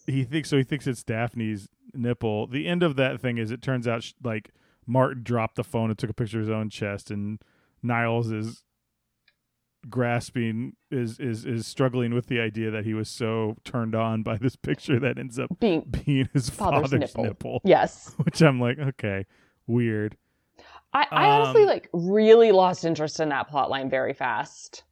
he 0.06 0.24
thinks 0.24 0.48
so. 0.50 0.56
He 0.56 0.62
thinks 0.64 0.86
it's 0.86 1.02
Daphne's 1.02 1.68
nipple. 1.94 2.46
The 2.46 2.66
end 2.68 2.82
of 2.82 2.96
that 2.96 3.20
thing 3.20 3.38
is 3.38 3.50
it 3.50 3.62
turns 3.62 3.88
out 3.88 4.02
sh- 4.02 4.12
like 4.22 4.50
Martin 4.86 5.22
dropped 5.22 5.56
the 5.56 5.64
phone 5.64 5.90
and 5.90 5.98
took 5.98 6.10
a 6.10 6.14
picture 6.14 6.38
of 6.40 6.46
his 6.46 6.54
own 6.54 6.70
chest, 6.70 7.10
and 7.10 7.40
Niles 7.82 8.30
is 8.30 8.62
grasping 9.88 10.72
is 10.90 11.18
is 11.20 11.44
is 11.44 11.66
struggling 11.66 12.12
with 12.12 12.26
the 12.26 12.40
idea 12.40 12.70
that 12.70 12.84
he 12.84 12.92
was 12.94 13.08
so 13.08 13.56
turned 13.64 13.94
on 13.94 14.22
by 14.22 14.36
this 14.36 14.56
picture 14.56 14.98
that 14.98 15.16
ends 15.18 15.38
up 15.38 15.48
Being 15.60 15.82
being 15.82 16.28
his 16.32 16.50
Father's 16.50 16.90
father's, 16.90 17.00
nipple. 17.00 17.24
nipple. 17.24 17.60
yes. 17.64 18.14
which 18.24 18.40
I'm 18.42 18.60
like, 18.60 18.78
okay, 18.78 19.26
weird. 19.66 20.16
I, 20.96 21.06
I 21.10 21.30
honestly 21.30 21.62
Um, 21.62 21.68
like 21.68 21.88
really 21.92 22.52
lost 22.52 22.84
interest 22.84 23.20
in 23.20 23.28
that 23.30 23.48
plot 23.48 23.70
line 23.70 23.90
very 23.90 24.12
fast. 24.14 24.84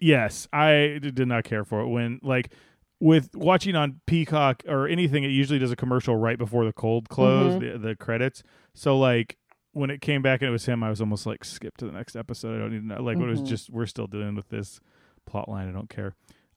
Yes, 0.00 0.48
I 0.52 0.98
did 1.00 1.26
not 1.28 1.44
care 1.44 1.64
for 1.64 1.80
it 1.80 1.88
when 1.88 2.18
like 2.22 2.52
with 3.00 3.34
watching 3.34 3.74
on 3.76 4.00
Peacock 4.06 4.62
or 4.66 4.88
anything. 4.88 5.24
It 5.24 5.28
usually 5.28 5.58
does 5.58 5.70
a 5.72 5.76
commercial 5.76 6.16
right 6.16 6.38
before 6.38 6.64
the 6.64 6.72
cold 6.72 7.08
close, 7.08 7.54
Mm-hmm. 7.54 7.82
the, 7.82 7.88
the 7.90 7.96
credits. 7.96 8.42
So 8.74 8.98
like 8.98 9.38
when 9.72 9.90
it 9.90 10.00
came 10.00 10.20
back 10.22 10.40
and 10.42 10.48
it 10.48 10.52
was 10.52 10.66
him, 10.66 10.82
I 10.82 10.90
was 10.90 11.00
almost 11.00 11.24
like 11.26 11.44
skip 11.44 11.76
to 11.78 11.86
the 11.86 11.92
next 11.92 12.14
episode. 12.16 12.56
I 12.56 12.58
don't 12.58 12.72
need 12.72 12.80
to 12.80 12.86
know. 12.86 13.02
Like 13.02 13.16
when 13.18 13.28
it 13.28 13.30
was 13.32 13.42
Mhm. 13.42 13.46
just 13.48 13.70
we're 13.70 13.86
still 13.86 14.06
dealing 14.06 14.34
with 14.34 14.48
this 14.48 14.80
plot 15.26 15.48
line. 15.48 15.68
I 15.68 15.72
don't 15.72 15.88
care. 15.90 16.14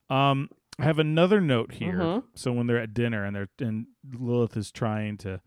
Um, 0.09 0.49
I 0.79 0.83
have 0.83 0.99
another 0.99 1.39
note 1.39 1.73
here. 1.73 1.93
Mhm. 1.99 2.23
So 2.35 2.51
when 2.51 2.67
they're 2.67 2.79
at 2.81 2.93
dinner 2.93 3.23
and 3.25 3.35
they're 3.35 3.49
and 3.59 3.87
Lilith 4.13 4.57
is 4.57 4.71
trying 4.71 5.17
to 5.19 5.39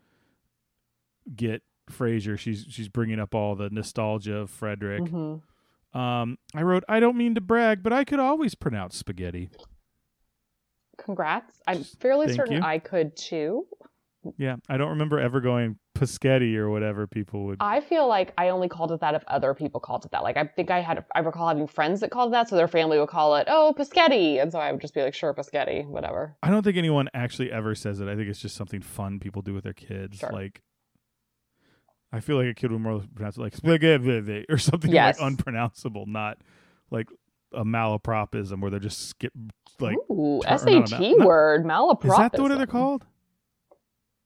get 1.35 1.61
Frasier, 1.91 2.37
she's 2.37 2.65
she's 2.69 2.87
bringing 2.87 3.19
up 3.19 3.35
all 3.35 3.55
the 3.55 3.69
nostalgia 3.69 4.37
of 4.37 4.49
Frederick. 4.49 5.03
Mhm. 5.03 5.41
Um, 5.93 6.37
I 6.53 6.61
wrote, 6.61 6.83
I 6.87 6.99
don't 6.99 7.17
mean 7.17 7.33
to 7.35 7.41
brag, 7.41 7.81
but 7.81 7.91
I 7.91 8.03
could 8.03 8.19
always 8.19 8.53
pronounce 8.53 8.95
spaghetti. 8.95 9.49
Congrats. 10.97 11.59
I'm 11.67 11.83
fairly 11.83 12.27
Thank 12.27 12.37
certain 12.37 12.57
you. 12.57 12.61
I 12.61 12.77
could 12.79 13.15
too. 13.15 13.65
Yeah, 14.37 14.57
I 14.67 14.77
don't 14.77 14.89
remember 14.89 15.17
ever 15.17 15.39
going 15.39 15.77
Paschetti 15.97 16.55
or 16.55 16.69
whatever 16.69 17.07
people 17.07 17.45
would. 17.45 17.57
I 17.61 17.79
feel 17.79 18.05
like 18.07 18.33
I 18.37 18.49
only 18.49 18.67
called 18.67 18.91
it 18.91 18.99
that 18.99 19.15
if 19.15 19.23
other 19.27 19.53
people 19.53 19.79
called 19.79 20.03
it 20.03 20.11
that. 20.11 20.23
Like 20.23 20.35
I 20.35 20.43
think 20.43 20.69
I 20.69 20.81
had, 20.81 21.05
I 21.15 21.19
recall 21.19 21.47
having 21.47 21.67
friends 21.67 22.01
that 22.01 22.11
called 22.11 22.31
it 22.31 22.33
that, 22.33 22.49
so 22.49 22.57
their 22.57 22.67
family 22.67 22.99
would 22.99 23.07
call 23.07 23.37
it, 23.37 23.47
oh, 23.49 23.73
Paschetti, 23.77 24.41
and 24.41 24.51
so 24.51 24.59
I 24.59 24.71
would 24.71 24.81
just 24.81 24.93
be 24.93 25.01
like, 25.01 25.13
sure, 25.13 25.33
Paschetti, 25.33 25.85
whatever. 25.87 26.35
I 26.43 26.49
don't 26.49 26.63
think 26.63 26.75
anyone 26.75 27.07
actually 27.13 27.49
ever 27.51 27.75
says 27.75 28.01
it. 28.01 28.09
I 28.09 28.15
think 28.15 28.29
it's 28.29 28.41
just 28.41 28.55
something 28.57 28.81
fun 28.81 29.19
people 29.19 29.41
do 29.41 29.53
with 29.53 29.63
their 29.63 29.73
kids. 29.73 30.19
Sure. 30.19 30.31
Like, 30.31 30.61
I 32.11 32.19
feel 32.21 32.37
like 32.37 32.47
a 32.47 32.53
kid 32.53 32.71
would 32.71 32.81
more 32.81 33.03
pronounce 33.15 33.37
it 33.37 33.41
like 33.41 33.55
spaghetti 33.55 34.45
or 34.49 34.57
something 34.57 34.91
Yes. 34.91 35.19
like 35.19 35.27
unpronounceable, 35.31 36.05
not 36.07 36.37
like 36.89 37.07
a 37.53 37.63
malapropism 37.63 38.61
where 38.61 38.71
they're 38.71 38.79
just 38.79 39.09
skip 39.09 39.33
like. 39.79 39.97
Ooh, 40.11 40.41
SAT 40.47 40.65
mal- 40.91 41.17
not- 41.17 41.25
word, 41.27 41.65
malapropism. 41.65 42.05
Is 42.11 42.17
that 42.17 42.31
the 42.33 42.41
what 42.43 42.57
they're 42.57 42.65
called? 42.67 43.05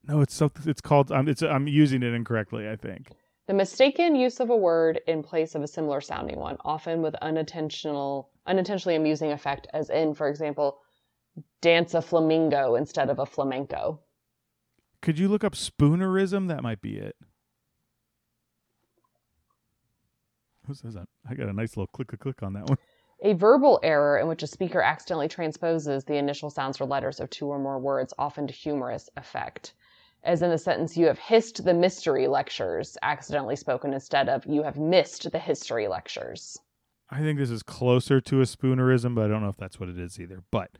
No, 0.05 0.21
it's 0.21 0.33
something. 0.33 0.69
It's 0.69 0.81
called. 0.81 1.11
I'm. 1.11 1.27
It's. 1.29 1.41
I'm 1.41 1.67
using 1.67 2.03
it 2.03 2.13
incorrectly. 2.13 2.69
I 2.69 2.75
think. 2.75 3.07
The 3.47 3.53
mistaken 3.53 4.15
use 4.15 4.39
of 4.39 4.49
a 4.49 4.55
word 4.55 5.01
in 5.07 5.21
place 5.23 5.53
of 5.55 5.61
a 5.63 5.67
similar 5.67 5.99
sounding 6.01 6.37
one, 6.39 6.55
often 6.63 7.01
with 7.01 7.15
unintentional, 7.15 8.29
unintentionally 8.47 8.95
amusing 8.95 9.31
effect, 9.33 9.67
as 9.73 9.89
in, 9.89 10.13
for 10.13 10.29
example, 10.29 10.79
dance 11.61 11.93
a 11.93 12.01
flamingo 12.01 12.75
instead 12.75 13.09
of 13.09 13.19
a 13.19 13.25
flamenco. 13.25 13.99
Could 15.01 15.19
you 15.19 15.27
look 15.27 15.43
up 15.43 15.53
spoonerism? 15.55 16.47
That 16.47 16.63
might 16.63 16.81
be 16.81 16.97
it. 16.97 17.17
Who 20.67 20.73
says 20.73 20.93
that? 20.93 21.07
I 21.29 21.33
got 21.35 21.49
a 21.49 21.53
nice 21.53 21.75
little 21.75 21.87
click, 21.87 22.07
click, 22.07 22.21
click 22.21 22.43
on 22.43 22.53
that 22.53 22.67
one. 22.67 22.77
A 23.25 23.33
verbal 23.33 23.79
error 23.83 24.17
in 24.17 24.27
which 24.27 24.43
a 24.43 24.47
speaker 24.47 24.81
accidentally 24.81 25.29
transposes 25.29 26.03
the 26.03 26.17
initial 26.17 26.49
sounds 26.49 26.81
or 26.81 26.85
letters 26.85 27.21
of 27.21 27.29
two 27.29 27.47
or 27.47 27.57
more 27.57 27.79
words, 27.79 28.13
often 28.19 28.47
to 28.47 28.53
humorous 28.53 29.09
effect. 29.15 29.73
As 30.25 30.41
in 30.41 30.49
the 30.49 30.57
sentence, 30.57 30.97
you 30.97 31.05
have 31.05 31.19
hissed 31.19 31.63
the 31.63 31.73
mystery 31.73 32.27
lectures, 32.27 32.97
accidentally 33.01 33.55
spoken 33.55 33.93
instead 33.93 34.27
of 34.27 34.45
you 34.45 34.63
have 34.63 34.77
missed 34.77 35.31
the 35.31 35.39
history 35.39 35.87
lectures. 35.87 36.57
I 37.09 37.19
think 37.19 37.39
this 37.39 37.49
is 37.49 37.63
closer 37.63 38.19
to 38.19 38.41
a 38.41 38.45
spoonerism, 38.45 39.15
but 39.15 39.25
I 39.25 39.27
don't 39.29 39.41
know 39.41 39.49
if 39.49 39.57
that's 39.57 39.79
what 39.79 39.87
it 39.87 39.97
is 39.97 40.19
either. 40.19 40.43
But, 40.51 40.71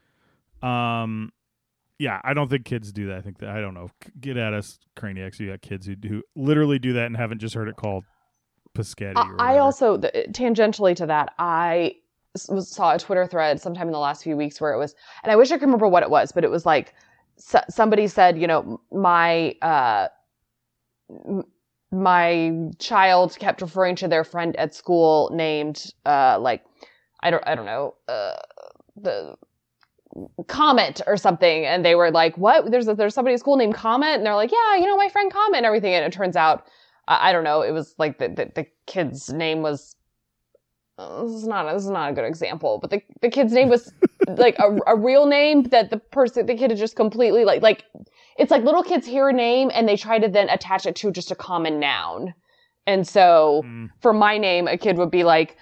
um, 0.67 1.31
yeah, 1.97 2.19
I 2.25 2.33
don't 2.33 2.49
think 2.49 2.65
kids 2.65 2.91
do 2.91 3.07
that. 3.07 3.17
I 3.17 3.21
think 3.21 3.37
that 3.37 3.49
I 3.49 3.61
don't 3.61 3.73
know. 3.73 3.89
Get 4.19 4.35
at 4.35 4.53
us, 4.53 4.79
Craniacs. 4.97 5.39
You 5.39 5.51
got 5.51 5.61
kids 5.61 5.85
who 5.85 5.95
do 5.95 6.23
literally 6.35 6.79
do 6.79 6.91
that 6.93 7.05
and 7.05 7.15
haven't 7.15 7.39
just 7.39 7.55
heard 7.55 7.69
it 7.69 7.77
called 7.77 8.03
Piscetti. 8.73 9.13
I, 9.15 9.55
I 9.55 9.57
also, 9.59 9.97
tangentially 9.97 10.95
to 10.95 11.05
that. 11.05 11.33
I 11.39 11.95
s- 12.35 12.49
saw 12.69 12.95
a 12.95 12.99
Twitter 12.99 13.27
thread 13.27 13.61
sometime 13.61 13.87
in 13.87 13.93
the 13.93 13.99
last 13.99 14.23
few 14.23 14.35
weeks 14.35 14.59
where 14.59 14.73
it 14.73 14.77
was, 14.79 14.95
and 15.23 15.31
I 15.31 15.35
wish 15.35 15.51
I 15.51 15.55
could 15.57 15.65
remember 15.65 15.87
what 15.87 16.03
it 16.03 16.09
was, 16.09 16.31
but 16.31 16.43
it 16.43 16.51
was 16.51 16.65
like 16.65 16.93
so, 17.37 17.59
somebody 17.69 18.07
said, 18.07 18.37
you 18.37 18.47
know, 18.47 18.79
my 18.91 19.55
uh, 19.61 20.07
m- 21.27 21.43
my 21.91 22.51
child 22.79 23.37
kept 23.39 23.61
referring 23.61 23.95
to 23.97 24.07
their 24.07 24.23
friend 24.23 24.55
at 24.55 24.73
school 24.73 25.29
named 25.33 25.93
uh, 26.05 26.37
like 26.39 26.63
I 27.21 27.29
don't 27.31 27.43
I 27.47 27.55
don't 27.55 27.65
know 27.65 27.95
uh, 28.07 28.35
the 28.95 29.35
Comet 30.47 31.01
or 31.07 31.17
something, 31.17 31.65
and 31.65 31.83
they 31.83 31.95
were 31.95 32.11
like, 32.11 32.37
"What? 32.37 32.69
There's 32.69 32.87
a, 32.87 32.93
there's 32.93 33.15
somebody 33.15 33.33
at 33.33 33.39
school 33.39 33.57
named 33.57 33.73
Comet," 33.73 34.15
and 34.15 34.25
they're 34.25 34.35
like, 34.35 34.51
"Yeah, 34.51 34.75
you 34.75 34.85
know, 34.85 34.95
my 34.97 35.09
friend 35.09 35.31
Comet 35.31 35.57
and 35.57 35.65
everything." 35.65 35.93
And 35.93 36.05
it 36.05 36.13
turns 36.13 36.35
out, 36.35 36.67
I, 37.07 37.29
I 37.29 37.33
don't 37.33 37.43
know, 37.43 37.61
it 37.61 37.71
was 37.71 37.95
like 37.97 38.19
the 38.19 38.29
the, 38.29 38.51
the 38.55 38.67
kid's 38.87 39.29
name 39.31 39.61
was. 39.61 39.95
uh, 40.97 41.23
this 41.23 41.33
is 41.33 41.47
not 41.47 41.71
this 41.73 41.83
is 41.83 41.89
not 41.89 42.11
a 42.11 42.13
good 42.13 42.25
example, 42.25 42.79
but 42.81 42.91
the 42.91 43.01
the 43.21 43.29
kid's 43.29 43.53
name 43.53 43.69
was 43.69 43.93
like 44.27 44.57
a, 44.59 44.77
a 44.87 44.95
real 44.97 45.25
name 45.25 45.63
that 45.63 45.89
the 45.89 45.97
person 45.97 46.45
the 46.45 46.55
kid 46.55 46.71
had 46.71 46.79
just 46.79 46.95
completely 46.95 47.45
like 47.45 47.61
like 47.61 47.83
it's 48.37 48.51
like 48.51 48.63
little 48.63 48.83
kids 48.83 49.05
hear 49.07 49.29
a 49.29 49.33
name 49.33 49.71
and 49.73 49.87
they 49.87 49.97
try 49.97 50.19
to 50.19 50.27
then 50.29 50.49
attach 50.49 50.85
it 50.85 50.95
to 50.97 51.11
just 51.11 51.31
a 51.31 51.35
common 51.35 51.79
noun. 51.79 52.33
And 52.87 53.07
so 53.07 53.63
Mm. 53.65 53.89
for 54.01 54.13
my 54.13 54.37
name, 54.37 54.67
a 54.67 54.77
kid 54.77 54.97
would 54.97 55.11
be 55.11 55.23
like, 55.23 55.57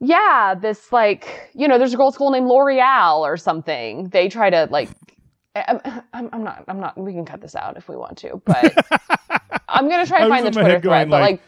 yeah, 0.00 0.54
this 0.60 0.92
like, 0.92 1.50
you 1.54 1.68
know, 1.68 1.78
there's 1.78 1.94
a 1.94 1.96
girl 1.96 2.08
at 2.08 2.14
school 2.14 2.30
named 2.30 2.46
L'Oreal 2.48 3.20
or 3.20 3.36
something. 3.36 4.08
They 4.10 4.28
try 4.28 4.50
to 4.50 4.68
like, 4.70 4.90
I'm, 5.56 5.80
I'm, 6.12 6.28
I'm 6.32 6.44
not, 6.44 6.64
I'm 6.68 6.80
not, 6.80 6.98
we 6.98 7.12
can 7.12 7.24
cut 7.24 7.40
this 7.40 7.56
out 7.56 7.76
if 7.76 7.88
we 7.88 7.96
want 7.96 8.18
to, 8.18 8.42
but 8.44 8.76
I'm 9.68 9.88
going 9.88 10.04
to 10.04 10.08
try 10.08 10.20
to 10.20 10.28
find 10.28 10.46
the 10.46 10.50
Twitter 10.50 10.70
thread, 10.70 10.82
going, 10.82 11.10
but 11.10 11.20
like- 11.20 11.30
like, 11.30 11.42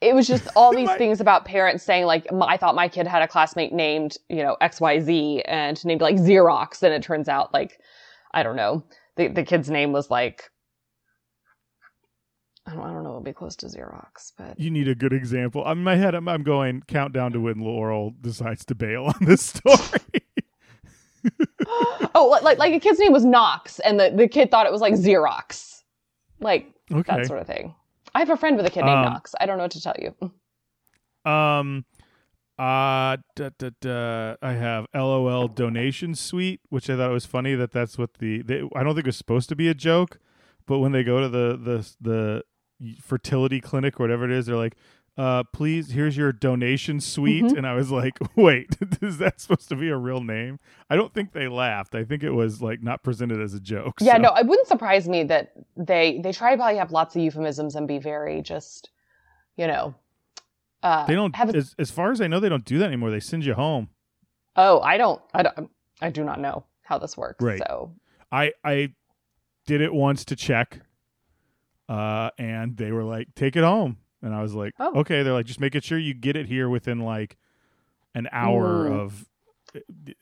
it 0.00 0.14
was 0.14 0.26
just 0.26 0.48
all 0.54 0.72
these 0.76 0.86
My- 0.86 0.98
things 0.98 1.20
about 1.20 1.44
parents 1.44 1.84
saying 1.84 2.04
like, 2.04 2.26
I 2.32 2.56
thought 2.56 2.74
my 2.74 2.88
kid 2.88 3.06
had 3.06 3.22
a 3.22 3.28
classmate 3.28 3.72
named, 3.72 4.16
you 4.28 4.42
know, 4.42 4.56
XYZ 4.60 5.42
and 5.46 5.82
named 5.84 6.00
like 6.00 6.16
Xerox. 6.16 6.82
And 6.82 6.92
it 6.92 7.02
turns 7.02 7.28
out 7.28 7.52
like, 7.54 7.78
I 8.32 8.42
don't 8.42 8.56
know, 8.56 8.84
the, 9.16 9.28
the 9.28 9.44
kid's 9.44 9.70
name 9.70 9.92
was 9.92 10.10
like, 10.10 10.50
I 12.66 12.72
don't, 12.72 12.82
I 12.82 12.92
don't 12.92 13.02
know, 13.02 13.10
It'll 13.10 13.20
be 13.20 13.32
close 13.32 13.56
to 13.56 13.66
Xerox, 13.66 14.32
but 14.38 14.58
You 14.58 14.70
need 14.70 14.88
a 14.88 14.94
good 14.94 15.12
example. 15.12 15.70
In 15.70 15.84
my 15.84 15.96
head, 15.96 16.14
I'm, 16.14 16.28
I'm 16.28 16.42
going 16.42 16.82
countdown 16.88 17.32
to 17.32 17.40
when 17.40 17.60
Laurel 17.60 18.14
decides 18.20 18.64
to 18.66 18.74
bail 18.74 19.04
on 19.04 19.26
this 19.26 19.42
story. 19.42 20.00
oh, 22.14 22.38
like 22.42 22.58
like 22.58 22.74
a 22.74 22.80
kid's 22.80 22.98
name 22.98 23.12
was 23.12 23.24
Knox, 23.24 23.78
and 23.80 23.98
the, 23.98 24.12
the 24.14 24.28
kid 24.28 24.50
thought 24.50 24.66
it 24.66 24.72
was 24.72 24.80
like 24.80 24.94
Xerox, 24.94 25.82
like 26.40 26.73
okay. 26.92 27.16
that 27.16 27.26
sort 27.26 27.40
of 27.40 27.46
thing. 27.46 27.74
I 28.14 28.20
have 28.20 28.30
a 28.30 28.36
friend 28.36 28.56
with 28.56 28.66
a 28.66 28.70
kid 28.70 28.84
named 28.84 28.98
Um, 28.98 29.04
Knox. 29.12 29.34
I 29.40 29.46
don't 29.46 29.56
know 29.56 29.64
what 29.64 29.72
to 29.72 29.80
tell 29.82 29.96
you. 29.98 30.14
Um, 31.26 31.86
uh, 32.58 33.16
da, 33.34 33.48
da, 33.58 33.70
da, 33.80 34.34
I 34.42 34.52
have 34.52 34.86
LOL 34.94 35.48
donation 35.48 36.14
suite, 36.14 36.60
which 36.68 36.90
I 36.90 36.96
thought 36.98 37.10
was 37.10 37.24
funny 37.24 37.54
that 37.54 37.72
that's 37.72 37.96
what 37.96 38.14
the 38.18 38.42
they, 38.42 38.62
I 38.76 38.82
don't 38.82 38.94
think 38.94 39.06
it 39.06 39.06
was 39.06 39.16
supposed 39.16 39.48
to 39.48 39.56
be 39.56 39.68
a 39.68 39.74
joke, 39.74 40.18
but 40.66 40.80
when 40.80 40.92
they 40.92 41.02
go 41.02 41.20
to 41.20 41.28
the 41.30 41.56
the 41.56 41.94
the 41.98 42.42
fertility 43.00 43.60
clinic 43.60 43.98
or 43.98 44.02
whatever 44.04 44.26
it 44.26 44.30
is, 44.32 44.44
they're 44.44 44.56
like, 44.56 44.76
uh, 45.16 45.44
please, 45.52 45.90
here's 45.92 46.16
your 46.16 46.32
donation 46.32 47.00
suite, 47.00 47.44
Mhm. 47.44 47.56
and 47.58 47.66
I 47.66 47.74
was 47.74 47.90
like, 47.90 48.18
wait, 48.36 48.76
is 49.00 49.18
that 49.18 49.40
supposed 49.40 49.68
to 49.68 49.76
be 49.76 49.88
a 49.88 49.96
real 49.96 50.20
name? 50.20 50.58
I 50.90 50.96
don't 50.96 51.14
think 51.14 51.32
they 51.32 51.46
laughed. 51.48 51.94
I 51.94 52.02
think 52.04 52.22
it 52.24 52.30
was 52.32 52.60
like 52.60 52.82
not 52.82 53.02
presented 53.02 53.40
as 53.40 53.54
a 53.54 53.60
joke. 53.60 53.94
Yeah, 54.00 54.14
so- 54.16 54.22
no, 54.22 54.34
it 54.34 54.46
wouldn't 54.46 54.66
surprise 54.68 55.08
me 55.08 55.22
that 55.24 55.52
they 55.76 56.20
they 56.22 56.32
try 56.32 56.50
to 56.52 56.56
probably 56.56 56.78
have 56.78 56.90
lots 56.92 57.14
of 57.14 57.22
euphemisms 57.22 57.76
and 57.76 57.86
be 57.86 57.98
very 57.98 58.42
just, 58.42 58.90
you 59.56 59.66
know, 59.68 59.94
uh, 60.82 61.06
They 61.06 61.14
don't. 61.14 61.34
have. 61.36 61.54
A, 61.54 61.56
as, 61.58 61.74
as 61.78 61.90
far 61.90 62.10
as 62.10 62.20
I 62.20 62.26
know, 62.26 62.40
they 62.40 62.48
don't 62.48 62.64
do 62.64 62.78
that 62.78 62.86
anymore. 62.86 63.10
They 63.10 63.20
send 63.20 63.44
you 63.44 63.54
home. 63.54 63.88
oh, 64.56 64.80
I 64.80 64.96
don't, 64.98 65.20
I 65.32 65.42
don't, 65.44 65.70
I 66.02 66.10
do 66.10 66.24
not 66.24 66.40
know 66.40 66.64
how 66.82 66.98
this 66.98 67.16
works. 67.16 67.42
Right. 67.42 67.60
So 67.66 67.94
I 68.32 68.52
I 68.64 68.94
did 69.66 69.80
it 69.80 69.94
once 69.94 70.24
to 70.26 70.36
check, 70.36 70.80
uh, 71.88 72.30
and 72.38 72.76
they 72.76 72.92
were 72.92 73.04
like, 73.04 73.28
"Take 73.34 73.56
it 73.56 73.64
home," 73.64 73.96
and 74.24 74.34
I 74.34 74.42
was 74.42 74.54
like, 74.54 74.72
Oh. 74.80 75.00
"Okay." 75.00 75.22
They're 75.22 75.32
like, 75.32 75.46
"Just 75.46 75.60
making 75.60 75.82
sure 75.82 75.98
you 75.98 76.14
get 76.14 76.34
it 76.36 76.46
here 76.46 76.68
within 76.68 76.98
like 77.00 77.36
an 78.14 78.28
hour 78.32 78.88
Mm. 78.88 79.00
of 79.00 79.26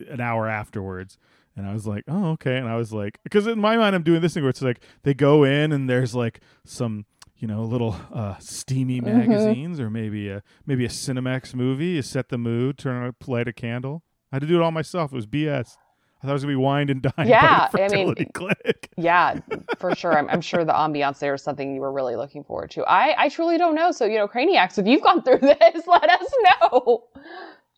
an 0.08 0.20
hour 0.20 0.48
afterwards." 0.48 1.16
And 1.56 1.66
I 1.66 1.72
was 1.74 1.86
like, 1.86 2.04
"Oh, 2.08 2.30
okay." 2.32 2.56
And 2.56 2.68
I 2.68 2.76
was 2.76 2.92
like, 2.92 3.18
because 3.24 3.46
in 3.46 3.58
my 3.60 3.76
mind, 3.76 3.94
I'm 3.94 4.02
doing 4.02 4.20
this 4.22 4.34
thing 4.34 4.42
where 4.42 4.50
it's 4.50 4.62
like 4.62 4.80
they 5.02 5.14
go 5.14 5.44
in 5.44 5.70
and 5.72 5.88
there's 5.88 6.14
like 6.14 6.40
some 6.64 7.04
you 7.36 7.46
know 7.48 7.62
little 7.62 7.96
uh, 8.12 8.36
steamy 8.38 9.00
Mhm. 9.00 9.04
magazines 9.28 9.78
or 9.80 9.90
maybe 9.90 10.28
a 10.30 10.42
maybe 10.66 10.84
a 10.84 10.88
Cinemax 10.88 11.54
movie. 11.54 11.88
You 11.96 12.02
set 12.02 12.28
the 12.30 12.38
mood, 12.38 12.78
turn 12.78 13.02
on, 13.02 13.14
light 13.26 13.48
a 13.48 13.52
candle. 13.52 14.02
I 14.30 14.36
had 14.36 14.42
to 14.42 14.48
do 14.48 14.56
it 14.60 14.62
all 14.62 14.70
myself. 14.70 15.12
It 15.12 15.16
was 15.16 15.26
BS. 15.26 15.76
I 16.22 16.26
thought 16.26 16.30
it 16.30 16.34
was 16.34 16.42
gonna 16.44 16.52
be 16.52 16.56
wined 16.56 16.90
and 16.90 17.02
dined 17.02 17.28
Yeah, 17.28 17.68
I 17.74 17.88
mean, 17.88 18.14
clinic. 18.34 18.90
yeah, 18.96 19.40
for 19.78 19.94
sure. 19.94 20.16
I'm, 20.16 20.28
I'm 20.30 20.40
sure 20.40 20.64
the 20.64 20.72
ambiance 20.72 21.18
there 21.18 21.34
is 21.34 21.42
something 21.42 21.74
you 21.74 21.80
were 21.80 21.90
really 21.92 22.14
looking 22.14 22.44
forward 22.44 22.70
to. 22.72 22.84
I 22.84 23.24
I 23.24 23.28
truly 23.28 23.58
don't 23.58 23.74
know. 23.74 23.90
So 23.90 24.04
you 24.04 24.18
know, 24.18 24.28
Craniacs, 24.28 24.78
if 24.78 24.86
you've 24.86 25.02
gone 25.02 25.22
through 25.22 25.38
this, 25.40 25.86
let 25.86 26.08
us 26.08 26.26
know. 26.70 27.04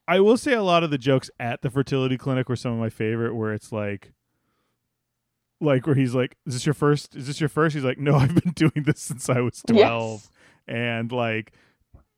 I 0.07 0.21
will 0.21 0.37
say 0.37 0.53
a 0.53 0.63
lot 0.63 0.83
of 0.85 0.91
the 0.91 0.99
jokes 0.99 1.31
at 1.41 1.63
the 1.63 1.71
fertility 1.71 2.19
clinic 2.19 2.49
were 2.51 2.57
some 2.57 2.73
of 2.73 2.79
my 2.79 2.91
favorite. 2.91 3.35
Where 3.35 3.55
it's 3.55 3.73
like, 3.73 4.13
like 5.61 5.87
where 5.87 5.95
he's 5.97 6.15
like, 6.15 6.37
"Is 6.47 6.53
this 6.55 6.67
your 6.67 6.75
first? 6.75 7.17
Is 7.17 7.27
this 7.27 7.41
your 7.41 7.49
first? 7.49 7.75
He's 7.75 7.85
like, 7.85 7.99
"No, 7.99 8.17
I've 8.17 8.35
been 8.35 8.53
doing 8.53 8.85
this 8.85 9.01
since 9.01 9.29
I 9.31 9.41
was 9.41 9.63
12. 9.67 9.79
Yes. 9.79 10.31
and 10.69 11.11
like. 11.13 11.53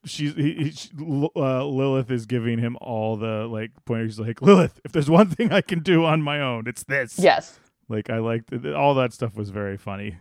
She's 0.07 0.35
he, 0.35 0.55
he, 0.55 0.71
she, 0.71 0.91
uh, 1.37 1.65
Lilith 1.67 2.11
is 2.11 2.27
giving 2.27 2.59
him 2.59 2.77
all 2.81 3.17
the 3.17 3.47
like 3.47 3.73
pointers. 3.85 4.13
She's 4.13 4.21
like 4.21 4.41
Lilith, 4.41 4.81
if 4.85 4.93
there's 4.93 5.11
one 5.11 5.29
thing 5.29 5.53
I 5.53 5.61
can 5.61 5.81
do 5.81 6.05
on 6.05 6.23
my 6.23 6.41
own, 6.41 6.67
it's 6.67 6.85
this. 6.85 7.19
Yes. 7.19 7.59
Like 7.89 8.09
I 8.11 8.19
liked 8.19 8.53
it. 8.53 8.75
all 8.75 8.95
that 8.95 9.13
stuff 9.13 9.37
was 9.37 9.51
very 9.51 9.77
funny. 9.77 10.17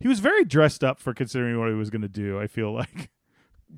He 0.00 0.08
was 0.08 0.20
very 0.20 0.44
dressed 0.44 0.84
up 0.84 1.00
for 1.00 1.14
considering 1.14 1.58
what 1.58 1.68
he 1.68 1.74
was 1.74 1.88
going 1.90 2.02
to 2.02 2.08
do. 2.08 2.38
I 2.38 2.46
feel 2.46 2.72
like 2.72 3.10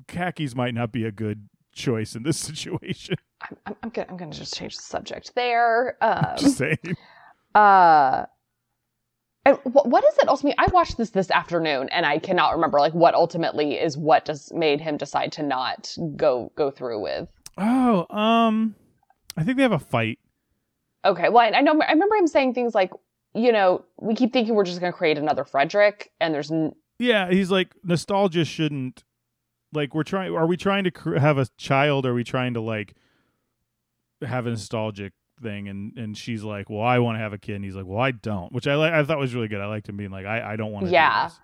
khakis 0.07 0.53
might 0.55 0.73
not 0.73 0.91
be 0.91 1.05
a 1.05 1.11
good 1.11 1.47
choice 1.71 2.15
in 2.15 2.23
this 2.23 2.37
situation. 2.49 3.15
I'm, 3.41 3.57
I'm, 3.65 3.75
I'm 3.83 3.89
gonna 3.89 4.07
I'm 4.09 4.17
gonna 4.17 4.31
just 4.31 4.55
change 4.55 4.75
the 4.75 4.83
subject 4.83 5.33
there. 5.35 5.97
Um, 6.01 6.35
Just 6.37 6.57
saying. 6.57 6.77
uh, 7.55 8.25
and 9.45 9.57
what 9.63 10.03
is 10.03 10.17
it 10.17 10.27
ultimately? 10.27 10.55
I 10.57 10.69
watched 10.71 10.97
this 10.97 11.11
this 11.11 11.31
afternoon, 11.31 11.89
and 11.89 12.05
I 12.05 12.19
cannot 12.19 12.53
remember 12.53 12.79
like 12.79 12.93
what 12.93 13.15
ultimately 13.15 13.75
is 13.75 13.97
what 13.97 14.25
just 14.25 14.53
made 14.53 14.81
him 14.81 14.97
decide 14.97 15.31
to 15.33 15.43
not 15.43 15.95
go 16.15 16.51
go 16.55 16.71
through 16.71 17.01
with. 17.01 17.29
Oh, 17.57 18.05
um, 18.15 18.75
I 19.37 19.43
think 19.43 19.57
they 19.57 19.63
have 19.63 19.71
a 19.71 19.79
fight. 19.79 20.19
Okay, 21.05 21.29
well, 21.29 21.49
I, 21.53 21.61
know 21.61 21.79
I 21.81 21.91
remember 21.91 22.15
him 22.15 22.27
saying 22.27 22.53
things 22.53 22.75
like, 22.75 22.91
you 23.33 23.51
know, 23.53 23.85
we 24.01 24.15
keep 24.15 24.33
thinking 24.33 24.53
we're 24.55 24.65
just 24.65 24.81
gonna 24.81 24.91
create 24.91 25.17
another 25.17 25.45
Frederick, 25.45 26.11
and 26.19 26.33
there's 26.33 26.51
n- 26.51 26.73
Yeah, 26.99 27.31
he's 27.31 27.49
like 27.49 27.73
nostalgia 27.83 28.43
shouldn't 28.43 29.03
like 29.73 29.95
we're 29.95 30.03
trying. 30.03 30.33
Are 30.35 30.47
we 30.47 30.57
trying 30.57 30.83
to 30.83 30.91
cr- 30.91 31.15
have 31.17 31.37
a 31.37 31.47
child? 31.57 32.05
Or 32.05 32.11
are 32.11 32.13
we 32.13 32.25
trying 32.25 32.53
to 32.55 32.61
like 32.61 32.95
have 34.21 34.45
a 34.45 34.49
nostalgic 34.49 35.13
thing? 35.41 35.67
And 35.67 35.97
and 35.97 36.17
she's 36.17 36.43
like, 36.43 36.69
well, 36.69 36.81
I 36.81 36.99
want 36.99 37.15
to 37.15 37.19
have 37.19 37.33
a 37.33 37.37
kid, 37.37 37.55
and 37.55 37.65
he's 37.65 37.75
like, 37.75 37.85
well, 37.85 37.99
I 37.99 38.11
don't, 38.11 38.51
which 38.51 38.67
I 38.67 38.75
like. 38.75 38.93
I 38.93 39.03
thought 39.03 39.17
was 39.19 39.33
really 39.35 39.47
good. 39.47 39.61
I 39.61 39.67
liked 39.67 39.89
him 39.89 39.97
being 39.97 40.11
like, 40.11 40.25
I 40.25 40.53
I 40.53 40.55
don't 40.55 40.71
want 40.71 40.85
to. 40.85 40.91
Yeah. 40.91 41.27
Do 41.27 41.33
this. 41.33 41.39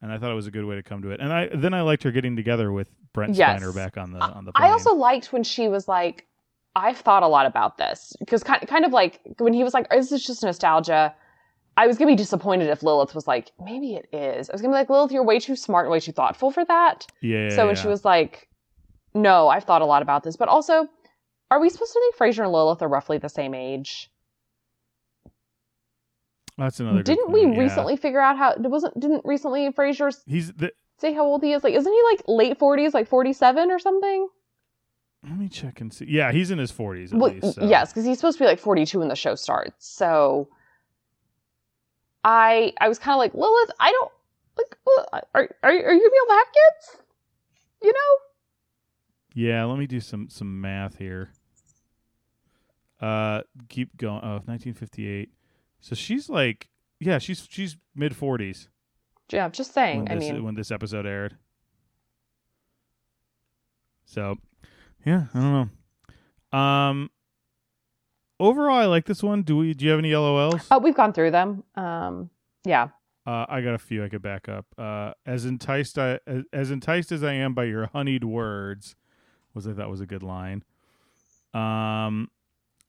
And 0.00 0.12
I 0.12 0.18
thought 0.18 0.30
it 0.30 0.34
was 0.34 0.46
a 0.46 0.52
good 0.52 0.64
way 0.64 0.76
to 0.76 0.82
come 0.82 1.02
to 1.02 1.10
it. 1.10 1.20
And 1.20 1.32
I 1.32 1.48
then 1.52 1.74
I 1.74 1.82
liked 1.82 2.04
her 2.04 2.12
getting 2.12 2.36
together 2.36 2.70
with 2.70 2.88
Brent 3.12 3.34
Yes. 3.34 3.60
Spiner 3.60 3.74
back 3.74 3.96
on 3.96 4.12
the 4.12 4.20
on 4.20 4.44
the. 4.44 4.52
I 4.54 4.70
also 4.70 4.94
liked 4.94 5.32
when 5.32 5.42
she 5.42 5.68
was 5.68 5.88
like, 5.88 6.24
I've 6.76 6.98
thought 6.98 7.22
a 7.24 7.28
lot 7.28 7.46
about 7.46 7.78
this 7.78 8.14
because 8.20 8.44
kind 8.44 8.66
kind 8.68 8.84
of 8.84 8.92
like 8.92 9.20
when 9.38 9.52
he 9.52 9.64
was 9.64 9.74
like, 9.74 9.88
this 9.90 10.12
is 10.12 10.24
just 10.24 10.42
nostalgia. 10.42 11.14
I 11.76 11.86
was 11.86 11.96
gonna 11.96 12.10
be 12.10 12.16
disappointed 12.16 12.68
if 12.68 12.82
Lilith 12.82 13.14
was 13.14 13.26
like, 13.26 13.50
maybe 13.64 13.94
it 13.94 14.08
is. 14.12 14.48
I 14.50 14.52
was 14.52 14.60
gonna 14.62 14.72
be 14.72 14.78
like, 14.78 14.90
Lilith, 14.90 15.12
you're 15.12 15.24
way 15.24 15.40
too 15.40 15.56
smart 15.56 15.86
and 15.86 15.92
way 15.92 16.00
too 16.00 16.12
thoughtful 16.12 16.50
for 16.50 16.64
that. 16.64 17.06
Yeah. 17.20 17.50
so 17.50 17.66
when 17.66 17.76
she 17.76 17.88
was 17.88 18.04
like, 18.04 18.48
no, 19.14 19.48
I've 19.48 19.64
thought 19.64 19.82
a 19.82 19.86
lot 19.86 20.02
about 20.02 20.22
this, 20.22 20.36
but 20.36 20.48
also, 20.48 20.88
are 21.50 21.60
we 21.60 21.70
supposed 21.70 21.92
to 21.92 22.00
think 22.00 22.16
Frasier 22.16 22.44
and 22.44 22.52
Lilith 22.52 22.82
are 22.82 22.88
roughly 22.88 23.18
the 23.18 23.28
same 23.28 23.54
age? 23.54 24.10
that's 26.56 26.80
another. 26.80 27.02
Didn't 27.02 27.30
we 27.30 27.42
yeah. 27.42 27.58
recently 27.58 27.96
figure 27.96 28.20
out 28.20 28.36
how? 28.36 28.54
Wasn't 28.58 28.98
didn't 28.98 29.22
recently 29.24 29.70
Frasier 29.70 30.14
He's 30.26 30.52
the. 30.52 30.72
say 30.98 31.12
how 31.12 31.24
old 31.24 31.42
he 31.42 31.52
is? 31.52 31.62
Like, 31.62 31.74
isn't 31.74 31.92
he 31.92 32.02
like 32.10 32.22
late 32.26 32.58
forties, 32.58 32.94
like 32.94 33.06
forty 33.08 33.32
seven 33.32 33.70
or 33.70 33.78
something? 33.78 34.28
Let 35.24 35.38
me 35.38 35.48
check 35.48 35.80
and 35.80 35.92
see. 35.92 36.06
Yeah, 36.08 36.32
he's 36.32 36.50
in 36.50 36.58
his 36.58 36.70
forties 36.70 37.12
at 37.12 37.18
Well, 37.18 37.32
least. 37.32 37.54
so- 37.56 37.64
Yes, 37.64 37.90
because 37.92 38.04
he's 38.04 38.18
supposed 38.18 38.38
to 38.38 38.44
be 38.44 38.46
like 38.48 38.60
42 38.60 39.00
when 39.00 39.08
the 39.08 39.16
show 39.16 39.34
starts. 39.34 39.88
So 39.88 40.48
I 42.24 42.72
I 42.80 42.88
was 42.88 42.98
kind 42.98 43.14
of 43.14 43.18
like 43.18 43.34
Lilith. 43.34 43.70
I 43.80 43.90
don't 43.92 44.12
like. 44.56 44.76
Are 45.12 45.24
are 45.34 45.48
are 45.64 45.72
you 45.72 45.82
gonna 45.82 45.98
be 45.98 46.04
able 46.04 46.26
to 46.28 46.32
have 46.32 46.46
kids? 46.46 47.02
You 47.82 47.92
know? 47.92 48.16
Yeah, 49.34 49.64
let 49.64 49.78
me 49.78 49.86
do 49.86 50.00
some 50.00 50.28
some 50.28 50.60
math 50.60 50.98
here. 50.98 51.30
Uh, 53.00 53.42
keep 53.68 53.96
going. 53.96 54.20
Oh, 54.22 54.42
1958. 54.44 55.30
So 55.80 55.94
she's 55.94 56.28
like, 56.28 56.68
yeah, 57.00 57.18
she's 57.18 57.46
she's 57.48 57.76
mid 57.94 58.12
40s 58.12 58.68
Yeah, 59.30 59.44
I'm 59.44 59.52
just 59.52 59.72
saying. 59.72 60.10
I 60.10 60.16
mean, 60.16 60.42
when 60.42 60.54
this 60.54 60.70
episode 60.70 61.06
aired. 61.06 61.36
So, 64.04 64.36
yeah, 65.04 65.24
I 65.34 65.38
don't 65.38 65.70
know. 66.52 66.58
Um, 66.58 67.10
overall, 68.40 68.78
I 68.78 68.86
like 68.86 69.04
this 69.04 69.22
one. 69.22 69.42
Do 69.42 69.58
we? 69.58 69.74
Do 69.74 69.84
you 69.84 69.90
have 69.90 69.98
any 69.98 70.12
LOLs? 70.12 70.66
oh, 70.70 70.78
we've 70.78 70.94
gone 70.94 71.12
through 71.12 71.30
them. 71.30 71.62
Um, 71.74 72.30
yeah. 72.64 72.88
Uh, 73.26 73.44
I 73.46 73.60
got 73.60 73.74
a 73.74 73.78
few 73.78 74.02
I 74.02 74.08
could 74.08 74.22
back 74.22 74.48
up. 74.48 74.64
Uh, 74.78 75.12
as 75.26 75.44
enticed 75.44 75.98
I, 75.98 76.18
as, 76.26 76.44
as 76.50 76.70
enticed 76.70 77.12
as 77.12 77.22
I 77.22 77.34
am 77.34 77.52
by 77.52 77.64
your 77.64 77.86
honeyed 77.92 78.24
words, 78.24 78.96
was 79.52 79.68
I 79.68 79.74
thought 79.74 79.90
was 79.90 80.00
a 80.00 80.06
good 80.06 80.22
line. 80.22 80.64
Um, 81.52 82.30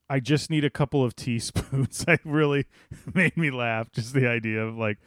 I 0.10 0.20
just 0.20 0.50
need 0.50 0.66
a 0.66 0.70
couple 0.70 1.04
of 1.04 1.16
teaspoons. 1.16 2.04
I 2.08 2.18
really 2.26 2.66
made 3.14 3.38
me 3.38 3.52
laugh. 3.52 3.92
Just 3.92 4.14
the 4.14 4.28
idea 4.28 4.64
of 4.66 4.78
like 4.78 4.98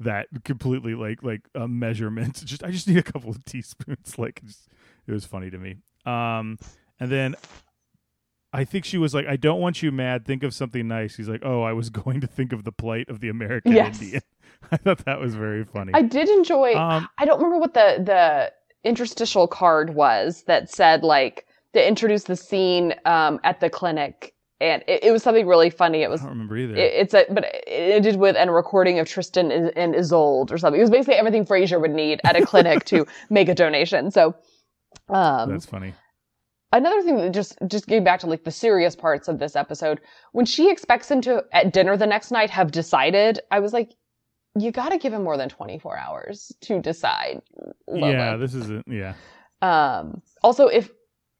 that 0.00 0.26
completely 0.44 0.94
like 0.94 1.22
like 1.22 1.42
a 1.54 1.66
measurement. 1.68 2.42
Just 2.44 2.62
I 2.64 2.70
just 2.70 2.86
need 2.88 2.98
a 2.98 3.02
couple 3.02 3.30
of 3.30 3.44
teaspoons. 3.44 4.18
Like 4.18 4.40
just, 4.44 4.68
it 5.06 5.12
was 5.12 5.24
funny 5.24 5.50
to 5.50 5.58
me. 5.58 5.76
Um, 6.06 6.58
and 7.00 7.10
then 7.10 7.34
I 8.52 8.64
think 8.64 8.84
she 8.84 8.96
was 8.96 9.14
like, 9.14 9.26
"I 9.26 9.36
don't 9.36 9.60
want 9.60 9.82
you 9.82 9.92
mad. 9.92 10.24
Think 10.24 10.42
of 10.42 10.54
something 10.54 10.88
nice." 10.88 11.16
He's 11.16 11.28
like, 11.28 11.42
"Oh, 11.44 11.62
I 11.62 11.72
was 11.72 11.90
going 11.90 12.20
to 12.22 12.26
think 12.26 12.52
of 12.52 12.64
the 12.64 12.72
plight 12.72 13.08
of 13.08 13.20
the 13.20 13.28
American 13.28 13.72
Yes. 13.72 14.00
Indian." 14.00 14.22
I 14.72 14.76
thought 14.76 15.04
that 15.04 15.20
was 15.20 15.34
very 15.34 15.64
funny. 15.64 15.92
I 15.94 16.02
did 16.02 16.28
enjoy. 16.28 16.74
um, 16.74 17.08
I 17.18 17.24
don't 17.24 17.38
remember 17.38 17.58
what 17.58 17.74
the 17.74 18.02
the 18.04 18.52
interstitial 18.88 19.46
card 19.48 19.90
was 19.94 20.44
that 20.46 20.70
said 20.70 21.02
like 21.02 21.44
to 21.74 21.86
introduce 21.86 22.24
the 22.24 22.36
scene 22.36 22.94
um, 23.04 23.38
at 23.44 23.60
the 23.60 23.68
clinic, 23.68 24.32
and 24.60 24.82
it, 24.88 25.04
it 25.04 25.12
was 25.12 25.22
something 25.22 25.46
really 25.46 25.70
funny. 25.70 26.02
It 26.02 26.10
was 26.10 26.20
I 26.20 26.24
don't 26.24 26.32
remember 26.32 26.56
either. 26.56 26.74
It, 26.76 26.92
it's 26.94 27.14
a, 27.14 27.26
but 27.30 27.44
it 27.44 27.64
ended 27.66 28.16
with 28.16 28.36
and 28.36 28.50
a 28.50 28.52
recording 28.52 28.98
of 28.98 29.08
Tristan 29.08 29.50
and, 29.50 29.72
and 29.76 29.94
Isolde 29.94 30.50
or 30.50 30.58
something. 30.58 30.80
It 30.80 30.82
was 30.82 30.90
basically 30.90 31.14
everything 31.14 31.44
Frasier 31.44 31.80
would 31.80 31.92
need 31.92 32.20
at 32.24 32.36
a 32.36 32.44
clinic 32.44 32.84
to 32.86 33.06
make 33.30 33.48
a 33.48 33.54
donation. 33.54 34.10
So, 34.10 34.34
um, 35.08 35.50
That's 35.50 35.66
funny. 35.66 35.94
another 36.72 37.02
thing 37.02 37.16
that 37.18 37.32
just 37.32 37.56
just 37.68 37.86
getting 37.86 38.04
back 38.04 38.20
to 38.20 38.26
like 38.26 38.44
the 38.44 38.50
serious 38.50 38.96
parts 38.96 39.28
of 39.28 39.38
this 39.38 39.54
episode, 39.54 40.00
when 40.32 40.44
she 40.46 40.70
expects 40.70 41.10
him 41.10 41.20
to 41.22 41.44
at 41.52 41.72
dinner 41.72 41.96
the 41.96 42.06
next 42.06 42.30
night 42.30 42.50
have 42.50 42.72
decided, 42.72 43.40
I 43.50 43.60
was 43.60 43.72
like, 43.72 43.92
you 44.58 44.72
got 44.72 44.88
to 44.88 44.98
give 44.98 45.12
him 45.12 45.22
more 45.22 45.36
than 45.36 45.48
twenty 45.48 45.78
four 45.78 45.96
hours 45.96 46.50
to 46.62 46.80
decide. 46.80 47.40
Lilith. 47.86 48.12
Yeah, 48.12 48.36
this 48.36 48.54
is 48.54 48.70
it. 48.70 48.82
Yeah. 48.88 49.14
Um, 49.62 50.22
also, 50.42 50.66
if 50.66 50.90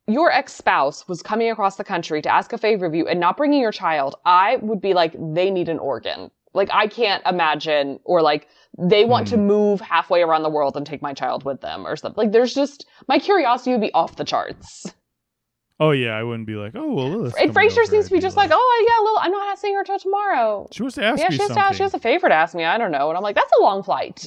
your 0.08 0.32
ex 0.32 0.54
spouse 0.54 1.06
was 1.06 1.22
coming 1.22 1.50
across 1.50 1.76
the 1.76 1.84
country 1.84 2.20
to 2.22 2.28
ask 2.32 2.52
a 2.52 2.58
favor 2.58 2.86
of 2.86 2.94
you 2.94 3.06
and 3.06 3.20
not 3.20 3.36
bringing 3.36 3.60
your 3.60 3.72
child, 3.72 4.16
I 4.24 4.56
would 4.56 4.80
be 4.80 4.94
like, 4.94 5.14
they 5.34 5.50
need 5.50 5.68
an 5.68 5.78
organ. 5.78 6.30
Like, 6.54 6.70
I 6.72 6.86
can't 6.86 7.22
imagine, 7.26 8.00
or 8.04 8.22
like, 8.22 8.48
they 8.78 9.04
want 9.04 9.28
to 9.28 9.36
Hmm. 9.36 9.46
move 9.46 9.80
halfway 9.80 10.22
around 10.22 10.42
the 10.42 10.48
world 10.50 10.76
and 10.76 10.86
take 10.86 11.02
my 11.02 11.12
child 11.12 11.44
with 11.44 11.60
them 11.60 11.86
or 11.86 11.94
something. 11.94 12.24
Like, 12.24 12.32
there's 12.32 12.54
just, 12.54 12.86
my 13.06 13.18
curiosity 13.18 13.70
would 13.72 13.80
be 13.80 13.92
off 13.92 14.16
the 14.16 14.24
charts. 14.24 14.92
Oh 15.80 15.92
yeah, 15.92 16.10
I 16.16 16.24
wouldn't 16.24 16.46
be 16.46 16.54
like, 16.54 16.72
oh 16.74 16.92
well. 16.92 17.10
Lilith's 17.10 17.36
And 17.38 17.50
over. 17.50 17.70
seems 17.86 18.08
to 18.08 18.14
be 18.14 18.20
just 18.20 18.36
like, 18.36 18.50
oh, 18.52 18.86
yeah, 18.88 19.04
Lil, 19.04 19.18
I'm 19.20 19.30
not 19.30 19.58
seeing 19.58 19.76
her 19.76 19.84
till 19.84 19.98
tomorrow. 19.98 20.68
she 20.72 20.82
wants 20.82 20.96
to 20.96 21.04
ask 21.04 21.20
yeah, 21.20 21.28
me 21.28 21.36
she 21.36 21.42
has, 21.42 21.50
to, 21.52 21.70
she 21.76 21.82
has 21.84 21.94
a 21.94 22.00
favor 22.00 22.28
to 22.28 22.34
ask 22.34 22.54
me. 22.54 22.64
I 22.64 22.78
don't 22.78 22.90
know. 22.90 23.08
And 23.10 23.16
I'm 23.16 23.22
like, 23.22 23.36
that's 23.36 23.52
a 23.58 23.62
long 23.62 23.82
flight. 23.84 24.26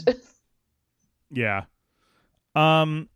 Yeah. 1.31 1.63
Um 2.55 3.09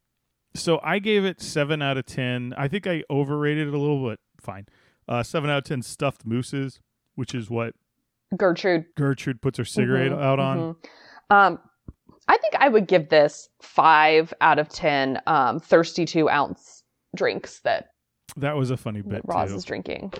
so 0.55 0.79
I 0.83 0.99
gave 0.99 1.23
it 1.25 1.41
7 1.41 1.81
out 1.81 1.97
of 1.97 2.05
10. 2.05 2.53
I 2.57 2.67
think 2.67 2.87
I 2.87 3.03
overrated 3.09 3.67
it 3.67 3.73
a 3.73 3.77
little 3.77 4.03
but 4.03 4.19
fine. 4.41 4.65
Uh 5.07 5.21
7 5.23 5.49
out 5.49 5.59
of 5.59 5.63
10 5.65 5.81
stuffed 5.83 6.25
mooses, 6.25 6.79
which 7.15 7.35
is 7.35 7.49
what 7.49 7.75
Gertrude 8.35 8.85
Gertrude 8.95 9.41
puts 9.41 9.57
her 9.59 9.65
cigarette 9.65 10.11
Mhm, 10.11 10.21
out 10.21 10.39
on. 10.39 10.57
mhm. 10.57 10.75
Um, 11.29 11.59
I 12.27 12.37
think 12.37 12.55
I 12.55 12.69
would 12.69 12.87
give 12.87 13.09
this 13.09 13.49
five 13.61 14.33
out 14.41 14.57
of 14.57 14.67
ten 14.69 15.21
um, 15.27 15.59
thirsty-two 15.59 16.27
ounce 16.29 16.83
drinks 17.15 17.59
that, 17.59 17.89
That 18.37 18.55
was 18.57 18.71
a 18.71 18.77
funny 18.77 19.01
bit 19.01 19.21
Roz 19.25 19.51
too. 19.51 19.55
is 19.57 19.63
drinking. 19.63 20.11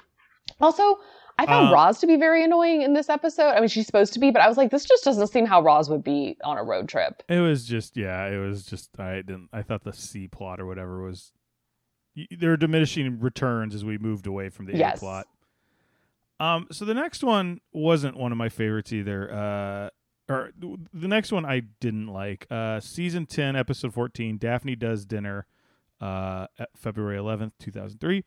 Also, 0.62 0.98
I 1.38 1.46
found 1.46 1.70
Uh, 1.70 1.74
Roz 1.74 2.00
to 2.00 2.08
be 2.08 2.16
very 2.16 2.44
annoying 2.46 2.82
in 2.82 2.94
this 2.94 3.10
episode. 3.10 3.50
I 3.50 3.60
mean, 3.60 3.68
she's 3.68 3.86
supposed 3.86 4.14
to 4.14 4.20
be, 4.20 4.32
but 4.32 4.42
I 4.42 4.48
was 4.48 4.56
like, 4.58 4.72
this 4.72 4.86
just 4.86 5.04
doesn't 5.04 5.28
seem 5.28 5.46
how 5.46 5.62
Roz 5.62 5.90
would 5.90 6.04
be 6.04 6.38
on 6.44 6.58
a 6.58 6.64
road 6.64 6.88
trip. 6.88 7.24
It 7.28 7.40
was 7.42 7.66
just 7.66 7.98
yeah, 7.98 8.26
it 8.28 8.38
was 8.38 8.66
just 8.66 8.98
I 9.00 9.16
didn't 9.18 9.50
I 9.52 9.62
thought 9.62 9.84
the 9.84 9.92
C 9.94 10.28
plot 10.28 10.60
or 10.62 10.66
whatever 10.66 11.02
was 11.04 11.34
there 12.32 12.52
were 12.52 12.58
diminishing 12.58 13.20
returns 13.20 13.76
as 13.76 13.84
we 13.84 13.98
moved 13.98 14.28
away 14.28 14.48
from 14.50 14.66
the 14.68 14.78
Yes. 14.78 14.98
A 14.98 15.00
plot. 15.00 15.28
Um 16.40 16.68
so 16.72 16.86
the 16.86 16.94
next 16.94 17.24
one 17.24 17.60
wasn't 17.74 18.16
one 18.18 18.32
of 18.32 18.38
my 18.38 18.50
favorites 18.50 18.94
either. 18.94 19.32
Uh 19.34 19.90
or 20.28 20.52
the 20.58 21.08
next 21.08 21.32
one 21.32 21.46
I 21.46 21.64
didn't 21.82 22.08
like. 22.08 22.48
Uh 22.50 22.80
season 22.80 23.26
10 23.26 23.56
episode 23.58 23.94
14 23.94 24.38
Daphne 24.38 24.76
does 24.78 25.06
dinner 25.06 25.48
uh 26.02 26.48
February 26.76 27.18
11th, 27.18 27.52
2003. 27.60 28.24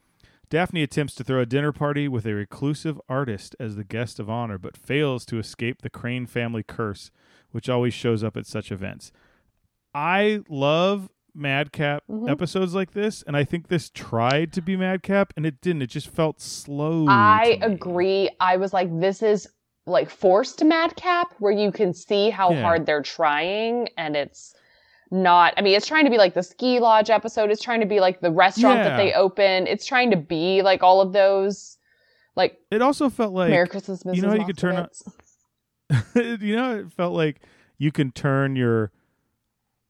Daphne 0.50 0.82
attempts 0.82 1.14
to 1.16 1.24
throw 1.24 1.40
a 1.40 1.46
dinner 1.46 1.72
party 1.72 2.08
with 2.08 2.24
a 2.26 2.34
reclusive 2.34 3.00
artist 3.08 3.54
as 3.60 3.76
the 3.76 3.84
guest 3.84 4.18
of 4.18 4.30
honor, 4.30 4.56
but 4.58 4.76
fails 4.76 5.26
to 5.26 5.38
escape 5.38 5.82
the 5.82 5.90
Crane 5.90 6.26
family 6.26 6.62
curse, 6.62 7.10
which 7.50 7.68
always 7.68 7.92
shows 7.92 8.24
up 8.24 8.36
at 8.36 8.46
such 8.46 8.72
events. 8.72 9.12
I 9.94 10.40
love 10.48 11.10
Madcap 11.34 12.02
Mhm. 12.08 12.30
episodes 12.30 12.74
like 12.74 12.92
this, 12.92 13.22
and 13.22 13.36
I 13.36 13.44
think 13.44 13.68
this 13.68 13.90
tried 13.90 14.52
to 14.54 14.62
be 14.62 14.76
Madcap, 14.76 15.32
and 15.36 15.44
it 15.44 15.60
didn't. 15.60 15.82
It 15.82 15.90
just 15.90 16.08
felt 16.08 16.40
slow. 16.40 17.06
I 17.08 17.58
agree. 17.62 18.30
I 18.40 18.56
was 18.56 18.72
like, 18.72 18.88
this 19.00 19.22
is 19.22 19.46
like 19.86 20.10
forced 20.10 20.62
madcap, 20.64 21.34
where 21.38 21.52
you 21.52 21.70
can 21.72 21.94
see 21.94 22.28
how 22.30 22.50
Yeah. 22.50 22.62
hard 22.62 22.86
they're 22.86 23.02
trying, 23.02 23.88
and 23.96 24.16
it's 24.16 24.54
not. 25.10 25.54
I 25.56 25.62
mean, 25.62 25.74
it's 25.76 25.86
trying 25.86 26.04
to 26.04 26.10
be 26.10 26.18
like 26.18 26.34
the 26.34 26.42
ski 26.42 26.80
lodge 26.80 27.10
episode. 27.10 27.50
It's 27.50 27.62
trying 27.62 27.80
to 27.80 27.86
be 27.86 28.00
like 28.00 28.20
the 28.20 28.30
restaurant 28.30 28.82
that 28.84 28.96
they 28.96 29.12
open. 29.12 29.66
It's 29.66 29.86
trying 29.86 30.10
to 30.10 30.16
be 30.16 30.62
like 30.62 30.82
all 30.82 31.00
of 31.00 31.12
those, 31.12 31.78
like, 32.36 32.58
It 32.70 32.82
also 32.82 33.08
felt 33.08 33.32
like 33.32 33.50
Merry 33.50 33.68
Christmas, 33.68 34.02
Mrs. 34.02 34.16
you 34.16 34.22
know 34.22 34.28
how 34.28 34.34
you 34.34 34.44
could 34.46 34.58
turn 34.58 34.76
on- 34.76 34.88
you 36.40 36.54
know, 36.56 36.78
it 36.80 36.92
felt 36.92 37.14
like 37.14 37.40
you 37.78 37.90
can 37.92 38.12
turn 38.12 38.54
your 38.56 38.92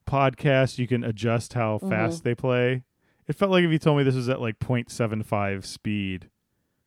podcast, 0.07 0.79
you 0.79 0.87
can 0.87 1.05
adjust 1.05 1.55
how 1.55 1.79
Mhm. 1.79 1.89
fast 1.91 2.25
they 2.25 2.35
play. 2.35 2.85
It 3.27 3.35
felt 3.35 3.51
like 3.51 3.65
if 3.65 3.71
you 3.71 3.79
told 3.79 3.99
me 3.99 4.05
this 4.05 4.15
was 4.15 4.29
at 4.29 4.41
like 4.41 4.59
0.75 4.59 5.67
speed. 5.67 6.31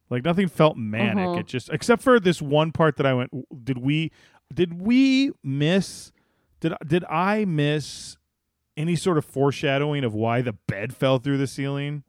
Like 0.10 0.26
nothing 0.26 0.48
felt 0.48 0.76
manic. 0.76 1.28
Mhm. 1.30 1.40
It 1.40 1.46
just 1.46 1.70
except 1.70 2.02
for 2.02 2.20
this 2.20 2.42
one 2.42 2.72
part 2.72 2.98
that 2.98 3.06
I 3.06 3.14
went 3.14 3.32
did 3.64 3.78
we 3.78 4.12
did 4.54 4.82
we 4.82 5.32
miss 5.44 6.12
did 6.60 6.74
did 6.86 7.06
I 7.06 7.46
miss 7.46 8.18
any 8.78 8.96
sort 8.96 9.18
of 9.18 9.26
foreshadowing 9.26 10.04
of 10.04 10.14
why 10.14 10.42
the 10.42 10.54
bed 10.54 10.96
fell 10.96 11.18
through 11.20 11.38
the 11.38 11.48
ceiling? 11.48 12.04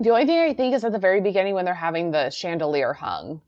The 0.00 0.10
only 0.10 0.26
thing 0.26 0.38
I 0.38 0.52
think 0.54 0.74
is 0.74 0.84
at 0.84 0.92
the 0.92 0.98
very 0.98 1.20
beginning 1.20 1.54
when 1.54 1.64
they're 1.64 1.74
having 1.74 2.10
the 2.10 2.30
chandelier 2.30 2.92
hung. 2.92 3.40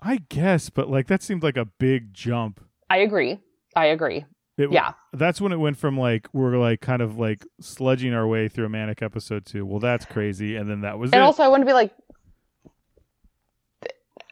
I 0.00 0.18
guess, 0.28 0.70
but 0.70 0.88
like 0.90 1.06
that 1.08 1.22
seemed 1.22 1.42
like 1.42 1.56
a 1.56 1.64
big 1.64 2.12
jump. 2.14 2.60
I 2.90 2.98
agree. 2.98 3.38
I 3.74 3.86
agree. 3.86 4.24
It, 4.56 4.72
Yeah. 4.72 4.92
that's 5.12 5.40
when 5.40 5.52
it 5.52 5.56
went 5.56 5.76
from 5.76 5.98
like 5.98 6.26
we're 6.32 6.56
like 6.58 6.80
kind 6.80 7.00
of 7.02 7.18
like 7.18 7.44
sludging 7.62 8.14
our 8.14 8.26
way 8.26 8.48
through 8.48 8.66
a 8.66 8.68
manic 8.68 9.02
episode 9.02 9.46
to 9.46 9.64
well 9.64 9.78
that's 9.78 10.04
crazy 10.04 10.56
and 10.56 10.68
then 10.68 10.80
that 10.80 10.98
was 10.98 11.12
And 11.12 11.20
it. 11.20 11.24
also, 11.24 11.42
I 11.44 11.48
want 11.48 11.62
to 11.62 11.66
be 11.66 11.72
like, 11.72 11.92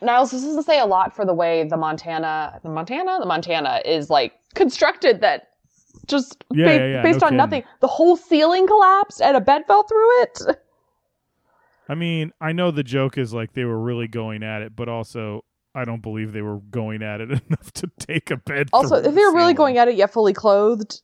Niles, 0.03 0.31
this 0.31 0.43
doesn't 0.43 0.65
say 0.65 0.79
a 0.79 0.85
lot 0.87 1.15
for 1.17 1.25
the 1.25 1.33
way 1.35 1.65
the 1.65 1.77
Montana, 1.77 2.61
the 2.63 2.69
Montana, 2.69 3.19
the 3.19 3.27
Montana 3.27 3.81
is 3.85 4.11
like 4.11 4.35
constructed. 4.55 5.21
That 5.23 5.49
just 6.07 6.45
Yeah, 6.53 6.67
ba- 6.67 6.73
yeah, 6.75 6.87
yeah, 6.87 7.03
based 7.03 7.21
no 7.21 7.27
on 7.27 7.31
kidding. 7.31 7.37
nothing, 7.39 7.63
the 7.81 7.87
whole 7.87 8.17
ceiling 8.17 8.67
collapsed 8.67 9.21
and 9.23 9.37
a 9.37 9.41
bed 9.41 9.67
fell 9.67 9.83
through 9.85 10.23
it. 10.23 10.41
I 11.89 11.95
mean, 11.95 12.33
I 12.41 12.53
know 12.53 12.71
the 12.71 12.83
joke 12.83 13.17
is 13.17 13.33
like 13.33 13.53
they 13.53 13.65
were 13.65 13.79
really 13.79 14.09
going 14.09 14.43
at 14.43 14.63
it, 14.63 14.75
but 14.75 14.89
also 14.89 15.45
I 15.75 15.85
don't 15.85 16.03
believe 16.03 16.33
they 16.33 16.43
were 16.43 16.59
going 16.59 17.03
at 17.03 17.21
it 17.21 17.31
enough 17.49 17.73
to 17.75 17.91
take 17.99 18.31
a 18.31 18.37
bed. 18.37 18.69
Also, 18.73 18.97
if 18.97 19.15
they 19.15 19.25
were 19.25 19.35
really 19.35 19.55
going 19.55 19.79
at 19.79 19.87
it 19.89 19.95
yet 19.95 20.13
fully 20.13 20.33
clothed, 20.33 21.01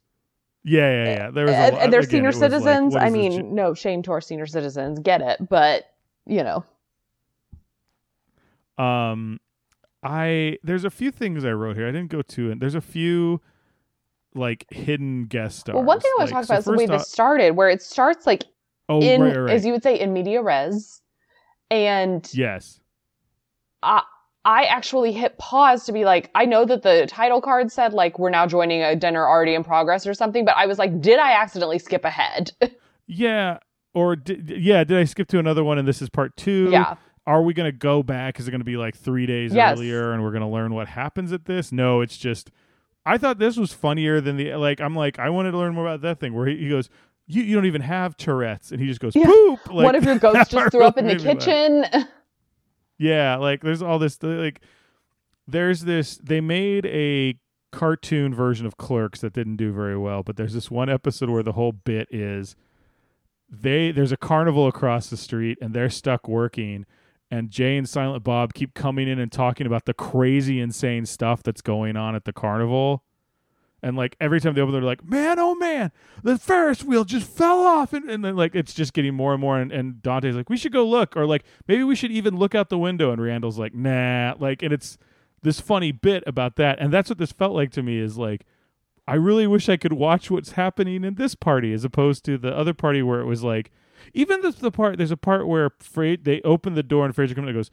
yeah, 0.64 0.90
yeah, 1.04 1.04
yeah. 1.16 1.30
There 1.30 1.44
was 1.46 1.54
and, 1.54 1.74
lot- 1.74 1.82
and 1.84 1.92
they're 1.92 2.00
again, 2.00 2.10
senior 2.10 2.28
it 2.30 2.34
was 2.34 2.40
like, 2.40 2.50
citizens. 2.52 2.96
I 2.96 3.10
mean, 3.10 3.54
no 3.54 3.74
shame 3.74 4.02
to 4.04 4.12
our 4.12 4.20
senior 4.20 4.46
citizens, 4.46 4.98
get 5.00 5.20
it, 5.20 5.48
but 5.48 5.84
you 6.26 6.42
know, 6.42 6.64
Um, 8.78 9.40
I 10.02 10.58
there's 10.64 10.84
a 10.84 10.90
few 10.90 11.10
things 11.10 11.44
I 11.44 11.52
wrote 11.52 11.76
here. 11.76 11.86
I 11.88 11.92
didn't 11.92 12.10
go 12.10 12.22
to 12.22 12.50
it. 12.50 12.60
There's 12.60 12.74
a 12.74 12.80
few 12.80 13.40
like 14.34 14.66
hidden 14.70 15.24
guest 15.26 15.60
stars. 15.60 15.74
well, 15.76 15.84
one 15.84 16.00
thing 16.00 16.10
I 16.18 16.22
want 16.22 16.28
to 16.30 16.34
Like, 16.36 16.42
talk 16.42 16.46
so 16.46 16.54
about 16.54 16.58
is 16.60 16.64
the 16.66 16.72
way 16.72 16.86
this 16.86 17.08
started, 17.08 17.50
where 17.56 17.68
it 17.70 17.82
starts 17.82 18.26
like 18.26 18.44
Oh, 18.88 19.00
in, 19.00 19.20
right, 19.22 19.36
right. 19.36 19.54
as 19.54 19.64
you 19.64 19.72
would 19.72 19.82
say, 19.82 19.98
in 19.98 20.12
media 20.12 20.42
res, 20.42 21.00
and 21.70 22.28
yes. 22.34 22.80
I, 23.82 24.02
I 24.44 24.64
actually 24.64 25.12
hit 25.12 25.38
pause 25.38 25.84
to 25.84 25.92
be 25.92 26.04
like, 26.04 26.30
I 26.34 26.44
know 26.44 26.64
that 26.64 26.82
the 26.82 27.06
title 27.08 27.40
card 27.40 27.70
said 27.70 27.92
like 27.92 28.18
we're 28.18 28.30
now 28.30 28.46
joining 28.46 28.82
a 28.82 28.96
dinner 28.96 29.26
already 29.26 29.54
in 29.54 29.62
progress 29.64 30.06
or 30.06 30.14
something, 30.14 30.44
but 30.44 30.56
I 30.56 30.66
was 30.66 30.78
like, 30.78 31.00
did 31.00 31.18
I 31.18 31.32
accidentally 31.32 31.78
skip 31.78 32.04
ahead? 32.04 32.52
Yeah. 33.08 33.58
Or 33.94 34.16
did, 34.16 34.48
yeah, 34.48 34.84
did 34.84 34.96
I 34.96 35.04
skip 35.04 35.28
to 35.28 35.38
another 35.38 35.62
one 35.64 35.76
and 35.76 35.86
this 35.86 36.00
is 36.00 36.08
part 36.08 36.34
two? 36.36 36.68
yeah, 36.70 36.94
Are 37.26 37.42
we 37.42 37.52
going 37.52 37.66
to 37.70 37.76
go 37.76 38.02
back? 38.02 38.38
Is 38.40 38.48
it 38.48 38.52
going 38.52 38.60
to 38.60 38.64
be 38.64 38.76
like 38.78 38.96
three 38.96 39.26
days 39.26 39.52
Yes. 39.52 39.76
earlier 39.76 40.12
and 40.12 40.22
we're 40.22 40.30
going 40.30 40.42
to 40.42 40.48
learn 40.48 40.72
what 40.72 40.86
happens 40.88 41.30
at 41.32 41.44
this? 41.44 41.72
No, 41.72 42.00
it's 42.00 42.16
just, 42.16 42.50
I 43.04 43.18
thought 43.18 43.38
this 43.38 43.56
was 43.56 43.72
funnier 43.72 44.20
than 44.20 44.36
the, 44.36 44.54
like, 44.54 44.80
I'm 44.80 44.94
like, 44.94 45.18
I 45.18 45.30
wanted 45.30 45.50
to 45.52 45.58
learn 45.58 45.74
more 45.74 45.86
about 45.86 46.02
that 46.02 46.20
thing 46.20 46.34
where 46.34 46.46
he, 46.46 46.56
he 46.58 46.68
goes, 46.68 46.88
you, 47.26 47.42
you 47.42 47.54
don't 47.56 47.66
even 47.66 47.82
have 47.82 48.16
Tourette's. 48.16 48.70
And 48.72 48.80
he 48.80 48.86
just 48.86 49.00
goes, 49.00 49.14
Yeah. 49.16 49.26
poop. 49.26 49.66
Like, 49.72 49.84
one 49.84 49.94
of 49.96 50.04
your 50.04 50.18
ghosts 50.20 50.50
that 50.50 50.50
just 50.50 50.70
threw 50.72 50.84
up 50.84 50.96
in 50.98 51.06
the 51.06 51.14
made 51.14 51.22
me 51.24 51.28
laugh. 51.34 51.38
kitchen. 51.38 51.84
Yeah, 52.98 53.36
like 53.36 53.62
there's 53.62 53.82
all 53.82 53.98
this 53.98 54.22
like 54.22 54.60
there's 55.48 55.80
this 55.80 56.18
they 56.18 56.40
made 56.40 56.86
a 56.86 57.34
cartoon 57.72 58.32
version 58.32 58.64
of 58.64 58.76
Clerks 58.76 59.22
that 59.22 59.32
didn't 59.32 59.56
do 59.56 59.72
very 59.72 59.96
well, 59.98 60.22
but 60.22 60.36
there's 60.36 60.54
this 60.54 60.70
one 60.70 60.88
episode 60.88 61.28
where 61.28 61.42
the 61.42 61.52
whole 61.52 61.72
bit 61.72 62.06
is 62.12 62.54
they 63.50 63.90
there's 63.90 64.12
a 64.12 64.16
carnival 64.16 64.68
across 64.68 65.10
the 65.10 65.16
street 65.16 65.58
and 65.60 65.74
they're 65.74 65.90
stuck 65.90 66.28
working 66.28 66.86
and 67.32 67.50
Jay 67.50 67.78
and 67.78 67.88
Silent 67.88 68.22
Bob 68.22 68.52
keep 68.52 68.74
coming 68.74 69.08
in 69.08 69.18
and 69.18 69.32
talking 69.32 69.66
about 69.66 69.86
the 69.86 69.94
crazy 69.94 70.60
insane 70.60 71.06
stuff 71.06 71.42
that's 71.42 71.62
going 71.62 71.96
on 71.96 72.14
at 72.14 72.26
the 72.26 72.32
carnival. 72.32 73.04
And 73.82 73.96
like 73.96 74.16
every 74.20 74.38
time 74.38 74.52
they 74.52 74.60
open, 74.60 74.74
they're 74.74 74.82
like, 74.82 75.02
"Man, 75.02 75.38
oh 75.38 75.54
man, 75.54 75.92
the 76.22 76.38
Ferris 76.38 76.84
wheel 76.84 77.04
just 77.04 77.26
fell 77.26 77.60
off," 77.60 77.94
and, 77.94 78.08
and 78.08 78.22
then 78.22 78.36
like 78.36 78.54
it's 78.54 78.74
just 78.74 78.92
getting 78.92 79.14
more 79.14 79.32
and 79.32 79.40
more. 79.40 79.58
And, 79.58 79.72
and 79.72 80.02
Dante's 80.02 80.36
like, 80.36 80.50
"We 80.50 80.58
should 80.58 80.72
go 80.72 80.86
look," 80.86 81.16
or 81.16 81.24
like 81.24 81.42
maybe 81.66 81.82
we 81.82 81.96
should 81.96 82.12
even 82.12 82.36
look 82.36 82.54
out 82.54 82.68
the 82.68 82.78
window. 82.78 83.10
And 83.10 83.20
Randall's 83.20 83.58
like, 83.58 83.74
"Nah," 83.74 84.34
like, 84.38 84.62
and 84.62 84.72
it's 84.72 84.98
this 85.42 85.58
funny 85.58 85.90
bit 85.90 86.22
about 86.26 86.56
that, 86.56 86.78
and 86.80 86.92
that's 86.92 87.08
what 87.08 87.18
this 87.18 87.32
felt 87.32 87.54
like 87.54 87.72
to 87.72 87.82
me. 87.82 87.98
Is 87.98 88.18
like, 88.18 88.44
I 89.08 89.14
really 89.14 89.46
wish 89.46 89.70
I 89.70 89.78
could 89.78 89.94
watch 89.94 90.30
what's 90.30 90.52
happening 90.52 91.02
in 91.02 91.14
this 91.14 91.34
party 91.34 91.72
as 91.72 91.82
opposed 91.82 92.26
to 92.26 92.36
the 92.36 92.54
other 92.54 92.74
party 92.74 93.02
where 93.02 93.20
it 93.20 93.26
was 93.26 93.42
like, 93.42 93.72
even 94.14 94.40
the, 94.40 94.50
the 94.50 94.70
part. 94.70 94.98
There's 94.98 95.10
a 95.10 95.16
part 95.16 95.46
where 95.46 95.70
Fra- 95.80 96.16
they 96.16 96.40
open 96.42 96.74
the 96.74 96.82
door 96.82 97.04
and 97.04 97.14
Frasier 97.14 97.34
comes 97.34 97.44
in 97.44 97.48
and 97.48 97.54
goes, 97.56 97.70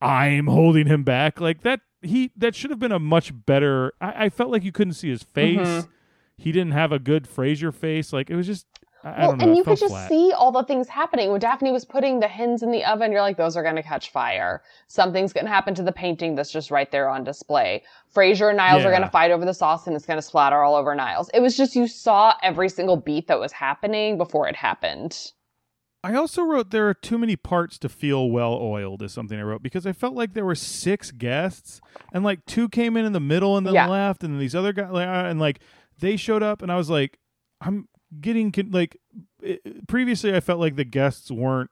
I'm 0.00 0.46
holding 0.46 0.86
him 0.86 1.02
back. 1.04 1.40
Like 1.40 1.62
that 1.62 1.80
he 2.02 2.30
that 2.36 2.54
should 2.54 2.70
have 2.70 2.78
been 2.78 2.92
a 2.92 2.98
much 2.98 3.32
better 3.46 3.92
I, 4.00 4.24
I 4.26 4.28
felt 4.30 4.50
like 4.50 4.64
you 4.64 4.72
couldn't 4.72 4.94
see 4.94 5.10
his 5.10 5.22
face. 5.22 5.58
Mhm. 5.58 5.88
He 6.36 6.52
didn't 6.52 6.72
have 6.72 6.90
a 6.92 6.98
good 6.98 7.24
Frasier 7.28 7.72
face. 7.74 8.12
Like 8.12 8.30
it 8.30 8.36
was 8.36 8.46
just 8.46 8.66
I, 9.02 9.20
well, 9.20 9.32
and 9.40 9.56
you 9.56 9.64
could 9.64 9.78
just 9.78 9.92
flat. 9.92 10.08
see 10.08 10.32
all 10.32 10.52
the 10.52 10.62
things 10.64 10.88
happening 10.88 11.30
when 11.30 11.40
Daphne 11.40 11.72
was 11.72 11.84
putting 11.84 12.20
the 12.20 12.28
hens 12.28 12.62
in 12.62 12.70
the 12.70 12.84
oven. 12.84 13.10
You're 13.12 13.22
like, 13.22 13.38
those 13.38 13.56
are 13.56 13.62
going 13.62 13.76
to 13.76 13.82
catch 13.82 14.10
fire. 14.10 14.62
Something's 14.88 15.32
going 15.32 15.46
to 15.46 15.50
happen 15.50 15.74
to 15.76 15.82
the 15.82 15.92
painting 15.92 16.34
that's 16.34 16.52
just 16.52 16.70
right 16.70 16.90
there 16.90 17.08
on 17.08 17.24
display. 17.24 17.82
Frasier 18.14 18.48
and 18.48 18.58
Niles 18.58 18.84
are 18.84 18.90
going 18.90 19.02
to 19.02 19.08
fight 19.08 19.30
over 19.30 19.44
the 19.44 19.54
sauce, 19.54 19.86
and 19.86 19.96
it's 19.96 20.04
going 20.04 20.18
to 20.18 20.22
splatter 20.22 20.62
all 20.62 20.74
over 20.74 20.94
Niles. 20.94 21.30
It 21.32 21.40
was 21.40 21.56
just 21.56 21.74
you 21.74 21.86
saw 21.86 22.34
every 22.42 22.68
single 22.68 22.96
beat 22.96 23.26
that 23.28 23.40
was 23.40 23.52
happening 23.52 24.18
before 24.18 24.48
it 24.48 24.56
happened. 24.56 25.32
I 26.02 26.14
also 26.14 26.42
wrote 26.42 26.70
there 26.70 26.88
are 26.88 26.94
too 26.94 27.18
many 27.18 27.36
parts 27.36 27.78
to 27.78 27.88
feel 27.88 28.30
well 28.30 28.54
oiled 28.54 29.02
is 29.02 29.12
something 29.12 29.38
I 29.38 29.42
wrote 29.42 29.62
because 29.62 29.86
I 29.86 29.92
felt 29.92 30.14
like 30.14 30.32
there 30.32 30.46
were 30.46 30.54
six 30.54 31.10
guests 31.10 31.80
and 32.12 32.24
like 32.24 32.46
two 32.46 32.70
came 32.70 32.96
in 32.96 33.04
in 33.04 33.12
the 33.12 33.20
middle 33.20 33.58
and 33.58 33.66
then 33.66 33.74
Yeah. 33.74 33.86
left 33.86 34.24
and 34.24 34.40
these 34.40 34.54
other 34.54 34.72
guys 34.72 34.90
uh, 34.94 35.28
and 35.28 35.38
like 35.38 35.60
they 35.98 36.16
showed 36.16 36.42
up 36.42 36.62
and 36.62 36.72
I 36.72 36.76
was 36.76 36.88
like 36.88 37.18
I'm 37.60 37.86
getting 38.20 38.52
con- 38.52 38.70
like 38.70 38.96
it, 39.42 39.86
previously 39.88 40.34
I 40.34 40.40
felt 40.40 40.60
like 40.60 40.76
the 40.76 40.84
guests 40.84 41.30
weren't 41.30 41.70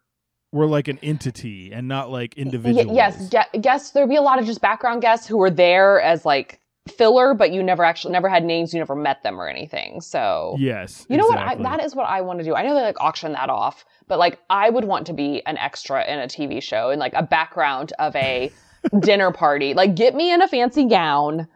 were 0.53 0.67
like 0.67 0.89
an 0.89 0.99
entity 1.03 1.73
and 1.73 1.89
not 1.89 2.11
like 2.11 2.35
Y- 2.37 2.43
individuals. 2.43 2.97
yes, 2.97 3.29
ge- 3.29 3.61
guests. 3.61 3.91
There'd 3.91 4.09
be 4.09 4.17
a 4.17 4.23
lot 4.23 4.39
of 4.39 4.47
just 4.47 4.61
background 4.61 5.03
guests 5.03 5.27
who 5.27 5.37
were 5.37 5.51
there 5.51 6.01
as 6.01 6.25
like 6.25 6.61
filler, 6.97 7.35
but 7.35 7.53
you 7.53 7.63
never 7.63 7.85
actually 7.85 8.13
never 8.13 8.31
had 8.31 8.45
names. 8.45 8.73
You 8.73 8.81
never 8.81 8.95
met 8.95 9.23
them 9.23 9.39
or 9.39 9.47
anything. 9.47 10.01
So 10.01 10.57
Yes. 10.59 11.05
You 11.11 11.19
know 11.19 11.27
exactly. 11.29 11.63
what? 11.63 11.73
I, 11.73 11.77
that 11.77 11.85
is 11.85 11.95
what 11.95 12.05
I 12.09 12.23
want 12.23 12.39
to 12.39 12.45
do. 12.47 12.55
I 12.55 12.63
know 12.63 12.75
they 12.75 12.81
like 12.81 12.99
auction 13.01 13.33
that 13.33 13.51
off, 13.51 13.85
but 14.07 14.19
like 14.19 14.39
I 14.49 14.71
would 14.71 14.85
want 14.87 15.07
to 15.09 15.13
be 15.13 15.43
an 15.45 15.59
extra 15.59 16.03
in 16.11 16.19
a 16.19 16.27
TV 16.27 16.63
show 16.63 16.89
and 16.89 16.99
like 16.99 17.13
a 17.15 17.23
background 17.23 17.93
of 17.99 18.17
a 18.17 18.51
dinner 19.01 19.31
party. 19.33 19.75
Like 19.75 19.97
get 19.97 20.15
me 20.15 20.33
in 20.33 20.41
a 20.41 20.49
fancy 20.49 20.87
gown 20.87 21.47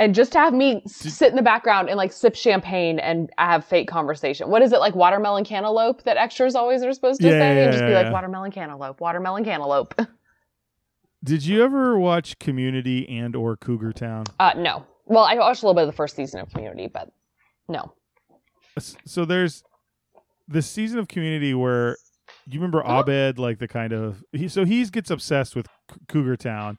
and 0.00 0.14
just 0.14 0.32
to 0.32 0.38
have 0.38 0.52
me 0.54 0.82
sit 0.86 1.28
in 1.30 1.36
the 1.36 1.42
background 1.42 1.88
and 1.88 1.96
like 1.96 2.10
sip 2.12 2.34
champagne 2.34 2.98
and 2.98 3.30
have 3.38 3.64
fake 3.64 3.86
conversation. 3.86 4.48
What 4.50 4.62
is 4.62 4.72
it 4.72 4.80
like 4.80 4.94
watermelon 4.96 5.44
cantaloupe 5.44 6.02
that 6.04 6.16
extras 6.16 6.54
always 6.56 6.82
are 6.82 6.92
supposed 6.92 7.20
to 7.20 7.26
Yeah, 7.28 7.32
say? 7.34 7.56
yeah, 7.56 7.62
and 7.64 7.72
just 7.72 7.84
be 7.84 7.90
yeah, 7.92 8.00
like 8.02 8.12
watermelon 8.12 8.50
cantaloupe, 8.50 9.00
watermelon 9.00 9.44
cantaloupe. 9.44 9.94
Did 11.22 11.44
you 11.44 11.62
ever 11.62 11.98
watch 11.98 12.38
Community 12.38 13.06
and 13.08 13.36
or 13.36 13.56
Cougar 13.56 13.92
Town? 13.92 14.24
Uh 14.40 14.54
no. 14.56 14.86
Well, 15.04 15.24
I 15.24 15.34
watched 15.34 15.62
a 15.62 15.66
little 15.66 15.74
bit 15.74 15.82
of 15.82 15.88
the 15.88 15.96
first 15.96 16.16
season 16.16 16.40
of 16.40 16.48
Community, 16.50 16.86
but 16.86 17.10
no. 17.68 17.92
So 19.04 19.24
there's 19.26 19.62
the 20.48 20.62
season 20.62 20.98
of 20.98 21.08
Community 21.08 21.52
where 21.52 21.96
you 22.46 22.58
remember 22.58 22.82
Uh-huh. 22.84 23.00
Abed, 23.00 23.38
like 23.38 23.58
the 23.58 23.68
kind 23.68 23.92
of 23.92 24.24
he. 24.32 24.48
So 24.48 24.64
he 24.64 24.82
gets 24.86 25.10
obsessed 25.10 25.54
with 25.54 25.66
Cougar 26.08 26.36
Town, 26.36 26.78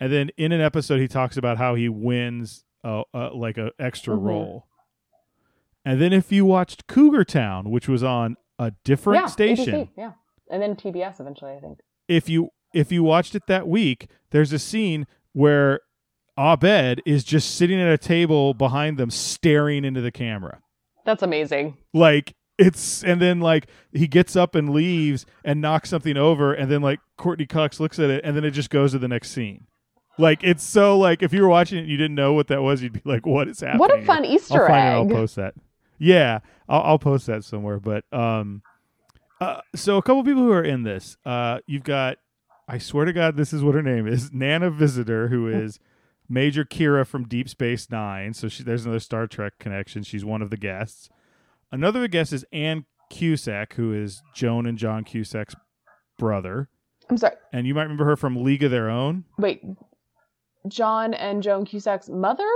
and 0.00 0.12
then 0.12 0.30
in 0.36 0.52
an 0.52 0.60
episode 0.60 1.00
he 1.00 1.08
talks 1.08 1.36
about 1.36 1.58
how 1.58 1.74
he 1.74 1.88
wins 1.88 2.64
uh, 2.84 3.02
uh, 3.14 3.30
like 3.34 3.56
a 3.58 3.70
extra 3.78 4.14
Mhm. 4.16 4.22
role. 4.22 4.66
And 5.84 6.00
then 6.00 6.12
if 6.12 6.32
you 6.32 6.44
watched 6.44 6.86
Cougar 6.86 7.24
Town, 7.24 7.70
which 7.70 7.88
was 7.88 8.02
on 8.02 8.36
a 8.58 8.72
different 8.84 9.20
yeah, 9.22 9.26
station, 9.26 9.74
ABC, 9.74 9.88
yeah. 9.96 10.12
And 10.50 10.62
then 10.62 10.76
TBS 10.76 11.20
eventually, 11.20 11.52
I 11.52 11.60
think. 11.60 11.80
if 12.08 12.28
you 12.28 12.50
if 12.72 12.90
you 12.90 13.02
watched 13.04 13.34
it 13.34 13.46
that 13.46 13.68
week, 13.68 14.08
there's 14.30 14.52
a 14.52 14.58
scene 14.58 15.06
where 15.32 15.80
Abed 16.36 17.00
is 17.06 17.22
just 17.22 17.54
sitting 17.54 17.80
at 17.80 17.86
a 17.92 17.98
table 17.98 18.52
behind 18.54 18.98
them, 18.98 19.08
staring 19.10 19.84
into 19.84 20.00
the 20.00 20.10
camera. 20.10 20.60
That's 21.04 21.22
amazing. 21.22 21.76
Like 21.92 22.34
it's 22.58 23.02
and 23.04 23.20
then 23.20 23.40
like 23.40 23.66
he 23.92 24.06
gets 24.06 24.36
up 24.36 24.54
and 24.54 24.70
leaves 24.70 25.26
and 25.44 25.60
knocks 25.60 25.90
something 25.90 26.16
over, 26.16 26.52
and 26.54 26.70
then 26.70 26.82
like 26.82 27.00
Courteney 27.18 27.46
Cox 27.46 27.78
looks 27.80 27.98
at 27.98 28.10
it, 28.10 28.24
and 28.24 28.36
then 28.36 28.44
it 28.44 28.50
just 28.52 28.70
goes 28.70 28.92
to 28.92 28.98
the 28.98 29.08
next 29.08 29.30
scene. 29.30 29.66
Like 30.18 30.44
it's 30.44 30.62
so 30.62 30.98
like 30.98 31.22
if 31.22 31.32
you 31.32 31.42
were 31.42 31.48
watching 31.48 31.78
it 31.78 31.82
and 31.82 31.90
you 31.90 31.96
didn't 31.96 32.14
know 32.14 32.32
what 32.32 32.46
that 32.48 32.62
was, 32.62 32.82
you'd 32.82 32.92
be 32.92 33.02
like, 33.04 33.26
"What 33.26 33.48
is 33.48 33.60
happening?" 33.60 33.80
What 33.80 33.98
a 33.98 34.02
fun 34.02 34.24
Easter 34.24 34.62
I'll 34.62 34.68
find 34.68 35.10
it. 35.10 35.14
I'll 35.14 35.20
post 35.20 35.36
that. 35.36 35.54
Yeah, 35.98 36.40
I'll, 36.68 36.82
I'll 36.82 36.98
post 36.98 37.26
that 37.26 37.44
somewhere. 37.44 37.80
But 37.80 38.04
um, 38.12 38.62
uh, 39.40 39.60
so 39.74 39.96
a 39.96 40.02
couple 40.02 40.22
people 40.24 40.42
who 40.42 40.52
are 40.52 40.62
in 40.62 40.82
this. 40.82 41.16
Uh, 41.24 41.58
you've 41.66 41.84
got. 41.84 42.18
I 42.66 42.78
swear 42.78 43.04
to 43.04 43.12
God, 43.12 43.36
this 43.36 43.52
is 43.52 43.62
what 43.62 43.74
her 43.74 43.82
name 43.82 44.06
is. 44.06 44.32
Nana 44.32 44.70
Visitor, 44.70 45.28
who 45.28 45.48
is 45.48 45.78
Major 46.28 46.64
Kira 46.64 47.06
from 47.06 47.28
Deep 47.28 47.48
Space 47.48 47.90
Nine. 47.90 48.32
So 48.32 48.48
she, 48.48 48.62
there's 48.62 48.84
another 48.86 49.00
Star 49.00 49.26
Trek 49.26 49.58
connection. 49.58 50.02
She's 50.02 50.24
one 50.24 50.40
of 50.40 50.48
the 50.48 50.56
guests. 50.56 51.10
Another 51.70 52.08
guest 52.08 52.32
is 52.32 52.46
Ann 52.52 52.86
Cusack, 53.10 53.74
who 53.74 53.92
is 53.92 54.22
Joan 54.34 54.64
and 54.64 54.78
John 54.78 55.04
Cusack's 55.04 55.54
brother. 56.18 56.68
I'm 57.10 57.18
sorry. 57.18 57.36
And 57.52 57.66
you 57.66 57.74
might 57.74 57.82
remember 57.82 58.06
her 58.06 58.16
from 58.16 58.42
League 58.42 58.62
of 58.62 58.70
Their 58.70 58.88
Own. 58.88 59.24
Wait, 59.36 59.62
John 60.68 61.14
and 61.14 61.42
Joan 61.42 61.64
Cusack's 61.64 62.08
mother, 62.08 62.48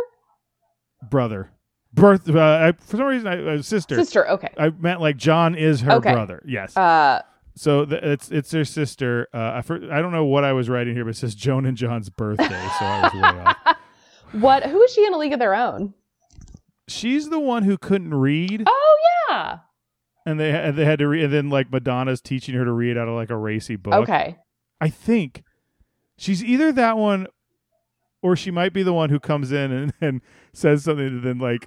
Brother. 1.09 1.51
Birth. 1.95 2.29
Uh, 2.29 2.39
I, 2.41 2.73
for 2.73 2.97
some 2.99 3.07
reason, 3.07 3.27
I, 3.29 3.55
uh, 3.55 3.63
sister. 3.63 3.95
sister. 3.97 4.29
Okay. 4.29 4.51
I 4.59 4.69
meant 4.71 5.01
like 5.01 5.17
John 5.17 5.55
is 5.55 5.81
her 5.81 5.93
Okay. 5.93 6.13
brother. 6.13 6.43
Yes. 6.47 6.77
Uh, 6.77 7.23
so 7.57 7.87
th- 7.87 8.03
it's 8.03 8.31
it's 8.31 8.51
their 8.51 8.65
sister. 8.67 9.27
Uh, 9.33 9.53
I, 9.57 9.63
for, 9.63 9.77
I 9.93 10.03
don't 10.03 10.13
know 10.13 10.25
what 10.27 10.45
I 10.45 10.53
was 10.53 10.69
writing 10.69 10.95
here, 10.95 11.05
but 11.05 11.11
it 11.11 11.17
says 11.17 11.35
Joan 11.35 11.65
and 11.67 11.77
John's 11.77 12.11
birthday, 12.11 12.47
so 12.47 12.85
I 12.85 13.01
was 13.03 13.13
way 13.15 13.41
off. 13.43 13.77
what? 14.33 14.65
Who 14.67 14.83
is 14.83 14.93
she 14.93 15.07
in 15.07 15.15
a 15.15 15.19
league 15.19 15.33
of 15.33 15.39
their 15.39 15.55
own? 15.55 15.95
She's 16.89 17.31
the 17.31 17.41
one 17.41 17.63
who 17.65 17.77
couldn't 17.79 18.15
read, 18.15 18.65
Oh 18.67 18.97
yeah. 19.31 19.59
and 20.27 20.39
they 20.39 20.51
and 20.51 20.77
they 20.77 20.85
had 20.85 20.99
to 21.01 21.09
read, 21.09 21.25
and 21.25 21.33
then 21.33 21.49
like 21.51 21.71
Madonna's 21.73 22.21
teaching 22.21 22.55
her 22.55 22.65
to 22.65 22.73
read 22.73 22.97
out 22.99 23.09
of 23.09 23.15
like 23.15 23.31
a 23.31 23.37
racy 23.37 23.77
book. 23.77 23.95
Okay. 23.95 24.37
I 24.81 24.89
think 24.91 25.43
she's 26.19 26.45
either 26.45 26.71
that 26.73 26.97
one, 26.99 27.27
or 28.23 28.37
she 28.37 28.51
might 28.51 28.73
be 28.73 28.83
the 28.83 28.93
one 28.93 29.11
who 29.11 29.21
comes 29.21 29.53
in 29.53 29.71
and, 29.73 29.93
and 30.01 30.21
says 30.53 30.85
something, 30.85 31.07
and 31.07 31.23
then 31.23 31.39
like 31.39 31.67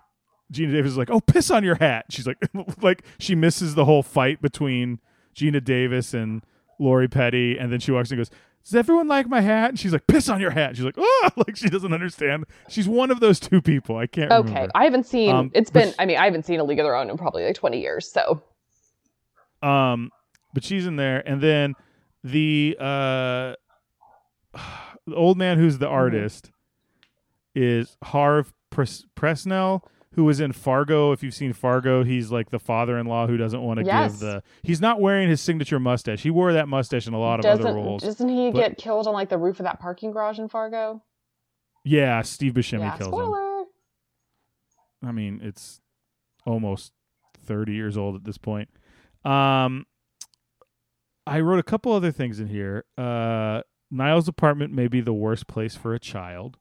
Geena 0.53 0.71
Davis 0.71 0.91
is 0.91 0.97
like, 0.97 1.09
"Oh, 1.09 1.21
piss 1.21 1.49
on 1.51 1.63
your 1.63 1.75
hat." 1.75 2.05
She's 2.09 2.27
like, 2.27 2.37
like 2.81 3.03
she 3.19 3.35
misses 3.35 3.75
the 3.75 3.85
whole 3.85 4.03
fight 4.03 4.41
between 4.41 4.99
Geena 5.35 5.63
Davis 5.63 6.13
and 6.13 6.43
Lori 6.79 7.07
Petty, 7.07 7.57
and 7.57 7.71
then 7.71 7.79
she 7.79 7.91
walks 7.91 8.11
in 8.11 8.17
and 8.17 8.27
goes, 8.27 8.37
does 8.63 8.75
everyone 8.75 9.07
like 9.07 9.27
my 9.27 9.41
hat? 9.41 9.69
And 9.69 9.79
she's 9.79 9.91
like, 9.91 10.05
piss 10.05 10.29
on 10.29 10.39
your 10.39 10.51
hat. 10.51 10.75
She's 10.75 10.85
like, 10.85 10.93
oh, 10.97 11.29
like 11.35 11.55
she 11.55 11.67
doesn't 11.67 11.93
understand. 11.93 12.45
She's 12.69 12.87
one 12.87 13.09
of 13.09 13.19
those 13.19 13.39
two 13.39 13.59
people. 13.59 13.97
I 13.97 14.05
can't 14.05 14.31
Okay, 14.31 14.49
remember. 14.49 14.71
I 14.75 14.83
haven't 14.83 15.07
seen. 15.07 15.33
Um, 15.33 15.51
it's 15.55 15.71
been. 15.71 15.93
I 15.97 16.05
mean, 16.05 16.17
I 16.17 16.25
haven't 16.25 16.45
seen 16.45 16.59
a 16.59 16.63
League 16.63 16.77
of 16.79 16.83
Their 16.85 16.95
Own 16.95 17.09
in 17.09 17.17
probably 17.17 17.43
like 17.43 17.55
twenty 17.55 17.81
years. 17.81 18.11
So 18.11 18.43
Um, 19.63 20.11
but 20.53 20.63
she's 20.63 20.85
in 20.85 20.95
there, 20.95 21.27
and 21.27 21.41
then 21.41 21.73
the 22.23 22.77
uh, 22.79 23.53
the 25.07 25.15
old 25.15 25.37
man 25.37 25.57
who's 25.57 25.77
the 25.79 25.87
artist 25.87 26.51
is 27.55 27.97
Harve 28.03 28.53
Pres- 28.69 29.05
Presnell, 29.15 29.81
who 30.13 30.23
was 30.25 30.39
in 30.39 30.51
Fargo. 30.53 31.11
If 31.11 31.23
you've 31.23 31.33
seen 31.33 31.53
Fargo, 31.53 32.03
he's 32.03 32.31
like 32.31 32.49
the 32.49 32.59
father-in-law 32.59 33.27
who 33.27 33.37
doesn't 33.37 33.61
want 33.61 33.79
to 33.79 33.85
Yes. 33.85 34.11
give 34.13 34.19
the. 34.21 34.43
He's 34.63 34.79
not 34.81 35.01
wearing 35.01 35.27
his 35.29 35.41
signature 35.41 35.79
mustache. 35.79 36.21
He 36.21 36.29
wore 36.29 36.53
that 36.53 36.67
mustache 36.67 37.07
in 37.07 37.13
a 37.13 37.19
lot 37.19 37.39
of 37.39 37.45
other 37.45 37.63
doesn't 37.63 37.75
roles. 37.75 38.03
doesn't 38.03 38.29
he 38.29 38.51
but- 38.51 38.59
get 38.59 38.77
killed 38.77 39.07
on 39.07 39.13
like 39.13 39.29
the 39.29 39.37
roof 39.37 39.59
of 39.59 39.63
that 39.65 39.79
parking 39.79 40.11
garage 40.11 40.39
in 40.39 40.47
Fargo? 40.49 41.01
Yeah, 41.83 42.21
Steve 42.21 42.53
Buscemi 42.53 42.79
yeah, 42.81 42.91
kills 42.97 43.07
him. 43.07 43.13
spoiler. 43.13 43.63
I 45.03 45.11
mean, 45.11 45.39
it's 45.43 45.81
almost 46.45 46.93
30 47.45 47.73
years 47.73 47.97
old 47.97 48.15
at 48.15 48.23
this 48.23 48.37
point. 48.37 48.69
Um, 49.25 49.85
I 51.25 51.39
wrote 51.39 51.59
a 51.59 51.63
couple 51.63 51.91
other 51.91 52.11
things 52.11 52.39
in 52.39 52.47
here. 52.47 52.85
Uh, 52.97 53.61
Niles' 53.91 54.27
apartment 54.27 54.73
may 54.73 54.87
be 54.87 55.01
the 55.01 55.13
worst 55.13 55.47
place 55.47 55.75
for 55.75 55.93
a 55.93 55.99
child. 55.99 56.57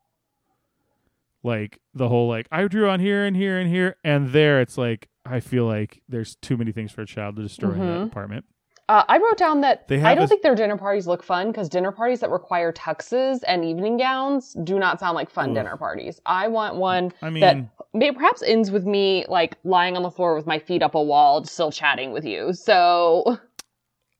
Like 1.43 1.81
the 1.95 2.09
whole 2.09 2.29
like 2.29 2.47
I 2.53 2.67
drew 2.67 2.91
on 2.91 3.01
here 3.01 3.25
and 3.25 3.35
here 3.37 3.59
and 3.59 3.71
here 3.71 3.97
and 4.05 4.31
there. 4.31 4.61
It's 4.61 4.77
like 4.77 5.09
I 5.25 5.41
feel 5.41 5.65
like 5.65 6.03
there's 6.09 6.35
too 6.37 6.57
many 6.57 6.73
things 6.73 6.93
for 6.93 7.03
a 7.03 7.07
child 7.07 7.37
to 7.37 7.43
destroy 7.43 7.73
in 7.73 7.79
that 7.79 7.85
Mhm. 8.01 8.07
apartment. 8.09 8.45
Uh, 8.91 9.05
I 9.09 9.19
wrote 9.19 9.39
down 9.39 9.61
that 9.61 9.87
They 9.87 10.03
I 10.03 10.17
don't 10.17 10.25
a- 10.25 10.27
think 10.27 10.43
their 10.43 10.57
dinner 10.57 10.77
parties 10.77 11.07
look 11.07 11.23
fun 11.23 11.47
because 11.47 11.69
dinner 11.69 11.93
parties 11.93 12.19
that 12.21 12.31
require 12.31 12.73
tuxes 12.73 13.41
and 13.47 13.65
evening 13.65 13.97
gowns 13.99 14.55
do 14.65 14.81
not 14.81 14.99
sound 14.99 15.15
like 15.15 15.31
fun 15.31 15.51
Oof. 15.51 15.55
dinner 15.55 15.77
parties. 15.77 16.21
I 16.27 16.49
want 16.49 16.75
one 16.75 17.13
I 17.23 17.31
mean, 17.31 17.41
that 17.41 17.57
may, 17.95 18.11
perhaps 18.11 18.43
ends 18.43 18.71
with 18.73 18.85
me 18.85 19.25
like 19.29 19.57
lying 19.63 19.97
on 19.97 20.03
the 20.03 20.11
floor 20.11 20.35
with 20.35 20.47
my 20.47 20.59
feet 20.59 20.83
up 20.83 20.97
a 20.97 21.03
wall, 21.03 21.45
still 21.45 21.71
chatting 21.71 22.11
with 22.13 22.25
you. 22.25 22.53
So 22.53 23.39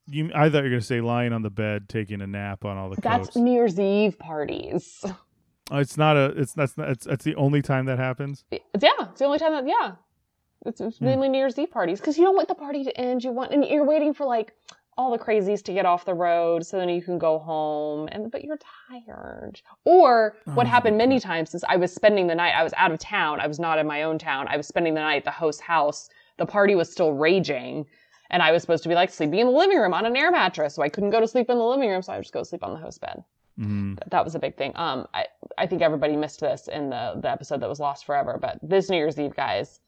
you. 0.07 0.31
I 0.33 0.49
thought 0.49 0.59
you 0.59 0.63
were 0.63 0.69
gonna 0.69 0.81
say 0.81 1.01
lying 1.01 1.33
on 1.33 1.41
the 1.41 1.49
bed 1.49 1.87
taking 1.89 2.21
a 2.21 2.27
nap 2.27 2.65
on 2.65 2.77
all 2.77 2.89
the 2.89 2.99
that's. 3.01 3.35
New 3.35 3.51
Year's 3.51 3.79
Eve 3.79 4.17
parties. 4.19 5.03
Oh, 5.69 5.77
it's 5.77 5.97
not 5.97 6.17
a. 6.17 6.25
It's 6.37 6.53
that's 6.53 6.77
not. 6.77 6.89
It's 6.89 7.05
that's 7.05 7.23
the 7.23 7.35
only 7.35 7.61
time 7.61 7.85
that 7.85 7.97
happens. 7.97 8.43
It's, 8.51 8.63
yeah, 8.81 8.89
it's 9.09 9.19
the 9.19 9.25
only 9.25 9.39
time 9.39 9.53
that 9.53 9.67
yeah, 9.67 9.93
it's, 10.65 10.81
it's 10.81 10.97
Hmm. 10.97 11.05
mainly 11.05 11.29
New 11.29 11.37
Year's 11.37 11.57
Eve 11.57 11.71
parties 11.71 11.99
because 11.99 12.17
you 12.17 12.25
don't 12.25 12.35
want 12.35 12.47
the 12.49 12.55
party 12.55 12.83
to 12.83 12.97
end. 12.99 13.23
You 13.23 13.31
want 13.31 13.53
and 13.53 13.63
you're 13.65 13.85
waiting 13.85 14.13
for 14.13 14.25
like 14.25 14.53
all 14.97 15.11
the 15.11 15.17
crazies 15.17 15.63
to 15.63 15.71
get 15.73 15.85
off 15.85 16.03
the 16.03 16.13
road 16.13 16.65
so 16.65 16.77
then 16.77 16.89
you 16.89 17.01
can 17.01 17.17
go 17.17 17.39
home 17.39 18.09
and 18.11 18.29
but 18.29 18.43
you're 18.43 18.59
tired. 18.89 19.61
Or 19.85 20.35
Oh, 20.45 20.51
what 20.51 20.65
a 20.65 20.69
happened 20.69 20.97
many 20.97 21.19
times 21.21 21.55
is 21.55 21.63
I 21.69 21.77
was 21.77 21.93
spending 21.93 22.27
the 22.27 22.35
night. 22.35 22.51
I 22.53 22.63
was 22.63 22.73
out 22.75 22.91
of 22.91 22.99
town. 22.99 23.39
I 23.39 23.47
was 23.47 23.57
not 23.59 23.79
in 23.79 23.87
my 23.87 24.03
own 24.03 24.19
town. 24.19 24.47
I 24.49 24.57
was 24.57 24.67
spending 24.67 24.93
the 24.93 24.99
night 24.99 25.17
at 25.17 25.23
the 25.23 25.31
host's 25.31 25.61
house. 25.61 26.09
The 26.37 26.45
party 26.45 26.75
was 26.75 26.91
still 26.91 27.13
raging. 27.13 27.85
And 28.31 28.41
I 28.41 28.51
was 28.51 28.61
supposed 28.63 28.81
to 28.83 28.89
be 28.89 28.95
like 28.95 29.11
sleeping 29.11 29.39
in 29.39 29.47
the 29.47 29.53
living 29.53 29.77
room 29.77 29.93
on 29.93 30.05
an 30.05 30.15
air 30.17 30.31
mattress, 30.31 30.73
so 30.73 30.81
I 30.81 30.89
couldn't 30.89 31.09
go 31.11 31.19
to 31.19 31.27
sleep 31.27 31.49
in 31.49 31.57
the 31.57 31.63
living 31.63 31.89
room, 31.89 32.01
so 32.01 32.11
I 32.13 32.15
would 32.15 32.23
just 32.23 32.33
go 32.33 32.39
to 32.39 32.45
sleep 32.45 32.63
on 32.63 32.73
the 32.73 32.79
host 32.79 32.99
bed 33.01 33.23
Mm. 33.59 33.99
that 34.09 34.23
was 34.23 34.33
a 34.33 34.39
big 34.39 34.55
thing. 34.55 34.71
Um, 34.75 35.05
I 35.13 35.25
I 35.57 35.67
think 35.67 35.81
everybody 35.81 36.15
missed 36.15 36.39
this 36.39 36.69
in 36.69 36.89
the 36.89 37.19
the 37.21 37.29
episode 37.29 37.59
that 37.59 37.67
was 37.69 37.79
lost 37.81 38.05
forever. 38.05 38.37
But 38.41 38.57
this 38.63 38.89
New 38.89 38.95
Year's 38.97 39.19
Eve, 39.19 39.35
guys, 39.35 39.81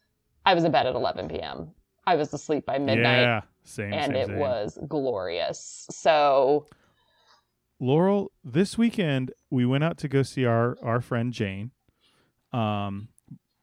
I 0.46 0.54
was 0.54 0.66
in 0.66 0.72
bed 0.74 0.86
at 0.86 0.96
11 0.96 1.30
p.m. 1.30 1.72
I 2.06 2.16
was 2.18 2.34
asleep 2.34 2.66
by 2.66 2.78
midnight, 2.78 3.22
Yeah, 3.22 3.42
same. 3.64 3.94
and 3.94 4.12
same, 4.12 4.22
it 4.22 4.28
same. 4.28 4.38
was 4.38 4.78
glorious. 4.90 5.88
So 5.90 6.66
Laurel, 7.80 8.32
this 8.44 8.78
weekend 8.78 9.32
we 9.50 9.66
went 9.66 9.86
out 9.86 9.98
to 10.00 10.10
go 10.10 10.24
see 10.24 10.46
our 10.46 10.78
our 10.84 11.00
friend 11.00 11.32
Jane. 11.32 11.72
Um 12.52 13.08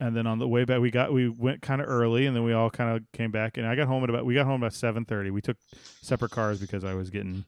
and 0.00 0.16
then 0.16 0.26
on 0.26 0.38
the 0.38 0.48
way 0.48 0.64
back 0.64 0.80
we 0.80 0.90
got 0.90 1.12
we 1.12 1.28
went 1.28 1.62
kind 1.62 1.80
of 1.80 1.88
early 1.88 2.26
and 2.26 2.34
then 2.34 2.42
we 2.42 2.52
all 2.52 2.70
kind 2.70 2.96
of 2.96 3.04
came 3.12 3.30
back 3.30 3.56
and 3.58 3.66
I 3.66 3.76
got 3.76 3.86
home 3.86 4.02
at 4.02 4.10
about 4.10 4.24
we 4.26 4.34
got 4.34 4.46
home 4.46 4.62
about 4.62 4.72
7:30. 4.72 5.30
We 5.30 5.40
took 5.40 5.58
separate 6.00 6.30
cars 6.32 6.58
because 6.58 6.84
I 6.84 6.94
was 6.94 7.10
getting 7.10 7.44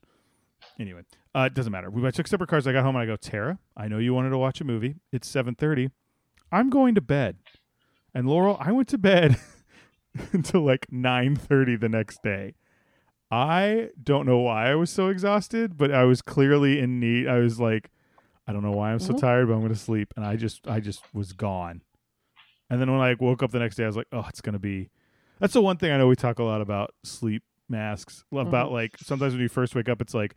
Anyway, 0.79 1.03
uh 1.35 1.41
it 1.51 1.55
doesn't 1.55 1.73
matter. 1.73 1.91
We 1.91 2.07
I 2.07 2.11
took 2.11 2.27
separate 2.27 2.49
cars. 2.51 2.67
I 2.67 2.73
got 2.73 2.85
home 2.85 2.95
and 2.97 3.03
I 3.03 3.07
go, 3.07 3.17
"Tara, 3.17 3.59
I 3.77 3.89
know 3.89 3.99
you 3.99 4.15
wanted 4.15 4.31
to 4.31 4.39
watch 4.39 4.61
a 4.61 4.65
movie. 4.65 4.97
It's 5.13 5.29
7:30. 5.29 5.91
I'm 6.51 6.71
going 6.71 6.95
to 6.95 7.01
bed." 7.01 7.37
And 8.15 8.29
Laurel, 8.29 8.57
I 8.61 8.73
went 8.73 8.89
to 8.89 8.99
bed 8.99 9.39
until 10.33 10.63
like 10.63 10.87
9:30 10.91 11.77
the 11.81 11.89
next 11.89 12.23
day. 12.23 12.55
I 13.31 13.89
don't 14.03 14.27
know 14.27 14.39
why 14.39 14.71
I 14.71 14.75
was 14.75 14.91
so 14.91 15.09
exhausted, 15.09 15.79
but 15.79 15.91
I 15.91 16.05
was 16.05 16.21
clearly 16.21 16.79
in 16.79 17.01
need. 17.01 17.27
I 17.27 17.39
was 17.39 17.59
like, 17.59 17.91
I 18.47 18.53
don't 18.53 18.63
know 18.63 18.73
why 18.73 18.93
I'm 18.93 18.99
so 18.99 19.15
Mhm. 19.15 19.21
tired, 19.21 19.49
but 19.49 19.55
I'm 19.55 19.61
going 19.61 19.73
to 19.73 19.79
sleep. 19.79 20.13
And 20.17 20.25
I 20.27 20.37
just, 20.37 20.69
I 20.69 20.81
just 20.81 21.03
was 21.15 21.33
gone. 21.33 21.81
And 22.73 22.81
then 22.81 22.91
when 22.91 23.01
I 23.03 23.15
woke 23.21 23.43
up 23.43 23.51
the 23.51 23.59
next 23.59 23.77
day, 23.77 23.85
I 23.85 23.87
was 23.87 23.97
like, 23.97 24.07
oh, 24.13 24.25
it's 24.31 24.41
going 24.41 24.55
to 24.55 24.59
be. 24.59 24.89
That's 25.41 25.53
the 25.53 25.61
one 25.61 25.77
thing 25.77 25.93
I 25.93 25.99
know 25.99 26.07
we 26.09 26.17
talk 26.17 26.39
a 26.39 26.43
lot 26.43 26.63
about 26.63 26.95
sleep 27.05 27.43
masks. 27.69 28.25
About 28.33 28.71
Mhm. 28.71 28.73
like 28.73 28.97
sometimes 28.99 29.35
when 29.35 29.43
you 29.43 29.49
first 29.51 29.75
wake 29.75 29.89
up, 29.91 30.01
it's 30.01 30.15
like, 30.15 30.35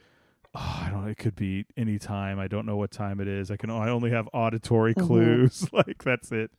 oh, 0.54 0.82
I 0.86 0.90
don't. 0.90 1.08
It 1.08 1.16
could 1.18 1.36
be 1.36 1.66
any 1.78 1.98
time. 1.98 2.38
I 2.40 2.48
don't 2.50 2.66
know 2.66 2.76
what 2.76 2.92
time 2.92 3.22
it 3.22 3.28
is. 3.30 3.52
I 3.52 3.56
can. 3.58 3.70
I 3.70 3.90
only 3.90 4.10
have 4.12 4.28
auditory 4.34 4.94
Mhm. 4.96 5.06
clues. 5.08 5.70
like 5.74 6.04
that's 6.04 6.32
it. 6.34 6.52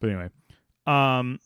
But 0.00 0.10
anyway, 0.10 0.28
um, 0.86 1.40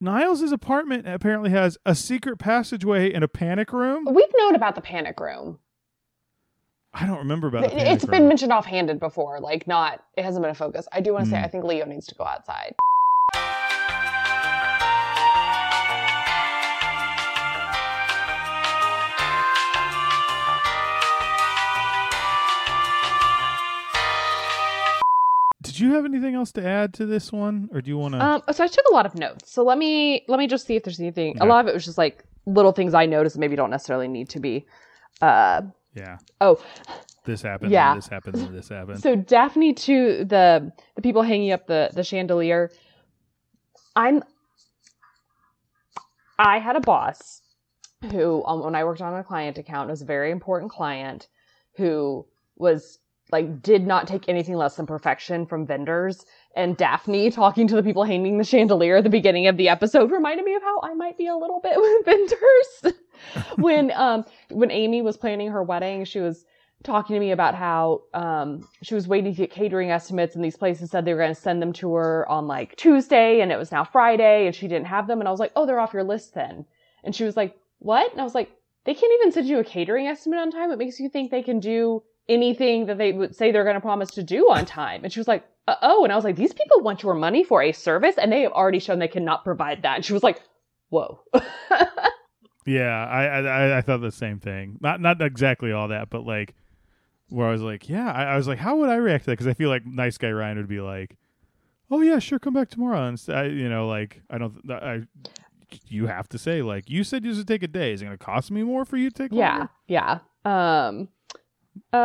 Niles' 0.00 0.52
apartment 0.52 1.08
apparently 1.08 1.50
has 1.50 1.78
a 1.86 1.94
secret 1.96 2.38
passageway 2.38 3.12
and 3.12 3.24
a 3.24 3.28
panic 3.28 3.72
room. 3.72 4.06
we've 4.08 4.32
known 4.38 4.54
about 4.54 4.74
the 4.76 4.80
panic 4.82 5.18
room. 5.18 5.58
I 6.96 7.06
don't 7.06 7.18
remember 7.18 7.48
about 7.48 7.70
the 7.70 7.90
it's 7.92 8.04
room. 8.04 8.10
been 8.12 8.28
mentioned 8.28 8.52
offhanded 8.52 9.00
before, 9.00 9.40
like 9.40 9.66
not. 9.66 10.04
It 10.16 10.24
hasn't 10.24 10.42
been 10.42 10.50
a 10.50 10.54
focus. 10.54 10.86
I 10.92 11.00
do 11.00 11.12
want 11.12 11.24
to 11.24 11.30
say 11.30 11.36
Mm. 11.38 11.44
I 11.44 11.48
think 11.48 11.64
Leo 11.64 11.84
needs 11.86 12.06
to 12.06 12.14
go 12.14 12.24
outside. 12.24 12.74
Did 25.62 25.80
you 25.80 25.94
have 25.94 26.04
anything 26.04 26.34
else 26.34 26.52
to 26.52 26.64
add 26.64 26.92
to 26.94 27.06
this 27.06 27.32
one, 27.32 27.70
or 27.72 27.80
do 27.80 27.88
you 27.90 27.96
want 27.96 28.14
to? 28.14 28.22
Um, 28.22 28.42
so 28.52 28.62
I 28.62 28.66
took 28.66 28.84
a 28.90 28.92
lot 28.92 29.06
of 29.06 29.14
notes. 29.14 29.50
So 29.50 29.64
let 29.64 29.78
me 29.78 30.22
let 30.28 30.38
me 30.38 30.46
just 30.46 30.66
see 30.66 30.76
if 30.76 30.84
there's 30.84 31.00
anything. 31.00 31.30
Okay. 31.36 31.40
A 31.40 31.48
lot 31.48 31.64
of 31.64 31.68
it 31.68 31.74
was 31.74 31.84
just 31.84 31.96
like 31.98 32.22
little 32.46 32.72
things 32.72 32.92
I 32.92 33.06
noticed 33.06 33.34
that 33.34 33.40
maybe 33.40 33.56
don't 33.56 33.70
necessarily 33.70 34.06
need 34.06 34.28
to 34.30 34.40
be. 34.40 34.66
Uh, 35.22 35.62
yeah, 35.94 36.18
oh, 36.40 36.62
this 37.24 37.42
happened. 37.42 37.70
yeah. 37.70 37.94
this 37.94 38.08
happened. 38.08 38.36
This 38.54 38.68
happened. 38.68 39.02
So 39.02 39.16
Daphne 39.16 39.72
to 39.74 40.24
the 40.24 40.72
the 40.96 41.02
people 41.02 41.22
hanging 41.22 41.52
up 41.52 41.66
the 41.66 41.90
the 41.92 42.04
chandelier. 42.04 42.70
I'm. 43.96 44.22
I 46.36 46.58
had 46.58 46.74
a 46.74 46.80
boss 46.80 47.42
who, 48.10 48.44
um, 48.44 48.64
when 48.64 48.74
I 48.74 48.82
worked 48.82 49.00
on 49.00 49.14
a 49.14 49.22
client 49.22 49.56
account, 49.56 49.88
was 49.88 50.02
a 50.02 50.04
very 50.04 50.32
important 50.32 50.70
client 50.72 51.28
who 51.76 52.26
was 52.56 52.98
like 53.32 53.62
did 53.62 53.86
not 53.86 54.06
take 54.06 54.28
anything 54.28 54.54
less 54.54 54.76
than 54.76 54.86
perfection 54.86 55.46
from 55.46 55.66
vendors. 55.66 56.26
And 56.56 56.76
Daphne 56.76 57.30
talking 57.30 57.66
to 57.68 57.76
the 57.76 57.82
people 57.82 58.04
hanging 58.04 58.38
the 58.38 58.44
chandelier 58.44 58.98
at 58.98 59.04
the 59.04 59.10
beginning 59.10 59.46
of 59.46 59.56
the 59.56 59.68
episode 59.68 60.10
reminded 60.10 60.44
me 60.44 60.54
of 60.54 60.62
how 60.62 60.80
I 60.82 60.94
might 60.94 61.16
be 61.16 61.26
a 61.26 61.36
little 61.36 61.60
bit 61.60 61.76
with 61.80 62.04
vendors. 62.04 62.96
when 63.56 63.90
um 63.92 64.24
when 64.50 64.70
Amy 64.70 65.02
was 65.02 65.16
planning 65.16 65.50
her 65.50 65.62
wedding, 65.62 66.04
she 66.04 66.20
was 66.20 66.44
talking 66.84 67.14
to 67.14 67.20
me 67.20 67.32
about 67.32 67.54
how 67.54 68.02
um, 68.12 68.68
she 68.82 68.94
was 68.94 69.08
waiting 69.08 69.32
to 69.32 69.36
get 69.36 69.50
catering 69.50 69.90
estimates, 69.90 70.36
and 70.36 70.44
these 70.44 70.56
places 70.56 70.90
said 70.90 71.04
they 71.04 71.14
were 71.14 71.20
going 71.20 71.34
to 71.34 71.40
send 71.40 71.60
them 71.60 71.72
to 71.72 71.94
her 71.94 72.28
on 72.28 72.46
like 72.46 72.76
Tuesday, 72.76 73.40
and 73.40 73.50
it 73.50 73.58
was 73.58 73.72
now 73.72 73.84
Friday, 73.84 74.46
and 74.46 74.54
she 74.54 74.68
didn't 74.68 74.86
have 74.86 75.06
them. 75.06 75.20
And 75.20 75.26
I 75.26 75.30
was 75.30 75.40
like, 75.40 75.52
"Oh, 75.56 75.66
they're 75.66 75.80
off 75.80 75.94
your 75.94 76.04
list 76.04 76.34
then." 76.34 76.64
And 77.02 77.14
she 77.14 77.24
was 77.24 77.36
like, 77.36 77.56
"What?" 77.78 78.12
And 78.12 78.20
I 78.20 78.24
was 78.24 78.34
like, 78.34 78.50
"They 78.84 78.94
can't 78.94 79.12
even 79.20 79.32
send 79.32 79.48
you 79.48 79.58
a 79.58 79.64
catering 79.64 80.06
estimate 80.06 80.38
on 80.38 80.50
time. 80.50 80.70
It 80.70 80.78
makes 80.78 81.00
you 81.00 81.08
think 81.08 81.30
they 81.30 81.42
can 81.42 81.58
do 81.58 82.02
anything 82.28 82.86
that 82.86 82.98
they 82.98 83.12
would 83.12 83.34
say 83.34 83.50
they're 83.50 83.64
going 83.64 83.74
to 83.74 83.80
promise 83.80 84.10
to 84.12 84.22
do 84.22 84.50
on 84.50 84.66
time." 84.66 85.02
And 85.02 85.12
she 85.12 85.20
was 85.20 85.28
like, 85.28 85.44
uh, 85.66 85.76
"Oh," 85.82 86.04
and 86.04 86.12
I 86.12 86.16
was 86.16 86.24
like, 86.24 86.36
"These 86.36 86.54
people 86.54 86.82
want 86.82 87.02
your 87.02 87.14
money 87.14 87.44
for 87.44 87.62
a 87.62 87.72
service, 87.72 88.16
and 88.18 88.30
they 88.30 88.42
have 88.42 88.52
already 88.52 88.78
shown 88.78 88.98
they 88.98 89.08
cannot 89.08 89.44
provide 89.44 89.82
that." 89.82 89.96
And 89.96 90.04
she 90.04 90.12
was 90.12 90.22
like, 90.22 90.40
"Whoa." 90.90 91.20
yeah, 92.66 93.06
I, 93.06 93.24
I 93.24 93.40
I- 93.40 93.78
I 93.78 93.80
thought 93.80 94.00
the 94.00 94.10
same 94.12 94.38
thing. 94.40 94.78
Not 94.80 95.00
not 95.00 95.20
exactly 95.22 95.72
all 95.72 95.88
that, 95.88 96.10
but 96.10 96.24
like 96.26 96.54
where 97.28 97.48
I 97.48 97.52
was 97.52 97.62
like, 97.62 97.88
yeah, 97.88 98.12
I, 98.12 98.24
I 98.24 98.36
was 98.36 98.46
like, 98.46 98.58
how 98.58 98.76
would 98.76 98.90
I 98.90 98.96
react 98.96 99.24
to 99.24 99.30
that? 99.30 99.32
Because 99.34 99.46
I 99.46 99.54
feel 99.54 99.68
like 99.70 99.84
nice 99.86 100.18
guy 100.18 100.30
Ryan 100.30 100.58
would 100.58 100.68
be 100.68 100.80
like, 100.80 101.16
oh 101.90 102.00
yeah, 102.00 102.18
sure, 102.18 102.38
come 102.38 102.54
back 102.54 102.68
tomorrow. 102.70 103.06
And 103.06 103.20
I, 103.28 103.44
you 103.44 103.68
know, 103.68 103.86
like 103.88 104.20
I 104.30 104.38
don't, 104.38 104.54
I. 104.70 105.02
You 105.88 106.06
have 106.06 106.28
to 106.28 106.38
say 106.38 106.62
like 106.62 106.88
you 106.88 107.02
said 107.02 107.24
you 107.24 107.34
should 107.34 107.48
take 107.48 107.64
a 107.64 107.68
day. 107.68 107.92
Is 107.92 108.00
it 108.00 108.04
going 108.04 108.16
to 108.16 108.24
cost 108.24 108.50
me 108.52 108.62
more 108.62 108.84
for 108.84 108.96
you 108.96 109.10
to 109.10 109.14
take? 109.22 109.32
Yeah, 109.32 109.56
longer? 109.56 109.70
yeah. 109.88 110.18
Um, 110.44 111.08
uh, 111.92 111.98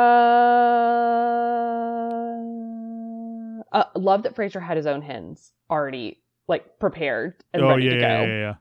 uh, 3.72 3.84
love 3.96 4.24
that 4.24 4.36
Frasier 4.36 4.62
had 4.62 4.78
his 4.78 4.88
own 4.88 5.02
hens 5.04 5.52
already 5.70 6.20
like 6.48 6.80
prepared 6.80 7.36
and 7.54 7.64
Oh 7.64 7.70
ready 7.70 7.86
yeah, 7.86 7.92
to 7.92 7.98
go. 7.98 8.08
yeah, 8.08 8.26
yeah, 8.26 8.56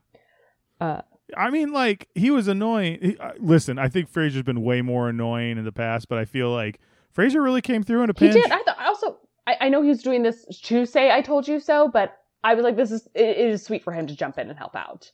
yeah. 0.81 0.85
Uh, 0.87 1.01
I 1.37 1.49
mean, 1.49 1.71
like 1.71 2.07
he 2.15 2.31
was 2.31 2.47
annoying. 2.47 2.99
He, 3.01 3.17
uh, 3.17 3.31
listen, 3.39 3.77
I 3.79 3.87
think 3.89 4.11
Frasier's 4.11 4.43
been 4.43 4.61
way 4.63 4.81
more 4.81 5.09
annoying 5.09 5.57
in 5.57 5.63
the 5.65 5.71
past, 5.71 6.07
but 6.09 6.17
I 6.17 6.25
feel 6.25 6.49
like 6.51 6.79
Frasier 7.15 7.43
really 7.43 7.61
came 7.61 7.83
through 7.83 8.03
in 8.03 8.09
a 8.09 8.13
He 8.13 8.29
pinch. 8.29 8.33
did. 8.33 8.51
I. 8.51 8.61
I 8.77 8.85
also. 8.87 9.17
I, 9.47 9.57
I 9.61 9.69
know 9.69 9.81
he 9.81 9.89
was 9.89 10.01
doing 10.03 10.23
this 10.23 10.45
to 10.63 10.85
say 10.85 11.11
"I 11.11 11.21
told 11.21 11.47
you 11.47 11.59
so," 11.59 11.87
but 11.87 12.17
I 12.43 12.53
was 12.53 12.63
like, 12.63 12.75
"This 12.75 12.91
is 12.91 13.07
it, 13.15 13.25
it 13.37 13.49
is 13.49 13.63
sweet 13.63 13.83
for 13.83 13.93
him 13.93 14.07
to 14.07 14.15
jump 14.15 14.37
in 14.37 14.49
and 14.49 14.57
help 14.57 14.75
out." 14.75 15.11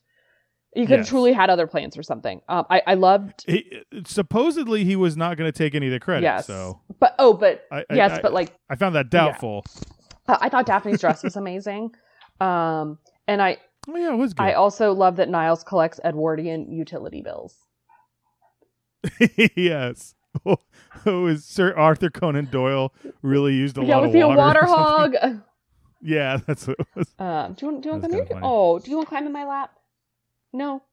You 0.76 0.86
could 0.86 0.98
have 1.00 1.06
Yes. 1.06 1.10
truly 1.10 1.32
had 1.32 1.50
other 1.50 1.68
plans 1.68 1.98
or 1.98 2.04
something. 2.04 2.42
Um, 2.50 2.66
I 2.70 2.82
I 2.86 2.94
loved. 2.96 3.46
He, 3.48 3.82
supposedly, 4.06 4.84
he 4.84 4.96
was 4.98 5.16
not 5.16 5.38
going 5.38 5.50
to 5.52 5.58
take 5.58 5.74
any 5.74 5.88
of 5.88 5.94
the 5.94 6.00
credit. 6.02 6.24
yes. 6.24 6.48
So 6.48 6.82
But 7.00 7.16
oh, 7.18 7.34
but 7.34 7.64
I, 7.72 7.86
yes, 7.92 8.12
I, 8.12 8.22
but 8.22 8.34
like 8.34 8.54
I 8.70 8.76
found 8.76 8.94
that 8.96 9.10
doubtful. 9.10 9.64
uh, 10.28 10.38
I 10.42 10.50
thought 10.50 10.66
Daphne's 10.66 11.00
dress 11.00 11.24
was 11.24 11.36
amazing. 11.38 11.92
Um, 12.42 13.00
and 13.28 13.42
I 13.42 13.58
Oh 13.88 13.96
yeah, 13.96 14.14
it 14.14 14.18
was 14.18 14.34
good. 14.34 14.44
I 14.44 14.54
also 14.54 14.94
love 14.94 15.18
that 15.18 15.30
Niles 15.30 15.64
collects 15.64 16.00
Edwardian 16.04 16.72
utility 16.72 17.22
bills. 17.22 17.56
yes. 19.56 20.16
Oh, 20.46 20.58
oh, 21.06 21.28
is 21.28 21.46
Sir 21.46 21.74
Arthur 21.76 22.10
Conan 22.10 22.46
Doyle 22.52 22.94
really 23.22 23.54
used 23.54 23.78
a 23.78 23.86
yeah, 23.86 23.96
lot 23.96 24.04
was 24.04 24.10
of 24.10 24.16
he 24.16 24.22
a 24.22 24.28
water? 24.28 24.40
or 24.40 24.68
water 24.68 24.68
something? 24.68 25.22
hog? 25.22 25.42
Yeah, 26.02 26.38
that's 26.46 26.68
what 26.68 26.80
it 26.80 26.88
was. 26.94 27.16
Um, 27.18 27.54
do 27.54 27.66
you 27.66 27.72
want 27.72 27.84
do 27.84 27.90
you 27.90 27.94
want 27.94 28.04
to 28.04 28.10
come 28.10 28.28
here? 28.28 28.40
Oh, 28.44 28.78
do 28.78 28.92
you 28.92 28.98
want 28.98 29.08
to 29.08 29.10
climb 29.10 29.26
in 29.26 29.32
my 29.32 29.46
lap? 29.46 29.72
No. 30.54 30.84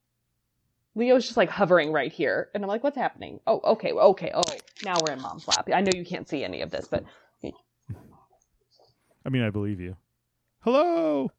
Leo's 0.94 1.24
just 1.24 1.36
like 1.36 1.50
hovering 1.50 1.92
right 1.92 2.10
here, 2.10 2.48
and 2.54 2.64
I'm 2.64 2.68
like, 2.68 2.82
"What's 2.82 2.96
happening?" 2.96 3.38
Oh, 3.46 3.60
okay, 3.62 3.92
okay. 3.92 4.30
Oh, 4.32 4.42
now 4.84 4.94
we're 5.04 5.12
in 5.12 5.20
mom's 5.20 5.46
lap. 5.46 5.68
I 5.70 5.82
know 5.82 5.90
you 5.94 6.06
can't 6.06 6.26
see 6.26 6.44
any 6.44 6.62
of 6.62 6.70
this, 6.70 6.88
but 6.88 7.04
I 9.24 9.28
mean, 9.28 9.42
I 9.42 9.50
believe 9.50 9.80
you. 9.80 9.96
Hello. 10.60 11.30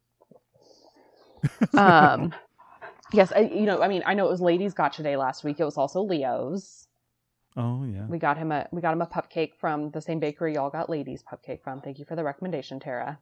Um, 1.74 2.34
yes, 3.12 3.32
I, 3.32 3.40
you 3.40 3.62
know, 3.66 3.82
I 3.82 3.88
mean, 3.88 4.02
I 4.06 4.14
know 4.14 4.26
it 4.26 4.30
was 4.30 4.40
Ladies 4.40 4.74
Gotcha 4.74 5.02
Day 5.02 5.16
last 5.16 5.44
week. 5.44 5.60
It 5.60 5.64
was 5.64 5.76
also 5.76 6.02
Leo's. 6.02 6.86
Oh 7.56 7.84
yeah. 7.84 8.06
We 8.08 8.18
got 8.18 8.36
him 8.36 8.50
a 8.50 8.66
we 8.72 8.80
got 8.82 8.92
him 8.92 9.02
a 9.02 9.06
cupcake 9.06 9.52
from 9.60 9.90
the 9.90 10.00
same 10.00 10.18
bakery 10.18 10.54
y'all 10.54 10.70
got 10.70 10.90
Ladies 10.90 11.22
cupcake 11.22 11.62
from. 11.62 11.80
Thank 11.80 11.98
you 11.98 12.04
for 12.04 12.16
the 12.16 12.24
recommendation, 12.24 12.80
Tara. 12.80 13.18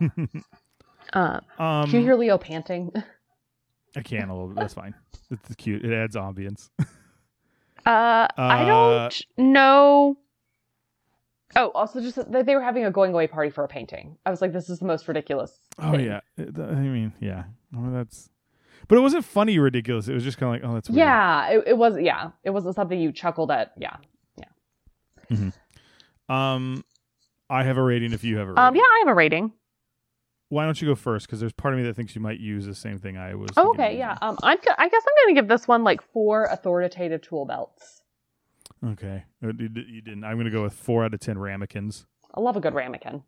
Um, 1.12 1.40
um, 1.58 1.90
can 1.90 2.00
you 2.00 2.06
hear 2.06 2.16
Leo 2.16 2.38
panting? 2.38 2.90
I 3.94 4.00
can 4.00 4.30
a 4.30 4.32
little 4.32 4.48
bit. 4.48 4.56
That's 4.56 4.74
fine. 4.74 4.94
It's 5.30 5.54
cute. 5.56 5.84
It 5.84 5.92
adds 5.92 6.16
ambience. 6.16 6.70
Uh, 7.86 8.26
I 8.36 8.62
Uh, 8.62 8.66
don't 8.66 9.22
know. 9.36 10.16
Oh, 11.56 11.70
also 11.74 12.00
just 12.00 12.16
that 12.16 12.46
they 12.46 12.54
were 12.54 12.62
having 12.62 12.84
a 12.84 12.90
going 12.90 13.12
away 13.12 13.26
party 13.26 13.50
for 13.50 13.64
a 13.64 13.68
painting. 13.68 14.16
I 14.26 14.30
was 14.30 14.40
like, 14.40 14.52
this 14.52 14.68
is 14.68 14.78
the 14.80 14.86
most 14.86 15.06
ridiculous. 15.06 15.58
Oh 15.78 15.92
thing. 15.92 16.06
yeah. 16.06 16.20
I 16.38 16.42
mean, 16.42 17.12
yeah. 17.20 17.44
Well, 17.72 17.92
that's. 17.92 18.28
But 18.88 18.98
it 18.98 19.00
wasn't 19.00 19.24
funny, 19.24 19.58
ridiculous. 19.58 20.08
It 20.08 20.14
was 20.14 20.24
just 20.24 20.36
kind 20.36 20.54
of 20.54 20.62
like, 20.62 20.70
oh, 20.70 20.74
that's 20.74 20.90
weird. 20.90 20.98
Yeah, 20.98 21.48
it, 21.50 21.64
it 21.68 21.78
was. 21.78 21.98
Yeah, 21.98 22.30
it 22.42 22.50
wasn't 22.50 22.74
something 22.74 22.98
you 22.98 23.12
chuckled 23.12 23.50
at. 23.50 23.72
Yeah. 23.76 23.96
Yeah. 24.36 24.44
Mm-hmm. 25.30 26.34
Um, 26.34 26.84
I 27.48 27.62
have 27.62 27.76
a 27.76 27.82
rating. 27.82 28.12
If 28.12 28.24
you 28.24 28.36
have 28.38 28.48
a 28.48 28.50
rating. 28.50 28.64
Um. 28.64 28.74
Yeah, 28.74 28.82
I 28.82 28.98
have 29.04 29.08
a 29.08 29.14
rating. 29.14 29.52
Why 30.50 30.64
don't 30.64 30.80
you 30.80 30.88
go 30.88 30.94
first? 30.94 31.26
Because 31.26 31.40
there's 31.40 31.52
part 31.52 31.74
of 31.74 31.80
me 31.80 31.86
that 31.86 31.96
thinks 31.96 32.14
you 32.14 32.20
might 32.20 32.38
use 32.38 32.66
the 32.66 32.74
same 32.74 32.98
thing 32.98 33.16
I 33.16 33.34
was. 33.34 33.50
Oh, 33.56 33.70
okay. 33.70 33.96
Yeah. 33.96 34.12
using. 34.12 34.28
Um. 34.28 34.38
I'm. 34.42 34.58
I 34.78 34.88
guess 34.88 35.02
I'm 35.06 35.26
gonna 35.26 35.40
give 35.40 35.48
this 35.48 35.66
one 35.66 35.84
like 35.84 36.02
four 36.12 36.44
authoritative 36.44 37.22
tool 37.22 37.46
belts. 37.46 38.02
Okay. 38.84 39.24
Uh, 39.42 39.48
You 39.58 40.00
didn't. 40.02 40.24
I'm 40.24 40.34
going 40.34 40.46
to 40.46 40.50
go 40.50 40.62
with 40.62 40.72
four 40.74 41.04
out 41.04 41.14
of 41.14 41.20
ten 41.20 41.38
ramekins. 41.38 42.06
I 42.34 42.40
love 42.40 42.56
a 42.56 42.60
good 42.60 42.74
ramekin. 42.74 43.22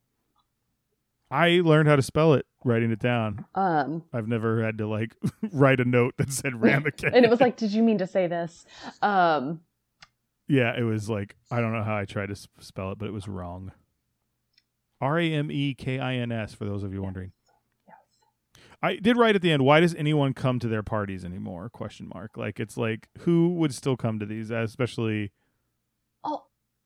I 1.31 1.61
learned 1.65 1.89
how 1.89 1.97
to 1.97 2.03
spell 2.03 2.35
it 2.35 2.47
writing 2.65 2.91
it 2.93 2.99
down. 3.01 3.45
Um. 3.55 4.05
I've 4.13 4.29
never 4.29 4.63
had 4.63 4.79
to 4.79 4.87
like 4.87 5.17
write 5.53 5.81
a 5.81 5.85
note 5.85 6.15
that 6.19 6.33
said 6.33 6.55
ramekin. 6.61 7.15
And 7.15 7.25
it 7.25 7.31
was 7.31 7.41
like, 7.41 7.57
did 7.57 7.73
you 7.73 7.83
mean 7.83 7.99
to 7.99 8.07
say 8.07 8.27
this? 8.27 8.65
Um. 9.03 9.61
yeah, 10.49 10.73
it 10.79 10.83
was 10.83 11.09
like 11.11 11.37
I 11.51 11.61
don't 11.61 11.73
know 11.73 11.83
how 11.83 11.97
I 11.97 12.05
tried 12.05 12.29
to 12.29 12.37
spell 12.61 12.93
it, 12.93 12.99
but 12.99 13.07
it 13.09 13.13
was 13.13 13.27
wrong. 13.29 13.73
R 15.01 15.19
A 15.19 15.33
M 15.33 15.51
E 15.51 15.75
K 15.75 15.99
I 15.99 16.15
N 16.15 16.31
S 16.33 16.55
for 16.55 16.65
those 16.65 16.83
of 16.83 16.93
you 16.93 17.03
wondering. 17.03 17.33
Yes. 18.83 18.93
I 18.93 18.97
did 18.97 19.17
write 19.17 19.35
at 19.37 19.43
the 19.43 19.53
end. 19.53 19.65
Why 19.65 19.81
does 19.81 19.95
anyone 19.95 20.35
come 20.35 20.59
to 20.61 20.69
their 20.69 20.83
parties 20.83 21.25
anymore? 21.25 21.69
Question 21.69 22.11
mark. 22.15 22.37
Like 22.37 22.61
it's 22.61 22.77
like 22.77 23.09
who 23.21 23.55
would 23.55 23.75
still 23.75 23.97
come 23.97 24.19
to 24.19 24.27
these, 24.27 24.51
especially 24.51 25.33
Oh. 26.25 26.45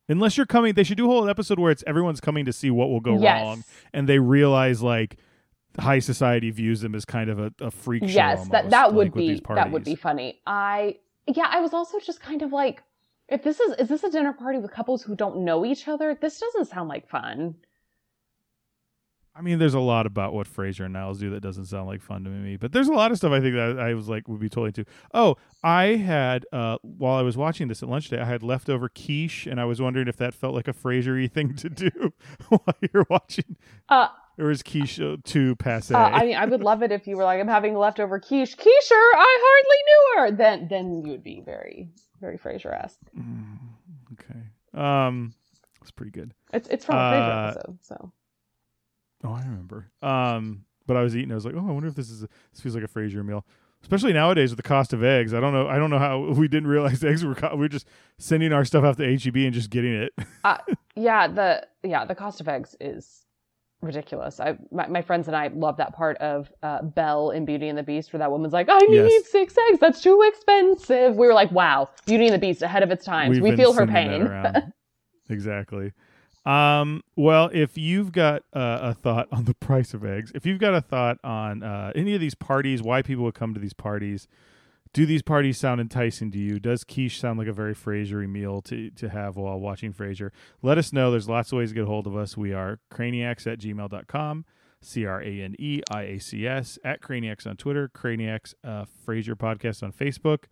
unless 0.08 0.36
you're 0.36 0.46
coming. 0.46 0.74
They 0.74 0.84
should 0.84 0.96
do 0.96 1.06
a 1.06 1.08
whole 1.08 1.28
episode 1.28 1.58
where 1.58 1.70
it's 1.70 1.84
everyone's 1.86 2.20
coming 2.20 2.44
to 2.44 2.52
see 2.52 2.70
what 2.70 2.88
will 2.90 3.00
go 3.00 3.18
yes. 3.18 3.42
wrong, 3.42 3.64
and 3.92 4.08
they 4.08 4.18
realize 4.18 4.82
like 4.82 5.16
high 5.78 6.00
society 6.00 6.50
views 6.50 6.80
them 6.80 6.94
as 6.94 7.04
kind 7.04 7.30
of 7.30 7.38
a, 7.38 7.52
a 7.60 7.70
freak 7.70 8.02
show. 8.02 8.08
yes 8.08 8.48
that 8.48 8.70
that 8.70 8.92
would 8.92 9.08
like, 9.08 9.14
be 9.14 9.42
that 9.54 9.70
would 9.70 9.84
be 9.84 9.94
funny 9.94 10.40
i 10.46 10.96
yeah 11.28 11.46
i 11.48 11.60
was 11.60 11.72
also 11.72 11.98
just 12.00 12.20
kind 12.20 12.42
of 12.42 12.52
like 12.52 12.82
if 13.28 13.44
this 13.44 13.60
is 13.60 13.76
is 13.78 13.88
this 13.88 14.02
a 14.02 14.10
dinner 14.10 14.32
party 14.32 14.58
with 14.58 14.72
couples 14.72 15.00
who 15.00 15.14
don't 15.14 15.36
know 15.38 15.64
each 15.64 15.86
other 15.86 16.16
this 16.20 16.40
doesn't 16.40 16.64
sound 16.64 16.88
like 16.88 17.08
fun 17.08 17.54
I 19.34 19.42
mean, 19.42 19.58
there's 19.58 19.74
a 19.74 19.80
lot 19.80 20.06
about 20.06 20.34
what 20.34 20.46
Frasier 20.48 20.84
and 20.84 20.92
Niles 20.92 21.18
do 21.20 21.30
that 21.30 21.40
doesn't 21.40 21.66
sound 21.66 21.86
like 21.86 22.02
fun 22.02 22.24
to 22.24 22.30
me, 22.30 22.56
but 22.56 22.72
there's 22.72 22.88
a 22.88 22.92
lot 22.92 23.10
of 23.12 23.16
stuff 23.16 23.32
I 23.32 23.40
think 23.40 23.54
that 23.54 23.78
I 23.78 23.94
was 23.94 24.08
like 24.08 24.26
would 24.28 24.40
be 24.40 24.48
totally 24.48 24.68
into. 24.68 24.84
Oh, 25.14 25.36
I 25.62 25.96
had 25.96 26.44
uh, 26.52 26.78
while 26.82 27.14
I 27.16 27.22
was 27.22 27.36
watching 27.36 27.68
this 27.68 27.82
at 27.82 27.88
lunch 27.88 28.08
today, 28.08 28.22
I 28.22 28.26
had 28.26 28.42
leftover 28.42 28.88
quiche, 28.88 29.46
and 29.46 29.60
I 29.60 29.64
was 29.66 29.80
wondering 29.80 30.08
if 30.08 30.16
that 30.16 30.34
felt 30.34 30.54
like 30.54 30.66
a 30.68 30.72
Frasier-y 30.72 31.28
thing 31.28 31.54
to 31.56 31.68
do 31.70 31.90
while 32.48 32.74
you're 32.92 33.06
watching, 33.08 33.56
uh, 33.88 34.08
or 34.38 34.50
is 34.50 34.62
quiche 34.62 35.00
uh, 35.00 35.16
too 35.24 35.54
passe? 35.56 35.94
uh 35.94 35.98
i 35.98 36.24
mean 36.24 36.36
i 36.36 36.46
would 36.46 36.62
love 36.62 36.82
it 36.82 36.90
if 36.92 37.06
you 37.06 37.14
were 37.16 37.24
like 37.24 37.38
i'm 37.40 37.48
having 37.48 37.74
leftover 37.74 38.18
quiche 38.18 38.56
quiche 38.56 38.90
i 38.92 39.38
hardly 39.42 39.76
knew 39.86 40.14
her 40.16 40.30
then 40.36 40.68
then 40.68 41.04
you 41.04 41.10
would 41.12 41.22
be 41.22 41.42
very 41.44 41.90
very 42.22 42.38
frasier-esque 42.38 42.98
Mm, 43.18 43.58
okay, 44.14 44.40
um, 44.74 45.34
it's 45.82 45.90
pretty 45.90 46.10
good. 46.12 46.32
it's 46.54 46.68
it's 46.68 46.84
from 46.86 46.96
a 46.96 46.98
frasier 47.00 47.28
Uh, 47.28 47.48
episode 47.48 47.78
so 47.82 48.12
Oh, 49.24 49.32
I 49.32 49.40
remember. 49.42 49.90
Um, 50.02 50.64
but 50.86 50.96
I 50.96 51.02
was 51.02 51.16
eating. 51.16 51.30
I 51.32 51.34
was 51.34 51.44
like, 51.44 51.54
oh, 51.54 51.66
I 51.68 51.72
wonder 51.72 51.88
if 51.88 51.94
this 51.94 52.10
is 52.10 52.22
a, 52.22 52.28
this 52.52 52.60
feels 52.60 52.74
like 52.74 52.84
a 52.84 52.88
Frasier 52.88 53.24
meal. 53.24 53.44
Especially 53.82 54.12
nowadays 54.12 54.50
with 54.50 54.58
the 54.58 54.62
cost 54.62 54.92
of 54.92 55.02
eggs. 55.02 55.32
I 55.32 55.40
don't 55.40 55.52
know. 55.54 55.66
I 55.66 55.78
don't 55.78 55.88
know 55.90 55.98
how 55.98 56.20
we 56.34 56.48
didn't 56.48 56.68
realize 56.68 57.02
eggs 57.04 57.24
were. 57.24 57.34
Co- 57.34 57.54
we 57.56 57.66
are 57.66 57.68
just 57.70 57.86
sending 58.18 58.52
our 58.52 58.64
stuff 58.64 58.84
out 58.84 58.96
to 58.98 59.04
HEB 59.18 59.36
and 59.36 59.54
just 59.54 59.70
getting 59.70 59.94
it. 59.94 60.12
yeah 60.96 61.26
the 61.28 61.66
yeah 61.82 62.04
the 62.04 62.14
cost 62.14 62.40
of 62.40 62.48
eggs 62.48 62.74
is 62.80 63.24
ridiculous 63.82 64.40
i 64.40 64.58
my, 64.70 64.86
my 64.88 65.00
friends 65.00 65.26
and 65.28 65.34
i 65.36 65.46
love 65.48 65.78
that 65.78 65.94
part 65.94 66.18
of 66.18 66.52
uh, 66.62 66.82
belle 66.82 67.30
in 67.30 67.46
beauty 67.46 67.68
and 67.68 67.78
the 67.78 67.82
beast 67.82 68.12
where 68.12 68.18
that 68.18 68.30
woman's 68.30 68.52
like 68.52 68.68
i 68.68 68.76
need 68.78 68.96
Yes. 69.08 69.30
six 69.30 69.54
eggs 69.70 69.78
that's 69.80 70.02
too 70.02 70.20
expensive 70.28 71.16
we 71.16 71.26
were 71.26 71.32
like 71.32 71.50
wow 71.50 71.88
beauty 72.04 72.26
and 72.26 72.34
the 72.34 72.38
beast 72.38 72.60
ahead 72.60 72.82
of 72.82 72.90
its 72.90 73.04
times 73.06 73.36
We've 73.36 73.42
we 73.42 73.50
been 73.50 73.56
feel 73.58 73.72
her 73.72 73.86
sending 73.86 73.94
that 73.94 74.10
pain 74.10 74.22
around. 74.22 74.72
exactly. 75.30 75.92
Um, 76.46 77.02
well, 77.16 77.50
if 77.52 77.76
you've 77.76 78.12
got 78.12 78.42
uh, 78.52 78.78
a 78.82 78.94
thought 78.94 79.28
on 79.32 79.44
the 79.44 79.54
price 79.54 79.92
of 79.94 80.04
eggs, 80.04 80.32
if 80.34 80.46
you've 80.46 80.58
got 80.58 80.74
a 80.74 80.80
thought 80.80 81.18
on 81.22 81.62
uh, 81.62 81.92
any 81.94 82.14
of 82.14 82.20
these 82.20 82.34
parties, 82.34 82.82
why 82.82 83.02
people 83.02 83.24
would 83.24 83.34
come 83.34 83.54
to 83.54 83.60
these 83.60 83.74
parties, 83.74 84.26
do 84.92 85.06
these 85.06 85.22
parties 85.22 85.58
sound 85.58 85.80
enticing 85.80 86.30
to 86.32 86.38
you? 86.38 86.58
Does 86.58 86.82
quiche 86.82 87.20
sound 87.20 87.38
like 87.38 87.46
a 87.46 87.52
very 87.52 87.74
Frasier 87.74 88.28
meal 88.28 88.60
to, 88.62 88.90
to 88.90 89.08
have 89.08 89.36
while 89.36 89.60
watching 89.60 89.92
Frasier? 89.92 90.30
Let 90.62 90.78
us 90.78 90.92
know. 90.92 91.10
There's 91.10 91.28
lots 91.28 91.52
of 91.52 91.58
ways 91.58 91.70
to 91.70 91.74
get 91.74 91.84
a 91.84 91.86
hold 91.86 92.06
of 92.06 92.16
us. 92.16 92.36
We 92.36 92.52
are 92.52 92.80
craniacs 92.92 93.46
at 93.46 93.60
gmail.com, 93.60 94.44
C 94.80 95.06
R 95.06 95.22
A 95.22 95.42
N 95.42 95.54
E 95.58 95.82
I 95.90 96.02
A 96.02 96.18
C 96.18 96.46
S, 96.46 96.78
at 96.82 97.00
Craniacs 97.02 97.46
on 97.46 97.56
Twitter, 97.56 97.88
Craniacs 97.88 98.54
uh, 98.64 98.86
Frasier 99.06 99.36
Podcast 99.36 99.82
on 99.82 99.92
Facebook. 99.92 100.44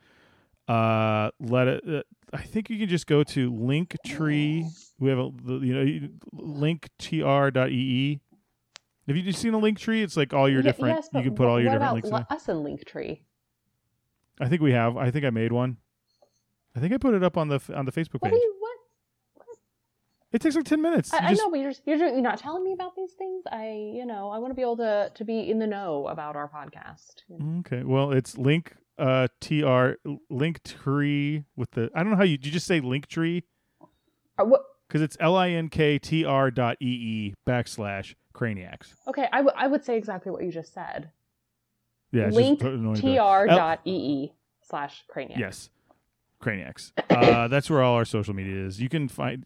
Uh, 0.69 1.31
let 1.41 1.67
it. 1.67 1.83
Uh, 1.89 2.03
I 2.33 2.43
think 2.43 2.69
you 2.71 2.79
can 2.79 2.89
just 2.89 3.07
go 3.07 3.23
to 3.25 3.51
Linktree. 3.53 4.65
We 4.99 5.09
have 5.11 5.19
a 5.19 5.31
you 5.47 5.75
know 5.75 6.09
linktr.ee. 6.35 8.21
Have 9.07 9.17
you 9.17 9.33
seen 9.33 9.55
a 9.55 9.59
link 9.59 9.79
tree? 9.79 10.03
It's 10.03 10.17
like 10.17 10.35
all 10.35 10.49
your 10.49 10.61
different. 10.63 10.97
yes, 10.97 11.09
you 11.15 11.23
can 11.23 11.35
put 11.35 11.47
all 11.49 11.59
your 11.61 11.71
what 11.71 11.79
different 11.79 11.83
about 11.83 11.95
links. 11.95 12.09
in 12.09 12.15
li- 12.15 12.25
there. 12.29 12.37
us 12.37 12.49
in 12.49 12.57
linktree 12.57 13.21
I 14.41 14.49
think 14.49 14.61
we 14.63 14.73
have. 14.73 14.97
I 14.97 15.11
think 15.11 15.25
I 15.25 15.31
made 15.31 15.51
one. 15.53 15.79
I 16.77 16.81
think 16.81 16.93
I 16.93 16.99
put 16.99 17.15
it 17.15 17.25
up 17.25 17.37
on 17.37 17.49
the 17.49 17.61
on 17.75 17.87
the 17.87 17.93
Facebook 17.93 18.21
what 18.21 18.25
page. 18.31 18.33
do 18.33 18.37
you 18.37 18.55
what 18.59 18.77
It 20.33 20.43
takes 20.43 20.55
like 20.55 20.67
ten 20.67 20.83
minutes. 20.83 21.13
I, 21.15 21.19
I 21.19 21.31
just- 21.31 21.41
know 21.43 21.51
but 21.51 21.59
you're, 21.61 21.71
just- 21.71 21.83
you're 21.87 21.97
you're 21.97 22.21
not 22.21 22.39
telling 22.39 22.63
me 22.63 22.73
about 22.75 22.95
these 22.95 23.13
things 23.15 23.45
i 23.51 23.69
you 23.95 24.05
know 24.05 24.29
i 24.31 24.39
want 24.39 24.51
to 24.51 24.55
be 24.55 24.63
able 24.63 24.77
to 24.77 25.11
to 25.15 25.25
be 25.25 25.51
in 25.51 25.59
the 25.59 25.67
know 25.67 26.07
about 26.09 26.37
our 26.37 26.49
podcast 26.49 27.23
Okay. 27.61 27.83
Well, 27.85 28.13
it's 28.13 28.37
link 28.37 28.75
uh 28.99 29.29
tr 29.41 29.93
link 30.31 30.63
tree 30.65 31.45
with 31.57 31.71
the. 31.73 31.91
I 31.95 32.03
don't 32.03 32.11
know 32.11 32.17
how 32.17 32.25
you. 32.25 32.37
Did 32.37 32.47
you 32.47 32.53
just 32.53 32.67
say 32.67 32.81
link 32.81 33.07
tree? 33.07 33.45
Uh, 34.39 34.45
what 34.45 34.63
Because 34.89 35.03
it's 35.03 35.17
l 35.21 35.37
i 35.37 35.51
n 35.51 35.69
k 35.69 35.99
t 35.99 36.25
r 36.25 36.51
dot 36.51 36.77
e 36.81 36.87
e 36.89 37.35
backslash 37.47 38.15
craniacs. 38.35 38.95
okay 39.07 39.29
I 39.33 39.41
would 39.41 39.55
I 39.57 39.67
would 39.67 39.85
say 39.85 39.97
exactly 39.97 40.31
what 40.33 40.43
you 40.45 40.51
just 40.53 40.73
said 40.73 41.11
Yeah. 42.13 42.29
link 42.29 42.63
annoying 42.63 42.97
to- 43.01 43.17
L- 43.17 44.35
slash 44.63 45.05
craniac. 45.09 45.39
Yes. 45.39 45.71
Craniacs. 46.41 46.93
Uh, 47.11 47.49
that's 47.49 47.69
where 47.69 47.83
all 47.83 47.95
our 47.97 48.05
social 48.05 48.33
media 48.35 48.65
is. 48.65 48.81
You 48.81 48.89
can 48.89 49.09
find. 49.09 49.45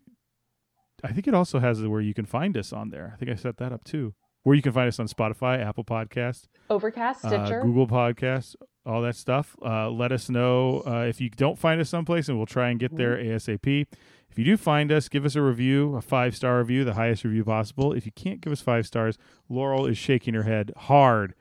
I 1.02 1.12
think 1.12 1.26
it 1.26 1.34
also 1.34 1.58
has 1.58 1.80
where 1.82 2.00
you 2.02 2.12
can 2.14 2.26
find 2.26 2.56
us 2.56 2.72
on 2.72 2.90
there. 2.90 3.12
I 3.14 3.16
think 3.16 3.30
I 3.30 3.34
set 3.34 3.56
that 3.58 3.72
up 3.72 3.82
too. 3.84 4.14
Where 4.42 4.54
you 4.54 4.62
can 4.62 4.72
find 4.72 4.88
us 4.88 4.98
on 5.00 5.06
Spotify, 5.08 5.64
Apple 5.64 5.84
Podcast, 5.84 6.48
Overcast, 6.68 7.24
uh, 7.24 7.28
Stitcher. 7.28 7.62
Google 7.62 7.86
Podcasts, 7.86 8.56
all 8.84 9.02
that 9.02 9.16
stuff. 9.16 9.56
Uh, 9.64 9.90
let 9.90 10.12
us 10.12 10.28
know 10.28 10.82
uh, 10.86 11.04
if 11.08 11.20
you 11.20 11.30
don't 11.30 11.58
find 11.58 11.80
us 11.80 11.88
someplace, 11.88 12.28
and 12.28 12.36
we'll 12.36 12.46
try 12.46 12.70
and 12.70 12.80
get 12.80 12.96
there 12.96 13.16
ASAP. 13.16 13.86
If 14.30 14.38
you 14.38 14.44
do 14.44 14.56
find 14.56 14.90
us, 14.90 15.08
give 15.10 15.26
us 15.26 15.36
a 15.36 15.42
review, 15.42 15.94
a 15.94 16.00
five 16.00 16.34
star 16.34 16.58
review, 16.58 16.84
the 16.84 16.94
highest 16.94 17.22
review 17.22 17.44
possible. 17.44 17.92
If 17.92 18.06
you 18.06 18.12
can't 18.12 18.40
give 18.40 18.52
us 18.52 18.62
five 18.62 18.86
stars, 18.86 19.18
Laurel 19.48 19.86
is 19.86 19.98
shaking 19.98 20.32
her 20.32 20.44
head 20.44 20.72
hard, 20.76 21.34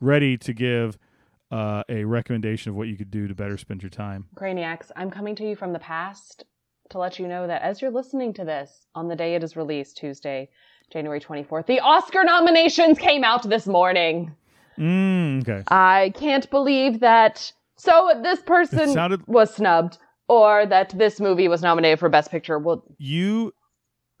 ready 0.00 0.36
to 0.38 0.52
give 0.52 0.96
uh, 1.50 1.82
a 1.88 2.04
recommendation 2.04 2.70
of 2.70 2.76
what 2.76 2.88
you 2.88 2.96
could 2.96 3.10
do 3.10 3.26
to 3.26 3.34
better 3.34 3.56
spend 3.58 3.82
your 3.82 3.90
time. 3.90 4.26
Craniacs, 4.36 4.92
I'm 4.94 5.10
coming 5.10 5.34
to 5.36 5.48
you 5.48 5.56
from 5.56 5.72
the 5.72 5.78
past 5.80 6.44
to 6.90 6.98
let 6.98 7.18
you 7.18 7.26
know 7.26 7.46
that 7.48 7.62
as 7.62 7.82
you're 7.82 7.90
listening 7.90 8.32
to 8.34 8.44
this 8.44 8.86
on 8.94 9.08
the 9.08 9.16
day 9.16 9.34
it 9.34 9.42
is 9.42 9.56
released, 9.56 9.96
Tuesday, 9.96 10.48
January 10.92 11.20
24th, 11.20 11.66
the 11.66 11.80
Oscar 11.80 12.22
nominations 12.22 12.96
came 12.98 13.24
out 13.24 13.42
this 13.48 13.66
morning. 13.66 14.34
Mm, 14.78 15.42
okay. 15.42 15.62
I 15.68 16.12
can't 16.16 16.48
believe 16.50 17.00
that. 17.00 17.52
So 17.76 18.12
this 18.22 18.40
person 18.40 18.88
sounded- 18.92 19.26
was 19.26 19.54
snubbed, 19.54 19.98
or 20.28 20.66
that 20.66 20.90
this 20.96 21.20
movie 21.20 21.48
was 21.48 21.62
nominated 21.62 21.98
for 21.98 22.08
Best 22.08 22.30
Picture. 22.30 22.58
Well, 22.58 22.84
You 22.98 23.52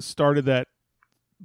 started 0.00 0.44
that 0.46 0.68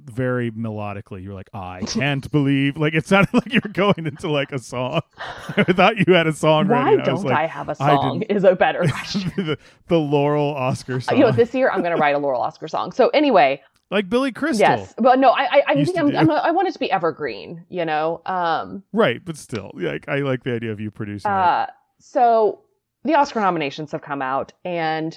very 0.04 0.50
melodically. 0.50 1.22
You're 1.22 1.34
like, 1.34 1.50
I 1.52 1.80
can't 1.86 2.30
believe. 2.30 2.76
Like 2.78 2.94
it 2.94 3.06
sounded 3.06 3.32
like 3.34 3.52
you 3.52 3.60
were 3.62 3.70
going 3.70 4.06
into 4.06 4.30
like 4.30 4.50
a 4.52 4.58
song. 4.58 5.02
I 5.56 5.64
thought 5.64 5.96
you 6.06 6.14
had 6.14 6.26
a 6.26 6.32
song 6.32 6.68
why 6.68 6.84
ready. 6.84 6.92
and 6.94 7.02
I 7.02 7.04
don't 7.04 7.24
like, 7.24 7.36
I 7.36 7.46
have 7.46 7.68
a 7.68 7.74
song? 7.74 8.22
Is 8.22 8.44
a 8.44 8.54
better 8.54 8.80
question. 8.88 9.32
the, 9.36 9.58
the 9.88 9.98
Laurel 9.98 10.54
Oscar 10.54 11.00
song, 11.00 11.18
you 11.18 11.24
know, 11.24 11.32
this 11.32 11.54
year 11.54 11.70
I'm 11.70 11.82
going 11.82 11.94
to 11.94 12.00
write 12.00 12.14
a 12.14 12.18
Laurel 12.18 12.40
Oscar 12.40 12.68
song. 12.68 12.92
So 12.92 13.08
anyway, 13.08 13.60
like 13.92 14.08
Billy 14.08 14.32
Crystal. 14.32 14.66
yes, 14.66 14.94
but 14.98 15.18
no, 15.18 15.30
I 15.30 15.42
I, 15.42 15.62
I 15.68 15.84
think 15.84 15.98
I'm. 15.98 16.16
I'm 16.16 16.30
I 16.30 16.50
want 16.50 16.66
it 16.66 16.72
to 16.72 16.78
be 16.78 16.90
evergreen. 16.90 17.64
You 17.68 17.84
know, 17.84 18.22
um, 18.26 18.82
Right, 18.92 19.24
but 19.24 19.36
still, 19.36 19.70
like 19.74 20.08
I 20.08 20.20
like 20.20 20.42
the 20.42 20.54
idea 20.54 20.72
of 20.72 20.80
you 20.80 20.90
producing 20.90 21.30
it. 21.30 21.34
Uh, 21.34 21.66
so 22.00 22.62
the 23.04 23.14
Oscar 23.14 23.40
nominations 23.40 23.92
have 23.92 24.02
come 24.02 24.22
out, 24.22 24.52
and 24.64 25.16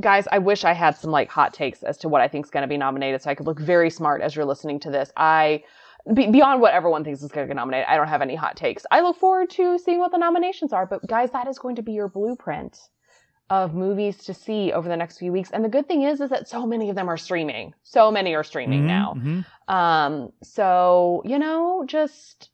guys, 0.00 0.26
I 0.32 0.38
wish 0.38 0.64
I 0.64 0.72
had 0.72 0.96
some 0.96 1.10
like 1.10 1.30
hot 1.30 1.54
takes 1.54 1.82
as 1.82 1.96
to 1.98 2.08
what 2.08 2.20
I 2.20 2.28
think 2.28 2.46
is 2.46 2.50
going 2.50 2.62
to 2.62 2.68
be 2.68 2.76
nominated, 2.76 3.22
so 3.22 3.30
I 3.30 3.34
could 3.34 3.46
look 3.46 3.60
very 3.60 3.90
smart 3.90 4.22
as 4.22 4.34
you're 4.34 4.44
listening 4.44 4.80
to 4.80 4.90
this. 4.90 5.12
I 5.16 5.62
be, 6.14 6.26
beyond 6.26 6.60
what 6.60 6.74
everyone 6.74 7.04
thinks 7.04 7.22
is 7.22 7.30
going 7.30 7.46
to 7.46 7.54
get 7.54 7.56
nominated, 7.56 7.86
I 7.88 7.96
don't 7.96 8.08
have 8.08 8.22
any 8.22 8.34
hot 8.34 8.56
takes. 8.56 8.84
I 8.90 9.02
look 9.02 9.18
forward 9.18 9.50
to 9.50 9.78
seeing 9.78 10.00
what 10.00 10.10
the 10.10 10.18
nominations 10.18 10.72
are, 10.72 10.86
but 10.86 11.06
guys, 11.06 11.30
that 11.30 11.46
is 11.46 11.58
going 11.58 11.76
to 11.76 11.82
be 11.82 11.92
your 11.92 12.08
blueprint 12.08 12.78
of 13.50 13.74
movies 13.74 14.16
to 14.18 14.32
see 14.32 14.72
over 14.72 14.88
the 14.88 14.96
next 14.96 15.18
few 15.18 15.32
weeks. 15.32 15.50
And 15.50 15.64
the 15.64 15.68
good 15.68 15.86
thing 15.88 16.02
is, 16.02 16.20
is 16.20 16.30
that 16.30 16.48
so 16.48 16.64
many 16.66 16.88
of 16.88 16.94
them 16.96 17.08
are 17.10 17.16
streaming. 17.16 17.74
So 17.82 18.10
many 18.10 18.34
are 18.34 18.44
streaming 18.44 18.82
Mhm, 18.82 18.86
now. 18.86 19.14
mhm. 19.16 19.44
Um, 19.74 20.32
so, 20.42 21.22
you 21.24 21.38
know, 21.38 21.84
just 21.86 22.50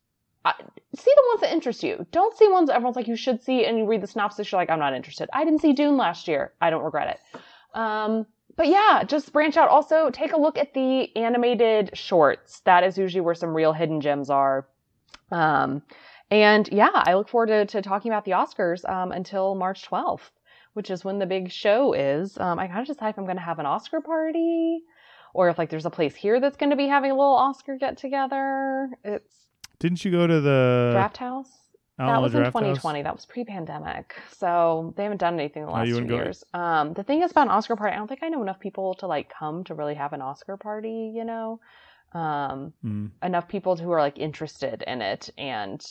uh, 0.47 0.53
see 0.95 1.13
the 1.15 1.23
ones 1.29 1.41
that 1.43 1.53
interest 1.53 1.83
you. 1.83 2.07
Don't 2.13 2.37
see 2.37 2.49
ones 2.49 2.71
everyone's 2.71 2.97
like, 2.97 3.09
you 3.09 3.17
should 3.17 3.43
see, 3.43 3.67
and 3.67 3.77
you 3.77 3.85
read 3.85 4.01
the 4.01 4.07
synopsis, 4.07 4.51
you're 4.51 4.61
like, 4.61 4.71
I'm 4.71 4.79
not 4.79 4.95
interested. 4.95 5.29
I 5.33 5.45
didn't 5.45 5.61
see 5.61 5.73
Dune 5.73 5.97
last 5.97 6.29
year. 6.29 6.53
I 6.61 6.71
don't 6.71 6.83
regret 6.85 7.19
it. 7.35 7.41
Um, 7.79 8.27
but 8.57 8.69
yeah, 8.69 9.03
just 9.05 9.33
branch 9.33 9.57
out. 9.59 9.69
Also, 9.69 10.09
take 10.11 10.33
a 10.33 10.41
look 10.41 10.57
at 10.57 10.73
the 10.73 11.15
animated 11.17 11.91
shorts. 11.95 12.61
That 12.61 12.85
is 12.85 12.97
usually 12.97 13.21
where 13.21 13.35
some 13.35 13.55
real 13.55 13.73
hidden 13.75 14.01
gems 14.01 14.31
are. 14.31 14.67
Um, 15.31 15.83
and 16.31 16.69
yeah, 16.73 16.89
I 16.93 17.15
look 17.15 17.29
forward 17.29 17.49
to, 17.49 17.67
to 17.67 17.83
talking 17.83 18.11
about 18.11 18.25
the 18.25 18.31
Oscars 18.31 18.89
um, 18.89 19.13
until 19.13 19.55
March 19.57 19.87
12th, 19.89 20.31
which 20.77 20.91
is 20.91 21.03
when 21.07 21.19
the 21.19 21.25
big 21.25 21.51
show 21.51 21.95
is. 21.95 22.37
Um, 22.39 22.59
I 22.59 22.67
gotta 22.67 22.85
decide 22.85 23.09
if 23.09 23.19
I'm 23.19 23.25
going 23.25 23.39
to 23.39 23.43
have 23.43 23.59
an 23.59 23.65
Oscar 23.65 24.03
party 24.03 24.81
or 25.33 25.49
if 25.49 25.57
like 25.57 25.71
there's 25.71 25.87
a 25.87 25.91
place 25.91 26.15
here 26.15 26.39
that's 26.39 26.59
going 26.59 26.69
to 26.69 26.77
be 26.77 26.87
having 26.87 27.11
a 27.11 27.15
little 27.15 27.35
Oscar 27.35 27.79
get 27.79 27.97
together. 27.97 28.91
It's 29.03 29.47
Didn't 29.79 30.05
you 30.05 30.11
go 30.11 30.27
to 30.27 30.41
the 30.43 30.91
Draft 30.93 31.17
House. 31.17 31.51
that 31.97 32.05
Alamo 32.05 32.21
was 32.25 32.35
in 32.35 32.41
Draft 32.41 32.53
House? 32.55 32.63
2020. 32.63 33.03
That 33.05 33.15
was 33.17 33.25
pre-pandemic, 33.25 34.15
so 34.37 34.93
they 34.99 35.05
haven't 35.05 35.17
done 35.19 35.35
anything 35.41 35.63
in 35.63 35.67
the 35.69 35.73
Oh, 35.73 35.77
last 35.77 35.89
you 35.89 36.01
two 36.07 36.15
years. 36.15 36.45
Um, 36.53 36.93
the 36.93 37.03
thing 37.03 37.23
is 37.23 37.31
about 37.31 37.47
an 37.47 37.53
Oscar 37.53 37.75
party, 37.77 37.95
I 37.95 37.97
don't 37.97 38.07
think 38.07 38.23
I 38.23 38.29
know 38.29 38.43
enough 38.43 38.61
people 38.61 38.95
to 38.97 39.07
like 39.07 39.31
come 39.31 39.65
to 39.65 39.75
really 39.75 39.95
have 39.95 40.13
an 40.13 40.21
Oscar 40.21 40.59
party. 40.59 41.11
You 41.15 41.25
know, 41.25 41.61
um, 42.13 42.75
Mm. 42.85 43.13
enough 43.23 43.49
people 43.49 43.77
who 43.77 43.91
are 43.93 44.01
like 44.01 44.19
interested 44.19 44.85
in 44.87 45.01
it 45.01 45.31
and 45.39 45.83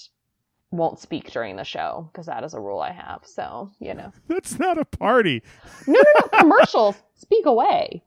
won't 0.77 0.99
speak 0.99 1.31
during 1.31 1.55
the 1.55 1.63
show 1.63 2.09
because 2.11 2.25
that 2.27 2.43
is 2.43 2.53
a 2.53 2.59
rule 2.59 2.79
I 2.79 2.91
have. 2.91 3.21
So 3.23 3.71
you 3.79 3.93
know, 3.93 4.11
That's 4.27 4.59
not 4.59 4.77
a 4.77 4.85
party. 4.85 5.41
no, 5.87 5.93
no, 5.93 6.01
no, 6.31 6.39
commercials. 6.39 6.95
Speak 7.15 7.45
away. 7.45 8.03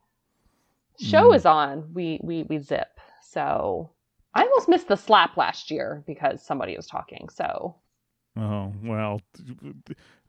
Show 1.01 1.31
Mm. 1.31 1.37
is 1.37 1.47
on. 1.47 1.93
We 1.95 2.21
we 2.23 2.43
we 2.45 2.59
zip. 2.59 2.89
So 3.23 3.91
I 4.35 4.43
almost 4.43 4.69
missed 4.69 4.89
the 4.89 4.97
slap 4.97 5.37
last 5.37 5.71
year 5.71 6.03
because 6.07 6.43
somebody 6.43 6.77
was 6.77 6.87
talking. 6.87 7.29
So 7.29 7.77
Oh 8.37 8.73
well, 8.85 9.21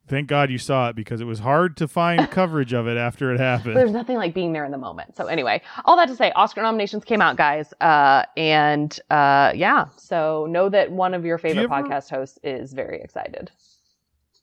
thank 0.09 0.27
God 0.27 0.49
you 0.51 0.57
saw 0.57 0.89
it 0.89 0.95
because 0.95 1.21
it 1.21 1.25
was 1.25 1.39
hard 1.39 1.77
to 1.77 1.87
find 1.87 2.29
coverage 2.31 2.73
of 2.73 2.87
it 2.87 2.97
after 2.97 3.33
it 3.33 3.39
happened. 3.39 3.77
there's 3.77 3.91
nothing 3.91 4.17
like 4.17 4.33
being 4.33 4.51
there 4.51 4.65
in 4.65 4.71
the 4.71 4.77
moment. 4.77 5.15
So 5.15 5.27
anyway, 5.27 5.61
all 5.85 5.95
that 5.95 6.07
to 6.09 6.15
say, 6.15 6.31
Oscar 6.35 6.61
nominations 6.61 7.05
came 7.05 7.21
out, 7.21 7.37
guys. 7.37 7.73
Uh, 7.79 8.23
and 8.35 8.99
uh, 9.09 9.53
yeah, 9.55 9.85
so 9.97 10.47
know 10.49 10.67
that 10.69 10.91
one 10.91 11.13
of 11.13 11.23
your 11.23 11.37
favorite 11.37 11.63
ever- 11.63 11.83
podcast 11.83 12.09
hosts 12.09 12.39
is 12.43 12.73
very 12.73 12.99
excited. 13.01 13.51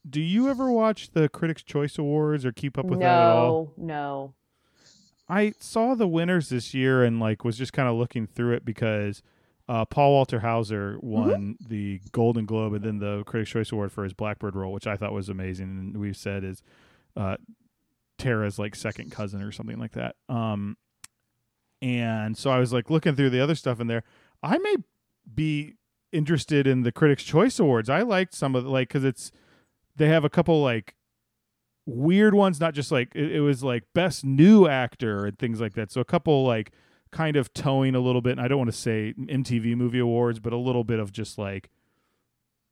Do 0.09 0.21
you 0.21 0.49
ever 0.49 0.71
watch 0.71 1.11
the 1.11 1.27
Critics' 1.27 1.63
Choice 1.63 1.97
Awards 1.97 2.45
or 2.45 2.53
keep 2.53 2.77
up 2.77 2.85
with 2.85 2.99
that 2.99 3.05
at 3.05 3.35
all? 3.35 3.73
No, 3.75 3.85
no. 3.85 4.33
I 5.29 5.53
saw 5.59 5.95
the 5.95 6.07
winners 6.07 6.47
this 6.47 6.73
year 6.73 7.03
and 7.03 7.19
like 7.19 7.43
was 7.43 7.57
just 7.57 7.73
kind 7.73 7.89
of 7.89 7.95
looking 7.95 8.25
through 8.25 8.53
it 8.53 8.63
because 8.63 9.21
uh, 9.69 9.85
Paul 9.85 10.13
Walter 10.13 10.39
Hauser 10.39 10.97
won 11.01 11.57
the 11.59 11.99
Golden 12.11 12.45
Globe 12.45 12.73
and 12.73 12.83
then 12.83 12.99
the 12.99 13.23
Critics' 13.25 13.51
Choice 13.51 13.71
Award 13.71 13.91
for 13.91 14.03
his 14.03 14.13
Blackbird 14.13 14.55
role, 14.55 14.71
which 14.71 14.87
I 14.87 14.95
thought 14.95 15.11
was 15.11 15.27
amazing. 15.27 15.67
And 15.67 15.97
we've 15.97 16.15
said 16.15 16.43
is 16.43 16.63
uh, 17.17 17.37
Tara's 18.17 18.57
like 18.57 18.75
second 18.75 19.11
cousin 19.11 19.41
or 19.41 19.51
something 19.51 19.77
like 19.77 19.91
that. 19.91 20.15
Um, 20.29 20.77
and 21.81 22.37
so 22.37 22.49
I 22.49 22.59
was 22.59 22.71
like 22.71 22.89
looking 22.89 23.15
through 23.15 23.29
the 23.29 23.41
other 23.41 23.55
stuff 23.55 23.79
in 23.81 23.87
there. 23.87 24.03
I 24.41 24.57
may 24.57 24.75
be 25.33 25.73
interested 26.13 26.65
in 26.65 26.83
the 26.83 26.91
Critics' 26.91 27.23
Choice 27.23 27.59
Awards. 27.59 27.89
I 27.89 28.01
liked 28.01 28.33
some 28.33 28.55
of 28.55 28.63
the, 28.63 28.69
like 28.69 28.87
because 28.87 29.03
it's 29.03 29.31
they 29.97 30.07
have 30.07 30.23
a 30.23 30.29
couple 30.29 30.61
like 30.61 30.95
weird 31.85 32.33
ones, 32.33 32.59
not 32.59 32.73
just 32.73 32.91
like 32.91 33.11
it, 33.15 33.35
it 33.35 33.41
was 33.41 33.63
like 33.63 33.83
best 33.93 34.23
new 34.23 34.67
actor 34.67 35.25
and 35.25 35.37
things 35.37 35.59
like 35.59 35.73
that. 35.73 35.91
So 35.91 35.99
a 35.99 36.05
couple 36.05 36.45
like 36.45 36.71
kind 37.11 37.35
of 37.35 37.53
towing 37.53 37.95
a 37.95 37.99
little 37.99 38.21
bit. 38.21 38.31
And 38.33 38.41
I 38.41 38.47
don't 38.47 38.57
want 38.57 38.71
to 38.71 38.77
say 38.77 39.13
MTV 39.17 39.75
Movie 39.75 39.99
Awards, 39.99 40.39
but 40.39 40.53
a 40.53 40.57
little 40.57 40.83
bit 40.83 40.99
of 40.99 41.11
just 41.11 41.37
like 41.37 41.69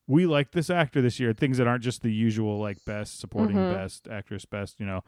we 0.08 0.26
like 0.28 0.52
this 0.52 0.70
actor 0.70 1.02
this 1.02 1.20
year. 1.20 1.34
Things 1.34 1.58
that 1.58 1.68
aren't 1.68 1.84
just 1.84 2.02
the 2.04 2.12
usual 2.14 2.60
like 2.60 2.84
best 2.86 3.20
supporting, 3.20 3.56
Mhm. 3.56 3.74
best 3.74 4.08
actress, 4.08 4.46
best 4.46 4.80
you 4.80 4.86
know. 4.86 5.04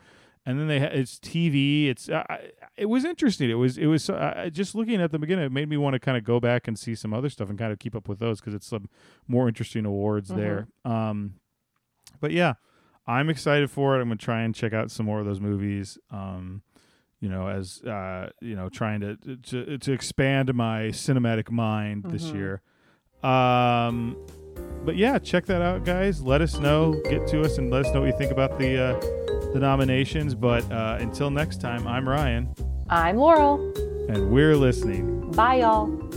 And 0.46 0.58
then 0.60 0.68
they 0.70 0.80
ha- 0.80 0.86
it's 0.94 1.20
TV. 1.20 1.88
It's 1.90 2.08
uh, 2.10 2.24
it 2.78 2.86
was 2.86 3.04
interesting. 3.04 3.50
It 3.50 3.56
was 3.56 3.78
it 3.78 3.88
was 3.88 4.10
uh, 4.10 4.50
just 4.52 4.76
looking 4.76 5.02
at 5.02 5.12
the 5.12 5.20
beginning. 5.20 5.46
It 5.46 5.52
made 5.52 5.68
me 5.70 5.76
want 5.78 5.94
to 5.94 6.00
kind 6.00 6.18
of 6.18 6.24
go 6.24 6.40
back 6.40 6.68
and 6.68 6.80
see 6.80 6.96
some 6.96 7.14
other 7.14 7.30
stuff 7.30 7.50
and 7.50 7.60
kind 7.60 7.72
of 7.74 7.80
keep 7.80 7.96
up 7.96 8.08
with 8.08 8.20
those 8.20 8.40
because 8.40 8.54
it's 8.54 8.66
some 8.68 8.88
more 9.28 9.48
interesting 9.50 9.86
awards 9.86 10.32
Mhm. 10.32 10.36
there. 10.38 10.68
Um, 10.86 11.34
but 12.22 12.32
yeah, 12.32 12.54
I'm 13.06 13.30
excited 13.30 13.70
for 13.70 13.98
it. 13.98 14.02
I'm 14.02 14.08
gonna 14.08 14.16
try 14.16 14.42
and 14.42 14.56
check 14.56 14.72
out 14.74 14.90
some 14.90 15.06
more 15.06 15.20
of 15.20 15.26
those 15.26 15.42
movies. 15.42 15.98
Um, 16.12 16.62
you 17.20 17.30
know, 17.30 17.48
as 17.48 17.82
uh, 17.84 18.30
you 18.42 18.56
know, 18.56 18.70
trying 18.70 19.02
to 19.02 19.18
to, 19.38 19.78
to 19.78 19.92
expand 19.92 20.54
my 20.54 20.84
cinematic 20.88 21.50
mind 21.52 22.04
mm-hmm. 22.04 22.14
this 22.14 22.24
year. 22.24 22.62
Um, 23.24 24.18
but 24.86 24.96
yeah, 24.96 25.20
check 25.20 25.46
that 25.48 25.62
out, 25.62 25.84
guys. 25.84 26.22
Let 26.22 26.42
us 26.42 26.60
know, 26.60 27.00
get 27.10 27.28
to 27.28 27.42
us, 27.42 27.58
and 27.58 27.72
let 27.72 27.86
us 27.86 27.94
know 27.94 28.02
what 28.02 28.08
you 28.08 28.18
think 28.18 28.32
about 28.32 28.58
the 28.60 28.82
uh, 28.82 29.00
the 29.54 29.60
nominations. 29.60 30.36
But 30.36 30.70
uh, 30.72 30.98
until 31.00 31.30
next 31.30 31.62
time, 31.62 31.88
I'm 31.88 32.08
Ryan. 32.08 32.54
I'm 32.90 33.18
Laurel. 33.18 33.74
And 34.10 34.32
we're 34.32 34.56
listening. 34.56 35.32
Bye, 35.32 35.56
y'all. 35.56 36.08